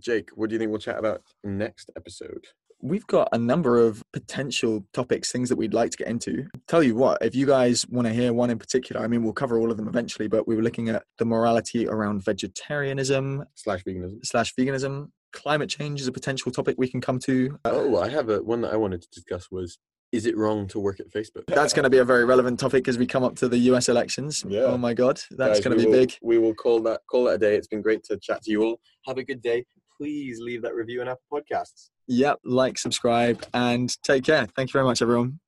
Jake, 0.00 0.30
what 0.34 0.48
do 0.48 0.54
you 0.54 0.58
think 0.58 0.70
we'll 0.70 0.80
chat 0.80 0.98
about 0.98 1.22
next 1.44 1.90
episode? 1.96 2.46
We've 2.82 3.06
got 3.06 3.28
a 3.32 3.38
number 3.38 3.78
of 3.78 4.02
potential 4.12 4.84
topics, 4.94 5.30
things 5.30 5.48
that 5.50 5.56
we'd 5.56 5.74
like 5.74 5.90
to 5.90 5.96
get 5.98 6.08
into. 6.08 6.46
Tell 6.66 6.82
you 6.82 6.94
what, 6.94 7.18
if 7.20 7.34
you 7.34 7.46
guys 7.46 7.86
want 7.88 8.06
to 8.08 8.12
hear 8.14 8.32
one 8.32 8.48
in 8.50 8.58
particular, 8.58 9.02
I 9.02 9.06
mean, 9.06 9.22
we'll 9.22 9.32
cover 9.34 9.58
all 9.58 9.70
of 9.70 9.76
them 9.76 9.86
eventually, 9.88 10.28
but 10.28 10.48
we 10.48 10.56
were 10.56 10.62
looking 10.62 10.88
at 10.88 11.02
the 11.18 11.24
morality 11.26 11.86
around 11.86 12.24
vegetarianism 12.24 13.44
Slash 13.54 13.84
veganism. 13.84 14.24
slash 14.24 14.54
veganism. 14.54 15.08
Climate 15.32 15.68
change 15.68 16.00
is 16.00 16.06
a 16.06 16.12
potential 16.12 16.50
topic 16.50 16.76
we 16.78 16.88
can 16.88 17.00
come 17.00 17.18
to. 17.20 17.58
Oh, 17.64 18.00
I 18.00 18.08
have 18.08 18.30
a 18.30 18.42
one 18.42 18.62
that 18.62 18.72
I 18.72 18.76
wanted 18.76 19.02
to 19.02 19.08
discuss 19.12 19.48
was 19.50 19.78
is 20.10 20.26
it 20.26 20.36
wrong 20.36 20.66
to 20.68 20.80
work 20.80 20.98
at 20.98 21.08
Facebook? 21.08 21.46
That's 21.46 21.72
going 21.72 21.84
to 21.84 21.90
be 21.90 21.98
a 21.98 22.04
very 22.04 22.24
relevant 22.24 22.58
topic 22.58 22.88
as 22.88 22.98
we 22.98 23.06
come 23.06 23.22
up 23.22 23.36
to 23.36 23.48
the 23.48 23.58
US 23.70 23.88
elections. 23.88 24.44
Yeah. 24.48 24.62
Oh 24.62 24.76
my 24.76 24.92
God, 24.92 25.20
that's 25.30 25.58
Guys, 25.58 25.64
going 25.64 25.78
to 25.78 25.84
be 25.84 25.88
will- 25.88 25.98
big. 25.98 26.14
We 26.22 26.38
will 26.38 26.54
call 26.54 26.80
that 26.82 27.02
call 27.08 27.24
that 27.24 27.34
a 27.34 27.38
day. 27.38 27.54
It's 27.56 27.68
been 27.68 27.82
great 27.82 28.02
to 28.04 28.18
chat 28.18 28.42
to 28.44 28.50
you 28.50 28.62
all. 28.64 28.80
Have 29.06 29.18
a 29.18 29.22
good 29.24 29.40
day. 29.40 29.64
Please 29.96 30.40
leave 30.40 30.62
that 30.62 30.74
review 30.74 31.02
on 31.02 31.08
Apple 31.08 31.22
Podcasts. 31.32 31.90
Yep, 32.10 32.40
like, 32.44 32.78
subscribe, 32.78 33.46
and 33.54 33.90
take 34.02 34.24
care. 34.24 34.46
Thank 34.56 34.70
you 34.70 34.72
very 34.72 34.84
much, 34.84 35.00
everyone. 35.00 35.40